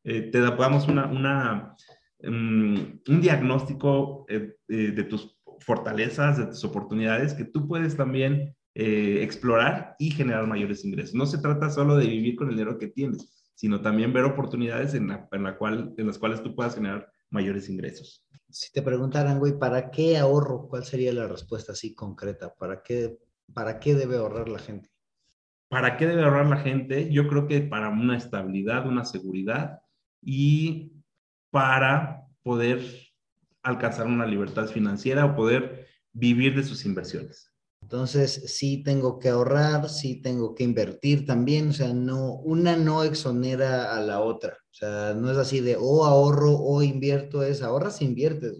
eh, 0.06 0.30
te 0.32 0.40
damos 0.40 0.88
una, 0.88 1.08
una 1.08 1.76
mm, 2.22 2.76
un 3.10 3.22
diagnóstico 3.22 4.26
de 4.30 5.04
tus 5.04 5.38
fortalezas, 5.60 6.38
de 6.38 6.46
tus 6.46 6.64
oportunidades, 6.64 7.34
que 7.34 7.44
tú 7.44 7.68
puedes 7.68 7.98
también 7.98 8.56
explorar 8.74 9.96
y 10.00 10.12
generar 10.12 10.48
mayores 10.48 10.84
ingresos. 10.86 11.14
No 11.14 11.26
se 11.26 11.38
trata 11.40 11.70
solo 11.70 11.98
de 11.98 12.08
vivir 12.08 12.36
con 12.38 12.50
el 12.50 12.56
dinero 12.56 12.80
que 12.80 12.88
tienes, 12.88 13.52
sino 13.54 13.82
también 13.82 14.14
ver 14.14 14.24
oportunidades 14.24 14.94
en, 14.94 15.10
la, 15.10 15.28
en, 15.32 15.44
la 15.44 15.58
cual, 15.58 15.94
en 15.98 16.08
las 16.08 16.18
cuales 16.18 16.42
tú 16.42 16.56
puedas 16.56 16.76
generar 16.76 17.13
mayores 17.34 17.70
ingresos. 17.70 18.26
Si 18.50 18.72
te 18.72 18.82
preguntaran, 18.82 19.40
güey, 19.40 19.58
¿para 19.58 19.90
qué 19.92 20.18
ahorro? 20.18 20.68
¿Cuál 20.70 20.86
sería 20.86 21.12
la 21.12 21.28
respuesta 21.28 21.74
así 21.74 21.94
concreta? 21.94 22.54
¿Para 22.54 22.82
qué, 22.84 23.18
para 23.54 23.80
qué 23.80 23.96
debe 23.96 24.18
ahorrar 24.18 24.48
la 24.48 24.60
gente? 24.60 24.94
¿para 25.74 25.98
qué 25.98 26.06
debe 26.06 26.24
ahorrar 26.24 26.46
la 26.46 26.58
gente? 26.58 27.12
Yo 27.12 27.28
creo 27.28 27.48
que 27.48 27.62
para 27.62 27.90
una 27.90 28.16
estabilidad, 28.16 28.86
una 28.86 29.06
seguridad 29.06 29.82
y 30.22 30.92
para 31.50 32.28
poder 32.44 32.80
alcanzar 33.64 34.06
una 34.06 34.28
libertad 34.28 34.68
financiera 34.68 35.26
o 35.26 35.36
poder 35.36 35.88
vivir 36.12 36.56
de 36.56 36.64
sus 36.64 36.86
inversiones. 36.86 37.52
Entonces, 37.84 38.44
sí 38.48 38.82
tengo 38.82 39.20
que 39.20 39.28
ahorrar, 39.28 39.90
sí 39.90 40.22
tengo 40.22 40.56
que 40.56 40.64
invertir 40.64 41.26
también, 41.26 41.70
o 41.70 41.74
sea, 41.74 41.94
no, 41.94 42.36
una 42.36 42.78
no 42.78 43.04
exonera 43.04 43.94
a 43.94 44.00
la 44.00 44.22
otra, 44.22 44.58
o 44.72 44.74
sea, 44.74 45.14
no 45.14 45.30
es 45.30 45.38
así 45.38 45.60
de 45.60 45.76
o 45.78 46.06
ahorro 46.06 46.54
o 46.54 46.82
invierto, 46.82 47.44
es 47.44 47.62
ahorras 47.62 48.02
inviertes. 48.02 48.58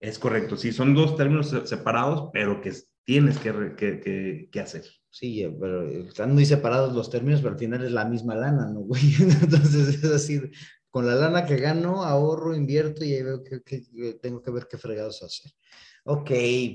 Es 0.00 0.18
correcto, 0.18 0.56
sí, 0.56 0.72
son 0.72 0.94
dos 0.94 1.14
términos 1.14 1.54
separados, 1.66 2.30
pero 2.32 2.62
que 2.62 2.72
tienes 3.04 3.38
que, 3.38 3.74
que, 3.76 4.48
que, 4.50 4.60
hacer. 4.60 4.86
Sí, 5.10 5.46
pero 5.60 5.86
están 5.86 6.32
muy 6.32 6.46
separados 6.46 6.94
los 6.94 7.10
términos, 7.10 7.42
pero 7.42 7.52
al 7.52 7.60
final 7.60 7.84
es 7.84 7.92
la 7.92 8.06
misma 8.06 8.34
lana, 8.34 8.66
¿no, 8.66 8.80
güey? 8.80 9.02
Entonces 9.42 10.02
es 10.02 10.04
así, 10.04 10.40
con 10.88 11.06
la 11.06 11.14
lana 11.16 11.44
que 11.44 11.56
gano, 11.56 12.02
ahorro, 12.02 12.56
invierto 12.56 13.04
y 13.04 13.12
ahí 13.12 13.22
veo 13.22 13.44
que, 13.44 13.60
que 13.62 13.82
tengo 14.22 14.42
que 14.42 14.50
ver 14.50 14.66
qué 14.70 14.78
fregados 14.78 15.22
hacer. 15.22 15.52
Ok, 16.08 16.30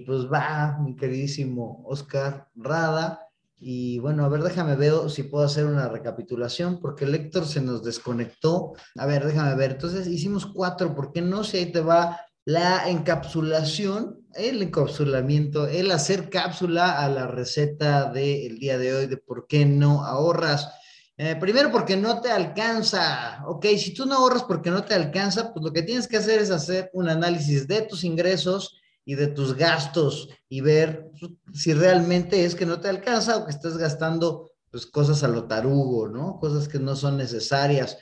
pues 0.06 0.30
va, 0.30 0.78
mi 0.82 0.94
queridísimo 0.94 1.82
Oscar 1.86 2.50
Rada. 2.54 3.30
Y 3.58 3.98
bueno, 4.00 4.26
a 4.26 4.28
ver, 4.28 4.44
déjame 4.44 4.76
ver 4.76 5.10
si 5.10 5.24
puedo 5.24 5.46
hacer 5.46 5.66
una 5.66 5.88
recapitulación, 5.88 6.82
porque 6.82 7.06
el 7.06 7.16
Héctor 7.16 7.46
se 7.46 7.62
nos 7.62 7.82
desconectó. 7.82 8.74
A 8.98 9.06
ver, 9.06 9.26
déjame 9.26 9.56
ver. 9.56 9.72
Entonces 9.72 10.08
hicimos 10.08 10.46
cuatro, 10.46 10.94
¿por 10.94 11.14
qué 11.14 11.22
no? 11.22 11.46
Si 11.46 11.56
ahí 11.56 11.72
te 11.72 11.80
va 11.80 12.20
la 12.44 12.90
encapsulación, 12.90 14.20
el 14.34 14.64
encapsulamiento, 14.64 15.66
el 15.66 15.92
hacer 15.92 16.30
cápsula 16.30 17.00
a 17.00 17.08
la 17.08 17.28
receta 17.28 18.12
del 18.12 18.60
día 18.60 18.78
de 18.78 18.94
hoy 18.94 19.08
de 19.08 19.16
por 19.16 19.48
qué 19.48 19.66
no 19.66 20.04
ahorras. 20.04 20.74
Eh, 21.16 21.38
primero 21.40 21.72
porque 21.72 21.96
no 21.96 22.20
te 22.20 22.32
alcanza, 22.32 23.46
ok, 23.48 23.66
si 23.78 23.94
tú 23.94 24.06
no 24.06 24.16
ahorras 24.16 24.44
porque 24.44 24.72
no 24.72 24.84
te 24.84 24.94
alcanza, 24.94 25.54
pues 25.54 25.64
lo 25.64 25.72
que 25.72 25.84
tienes 25.84 26.06
que 26.06 26.18
hacer 26.18 26.42
es 26.42 26.52
hacer 26.52 26.90
un 26.92 27.08
análisis 27.08 27.66
de 27.66 27.84
tus 27.84 28.04
ingresos 28.04 28.81
y 29.06 29.16
de 29.16 29.28
tus 29.28 29.56
gastos 29.56 30.30
y 30.48 30.62
ver 30.62 31.12
si 31.54 31.74
realmente 31.74 32.46
es 32.46 32.56
que 32.56 32.66
no 32.66 32.80
te 32.80 32.90
alcanza 32.90 33.38
o 33.38 33.46
que 33.46 33.52
estás 33.52 33.78
gastando 33.78 34.52
pues, 34.70 34.86
cosas 34.86 35.24
a 35.24 35.28
lo 35.28 35.46
tarugo, 35.46 36.08
¿no? 36.08 36.40
Cosas 36.40 36.68
que 36.68 36.80
no 36.80 36.96
son 36.96 37.18
necesarias. 37.18 37.98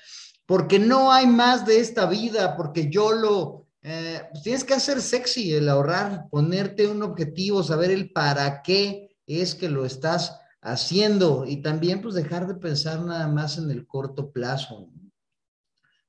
Porque 0.45 0.79
no 0.79 1.11
hay 1.11 1.27
más 1.27 1.65
de 1.65 1.79
esta 1.79 2.05
vida, 2.07 2.55
porque 2.57 2.89
yo 2.89 3.11
lo... 3.11 3.67
Eh, 3.81 4.21
pues 4.31 4.43
tienes 4.43 4.63
que 4.65 4.73
hacer 4.73 5.01
sexy 5.01 5.53
el 5.53 5.69
ahorrar, 5.69 6.27
ponerte 6.29 6.87
un 6.87 7.01
objetivo, 7.01 7.63
saber 7.63 7.91
el 7.91 8.11
para 8.11 8.61
qué 8.61 9.15
es 9.25 9.55
que 9.55 9.69
lo 9.69 9.85
estás 9.85 10.37
haciendo 10.61 11.45
y 11.45 11.61
también 11.61 12.01
pues 12.01 12.15
dejar 12.15 12.47
de 12.47 12.55
pensar 12.55 12.99
nada 13.01 13.27
más 13.27 13.57
en 13.57 13.71
el 13.71 13.87
corto 13.87 14.31
plazo. 14.31 14.89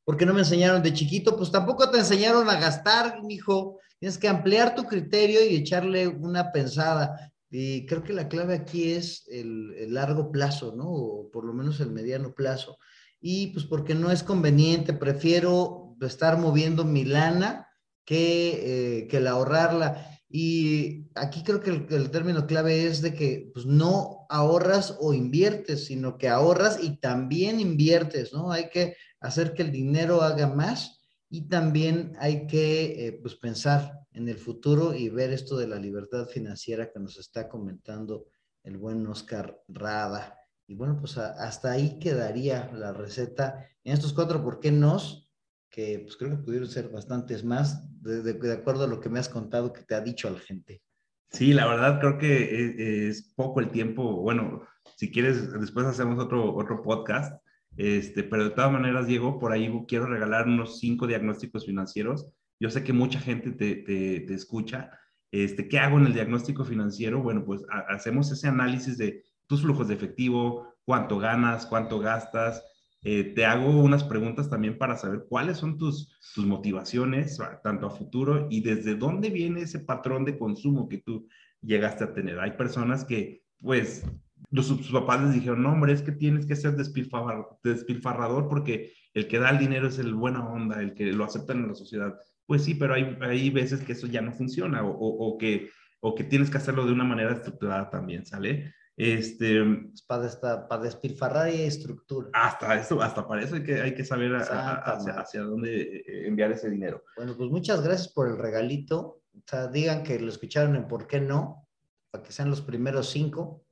Porque 0.05 0.27
no 0.27 0.35
me 0.35 0.41
enseñaron 0.41 0.83
de 0.83 0.93
chiquito, 0.93 1.37
pues 1.37 1.51
tampoco 1.53 1.89
te 1.89 1.99
enseñaron 1.99 2.49
a 2.49 2.59
gastar, 2.59 3.21
hijo. 3.29 3.79
Tienes 4.01 4.17
que 4.17 4.29
ampliar 4.29 4.75
tu 4.75 4.85
criterio 4.85 5.45
y 5.47 5.57
echarle 5.57 6.09
una 6.09 6.53
pensada. 6.53 7.33
Y 7.51 7.85
creo 7.85 8.03
que 8.03 8.15
la 8.15 8.29
clave 8.29 8.55
aquí 8.55 8.93
es 8.93 9.29
el, 9.29 9.93
largo 9.93 10.33
plazo, 10.33 10.75
¿no? 10.75 10.89
O 10.89 11.31
por 11.31 11.45
lo 11.45 11.53
menos 11.53 11.81
el 11.81 11.91
mediano 11.91 12.33
plazo. 12.33 12.79
Y 13.21 13.49
pues 13.49 13.67
porque 13.67 13.95
no 13.95 14.11
es 14.11 14.23
conveniente, 14.23 14.95
prefiero 14.95 15.97
estar 16.01 16.39
moviendo 16.39 16.87
mi 16.87 17.05
lana 17.05 17.69
que, 18.07 19.03
eh, 19.03 19.09
que 19.09 19.21
la 19.21 19.33
ahorrarla. 19.33 20.19
Y 20.31 21.11
aquí 21.15 21.43
creo 21.43 21.61
que 21.61 21.71
el, 21.71 22.11
término 22.11 22.47
clave 22.47 22.87
es 22.87 23.03
de 23.03 23.13
que 23.13 23.51
pues, 23.53 23.67
no 23.67 24.27
ahorras 24.31 24.97
o 24.99 25.13
inviertes, 25.13 25.85
sino 25.85 26.17
que 26.17 26.31
ahorras 26.31 26.83
y 26.83 26.97
también 27.01 27.61
inviertes, 27.61 28.33
¿no? 28.33 28.51
Hay 28.51 28.71
que 28.71 28.97
hacer 29.21 29.53
que 29.53 29.63
el 29.63 29.73
dinero 29.73 30.23
haga 30.23 30.47
más 30.47 31.00
y 31.31 31.43
también 31.43 32.13
hay 32.19 32.49
que 32.49 33.07
eh, 33.07 33.13
pues 33.13 33.37
pensar 33.37 34.01
en 34.13 34.29
el 34.29 34.37
futuro 34.37 34.95
y 34.95 35.09
ver 35.09 35.33
esto 35.33 35.57
de 35.57 35.69
la 35.69 35.77
libertad 35.77 36.27
financiera 36.27 36.91
que 36.91 36.99
nos 36.99 37.19
está 37.19 37.49
comentando 37.49 38.27
el 38.65 38.77
buen 38.77 39.07
Oscar 39.07 39.63
Rada. 39.69 40.37
Y 40.67 40.75
bueno, 40.75 40.99
pues 40.99 41.17
hasta 41.17 41.71
ahí 41.71 42.01
quedaría 42.01 42.71
la 42.75 42.93
receta 42.93 43.65
en 43.85 43.95
estos 43.95 44.13
cuatro 44.13 44.43
por 44.43 44.59
qué 44.59 44.73
nos, 44.73 45.31
que 45.71 46.01
pues 46.01 46.17
creo 46.17 46.31
que 46.31 46.43
pudieron 46.43 46.69
ser 46.69 46.89
bastantes 46.89 47.45
más, 47.45 47.89
de, 48.03 48.53
acuerdo 48.53 48.85
a 48.85 48.89
lo 48.89 49.01
que 49.01 49.09
me 49.09 49.21
has 49.21 49.29
contado 49.29 49.73
que 49.73 49.83
te 49.83 49.95
ha 49.95 50.01
dicho 50.01 50.29
la 50.29 50.41
gente. 50.41 50.83
Sí, 51.31 51.53
la 51.53 51.69
verdad 51.69 52.01
creo 52.01 52.19
que 52.19 53.07
es, 53.07 53.19
es, 53.19 53.33
poco 53.37 53.61
el 53.61 53.71
tiempo. 53.71 54.17
Bueno, 54.17 54.67
si 54.97 55.13
quieres, 55.13 55.53
después 55.53 55.87
hacemos 55.87 56.19
otro, 56.19 56.57
otro 56.57 56.83
podcast 56.83 57.41
este, 57.83 58.25
pero 58.25 58.45
de 58.45 58.51
todas 58.51 58.71
maneras, 58.71 59.07
Diego, 59.07 59.39
por 59.39 59.53
ahí 59.53 59.73
quiero 59.89 60.05
regalar 60.05 60.47
unos 60.47 60.79
cinco 60.81 61.07
diagnósticos 61.07 61.65
financieros. 61.65 62.27
Yo 62.61 62.69
sé 62.69 62.85
que 62.85 62.93
mucha 62.93 63.19
gente 63.19 63.53
te, 63.53 64.35
escucha. 64.35 64.91
Este, 65.31 65.67
¿Qué 65.67 65.79
hago 65.79 65.97
en 65.97 66.05
el 66.05 66.13
diagnóstico 66.13 66.67
financiero? 66.67 67.23
Bueno, 67.23 67.43
pues 67.43 67.63
hacemos 67.89 68.31
ese 68.31 68.49
análisis 68.49 68.99
de 68.99 69.25
tus 69.47 69.63
flujos 69.63 69.89
de 69.89 69.95
efectivo, 69.95 70.75
cuánto 70.85 71.19
ganas, 71.19 71.65
cuánto 71.65 72.01
gastas. 72.01 72.63
Eh, 73.03 73.33
te 73.35 73.47
hago 73.47 73.71
unas 73.71 74.05
preguntas 74.05 74.51
también 74.51 74.77
para 74.77 74.99
saber 74.99 75.25
cuáles 75.27 75.57
son 75.57 75.79
tus, 75.79 76.15
tus 76.35 76.45
motivaciones, 76.45 77.39
tanto 77.65 77.87
a 77.87 77.91
futuro, 77.91 78.47
y 78.51 78.61
desde 78.61 78.95
dónde 78.95 79.31
viene 79.31 79.63
ese 79.63 79.79
patrón 79.79 80.27
de 80.27 80.37
consumo 80.37 80.87
que 80.87 80.99
tú 80.99 81.29
llegaste 81.63 82.05
a 82.05 82.13
tener. 82.13 82.41
Hay 82.41 82.59
personas 82.59 83.07
que, 83.07 83.43
pues, 83.59 84.05
los, 84.51 84.67
sus 84.67 84.91
papás 84.93 85.23
les 85.23 85.35
dijeron, 85.35 85.63
no, 85.63 85.73
hombre, 85.73 85.93
es 85.93 86.03
que 86.03 86.13
tienes 86.13 86.47
que 86.47 86.57
ser 86.57 86.75
despilfarrador, 86.77 88.49
porque 88.49 88.93
el 89.15 89.29
que 89.29 89.39
da 89.39 89.51
el 89.51 89.59
dinero 89.59 89.89
es 89.89 89.99
el 89.99 90.15
buena 90.15 90.47
onda, 90.49 90.81
el 90.81 90.95
que 90.95 91.13
lo 91.13 91.25
aceptan 91.25 91.59
en 91.59 91.69
la 91.69 91.75
sociedad. 91.75 92.19
Pues 92.47 92.65
sí, 92.65 92.75
pero 92.75 92.95
hay, 92.95 93.17
hay 93.21 93.51
veces 93.51 93.83
que 93.83 93.93
eso 93.93 94.07
ya 94.07 94.21
no 94.23 94.33
funciona 94.33 94.83
o, 94.85 94.91
o, 94.93 95.39
que, 95.39 95.71
o 96.01 96.15
que 96.15 96.25
tienes 96.25 96.51
que 96.51 96.59
hacerlo 96.59 96.85
de 96.85 96.93
una 96.93 97.05
manera 97.05 97.33
estructurada 97.33 97.91
también, 97.91 98.27
¿sale? 98.27 98.75
Este, 98.97 99.63
para, 100.07 100.69
para 100.69 100.83
despilfarrar 100.83 101.55
y 101.55 101.63
estructura. 101.63 102.29
Hasta 102.35 102.75
eso, 102.75 103.01
hasta 103.01 103.27
para 103.27 103.43
eso 103.43 103.55
hay 103.55 103.63
que, 103.63 103.81
hay 103.81 103.95
que 103.95 104.05
saber 104.05 104.35
hacia, 104.35 104.75
hacia, 105.21 105.43
dónde 105.43 105.99
eh, 106.07 106.27
enviar 106.27 106.53
ese 106.53 106.69
dinero. 106.69 107.03
Bueno, 107.17 107.35
pues 107.37 107.51
muchas 107.51 107.83
gracias 107.83 108.09
por 108.09 108.29
el 108.29 108.37
regalito. 108.37 109.23
O 109.33 109.43
sea, 109.47 109.69
digan 109.69 110.03
que 110.03 110.19
lo 110.21 110.29
escucharon 110.29 110.77
en 110.77 110.87
por 110.87 111.07
qué 111.07 111.21
no, 111.21 111.67
para 112.11 112.25
que 112.25 112.33
sean 112.33 112.51
los 112.51 112.61
primeros 112.61 113.09
cinco 113.09 113.65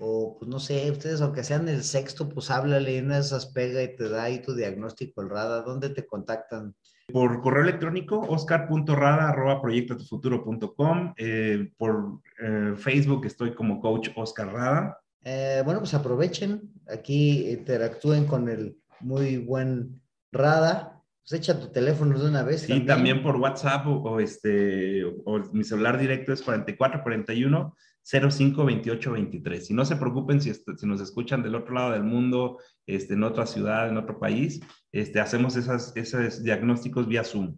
o 0.00 0.36
pues 0.38 0.48
no 0.48 0.58
sé, 0.58 0.90
ustedes 0.90 1.20
aunque 1.20 1.44
sean 1.44 1.68
el 1.68 1.84
sexto, 1.84 2.26
pues 2.28 2.50
háblale, 2.50 3.02
de 3.02 3.18
esas 3.18 3.44
pega 3.46 3.82
y 3.82 3.94
te 3.94 4.08
da 4.08 4.22
ahí 4.24 4.40
tu 4.40 4.54
diagnóstico, 4.54 5.20
el 5.20 5.28
RADA, 5.28 5.60
¿dónde 5.62 5.90
te 5.90 6.06
contactan? 6.06 6.74
Por 7.12 7.42
correo 7.42 7.64
electrónico, 7.64 8.18
oscar.rada.proyectatufuturo.com, 8.20 11.12
eh, 11.16 11.72
por 11.76 12.20
eh, 12.42 12.72
Facebook 12.76 13.26
estoy 13.26 13.54
como 13.54 13.78
coach 13.80 14.08
Oscar 14.16 14.50
Rada. 14.52 14.98
Eh, 15.22 15.60
bueno, 15.64 15.80
pues 15.80 15.92
aprovechen, 15.92 16.72
aquí 16.88 17.50
interactúen 17.50 18.24
con 18.26 18.48
el 18.48 18.78
muy 19.00 19.36
buen 19.36 20.00
Rada, 20.32 21.02
pues 21.22 21.34
echa 21.40 21.60
tu 21.60 21.70
teléfono 21.72 22.18
de 22.18 22.26
una 22.28 22.42
vez. 22.42 22.62
Sí, 22.62 22.68
también, 22.68 22.86
también 22.86 23.22
por 23.22 23.36
WhatsApp 23.36 23.86
o, 23.86 24.18
este, 24.20 25.04
o 25.04 25.40
mi 25.52 25.62
celular 25.64 25.98
directo 25.98 26.32
es 26.32 26.40
4441 26.40 27.74
052823. 28.04 29.70
Y 29.70 29.74
no 29.74 29.84
se 29.84 29.96
preocupen 29.96 30.40
si, 30.40 30.52
si, 30.54 30.86
nos 30.86 31.00
escuchan 31.00 31.42
del 31.42 31.54
otro 31.54 31.74
lado 31.74 31.92
del 31.92 32.04
mundo, 32.04 32.58
este, 32.86 33.14
en 33.14 33.24
otra 33.24 33.46
ciudad, 33.46 33.88
en 33.88 33.96
otro 33.96 34.18
país, 34.18 34.60
este, 34.92 35.20
hacemos 35.20 35.56
esas, 35.56 35.92
esos 35.96 36.42
diagnósticos 36.42 37.06
vía 37.06 37.24
Zoom. 37.24 37.56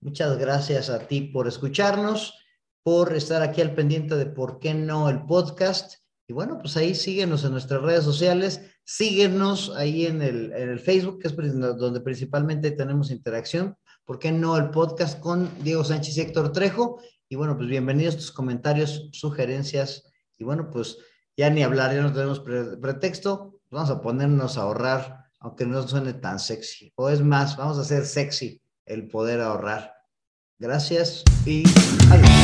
Muchas 0.00 0.38
gracias 0.38 0.90
a 0.90 1.06
ti 1.06 1.22
por 1.22 1.48
escucharnos, 1.48 2.38
por 2.82 3.14
estar 3.14 3.42
aquí 3.42 3.60
al 3.60 3.74
pendiente 3.74 4.16
de 4.16 4.26
por 4.26 4.58
qué 4.58 4.74
no 4.74 5.08
el 5.08 5.24
podcast. 5.24 5.94
Y 6.26 6.32
bueno, 6.32 6.58
pues 6.58 6.76
ahí 6.76 6.94
síguenos 6.94 7.44
en 7.44 7.52
nuestras 7.52 7.82
redes 7.82 8.04
sociales, 8.04 8.60
síguenos 8.84 9.74
ahí 9.76 10.06
en 10.06 10.22
el, 10.22 10.52
en 10.52 10.70
el 10.70 10.80
Facebook, 10.80 11.20
que 11.20 11.28
es 11.28 11.36
donde 11.36 12.00
principalmente 12.00 12.70
tenemos 12.70 13.10
interacción. 13.10 13.76
¿Por 14.04 14.18
qué 14.18 14.32
no 14.32 14.58
el 14.58 14.70
podcast 14.70 15.18
con 15.18 15.50
Diego 15.62 15.82
Sánchez 15.82 16.18
y 16.18 16.20
Héctor 16.20 16.52
Trejo? 16.52 17.00
Y 17.26 17.36
bueno, 17.36 17.56
pues 17.56 17.70
bienvenidos 17.70 18.16
tus 18.16 18.32
comentarios, 18.32 19.08
sugerencias. 19.12 20.04
Y 20.36 20.44
bueno, 20.44 20.68
pues 20.70 20.98
ya 21.38 21.48
ni 21.48 21.62
hablar, 21.62 21.94
ya 21.94 22.02
no 22.02 22.12
tenemos 22.12 22.40
pretexto. 22.40 23.60
Vamos 23.70 23.88
a 23.88 24.02
ponernos 24.02 24.58
a 24.58 24.62
ahorrar, 24.62 25.24
aunque 25.40 25.64
no 25.64 25.88
suene 25.88 26.12
tan 26.12 26.38
sexy. 26.38 26.92
O 26.96 27.08
es 27.08 27.22
más, 27.22 27.56
vamos 27.56 27.78
a 27.78 27.80
hacer 27.80 28.04
sexy 28.04 28.60
el 28.84 29.08
poder 29.08 29.40
ahorrar. 29.40 29.94
Gracias 30.58 31.24
y 31.46 31.64
adiós. 32.10 32.43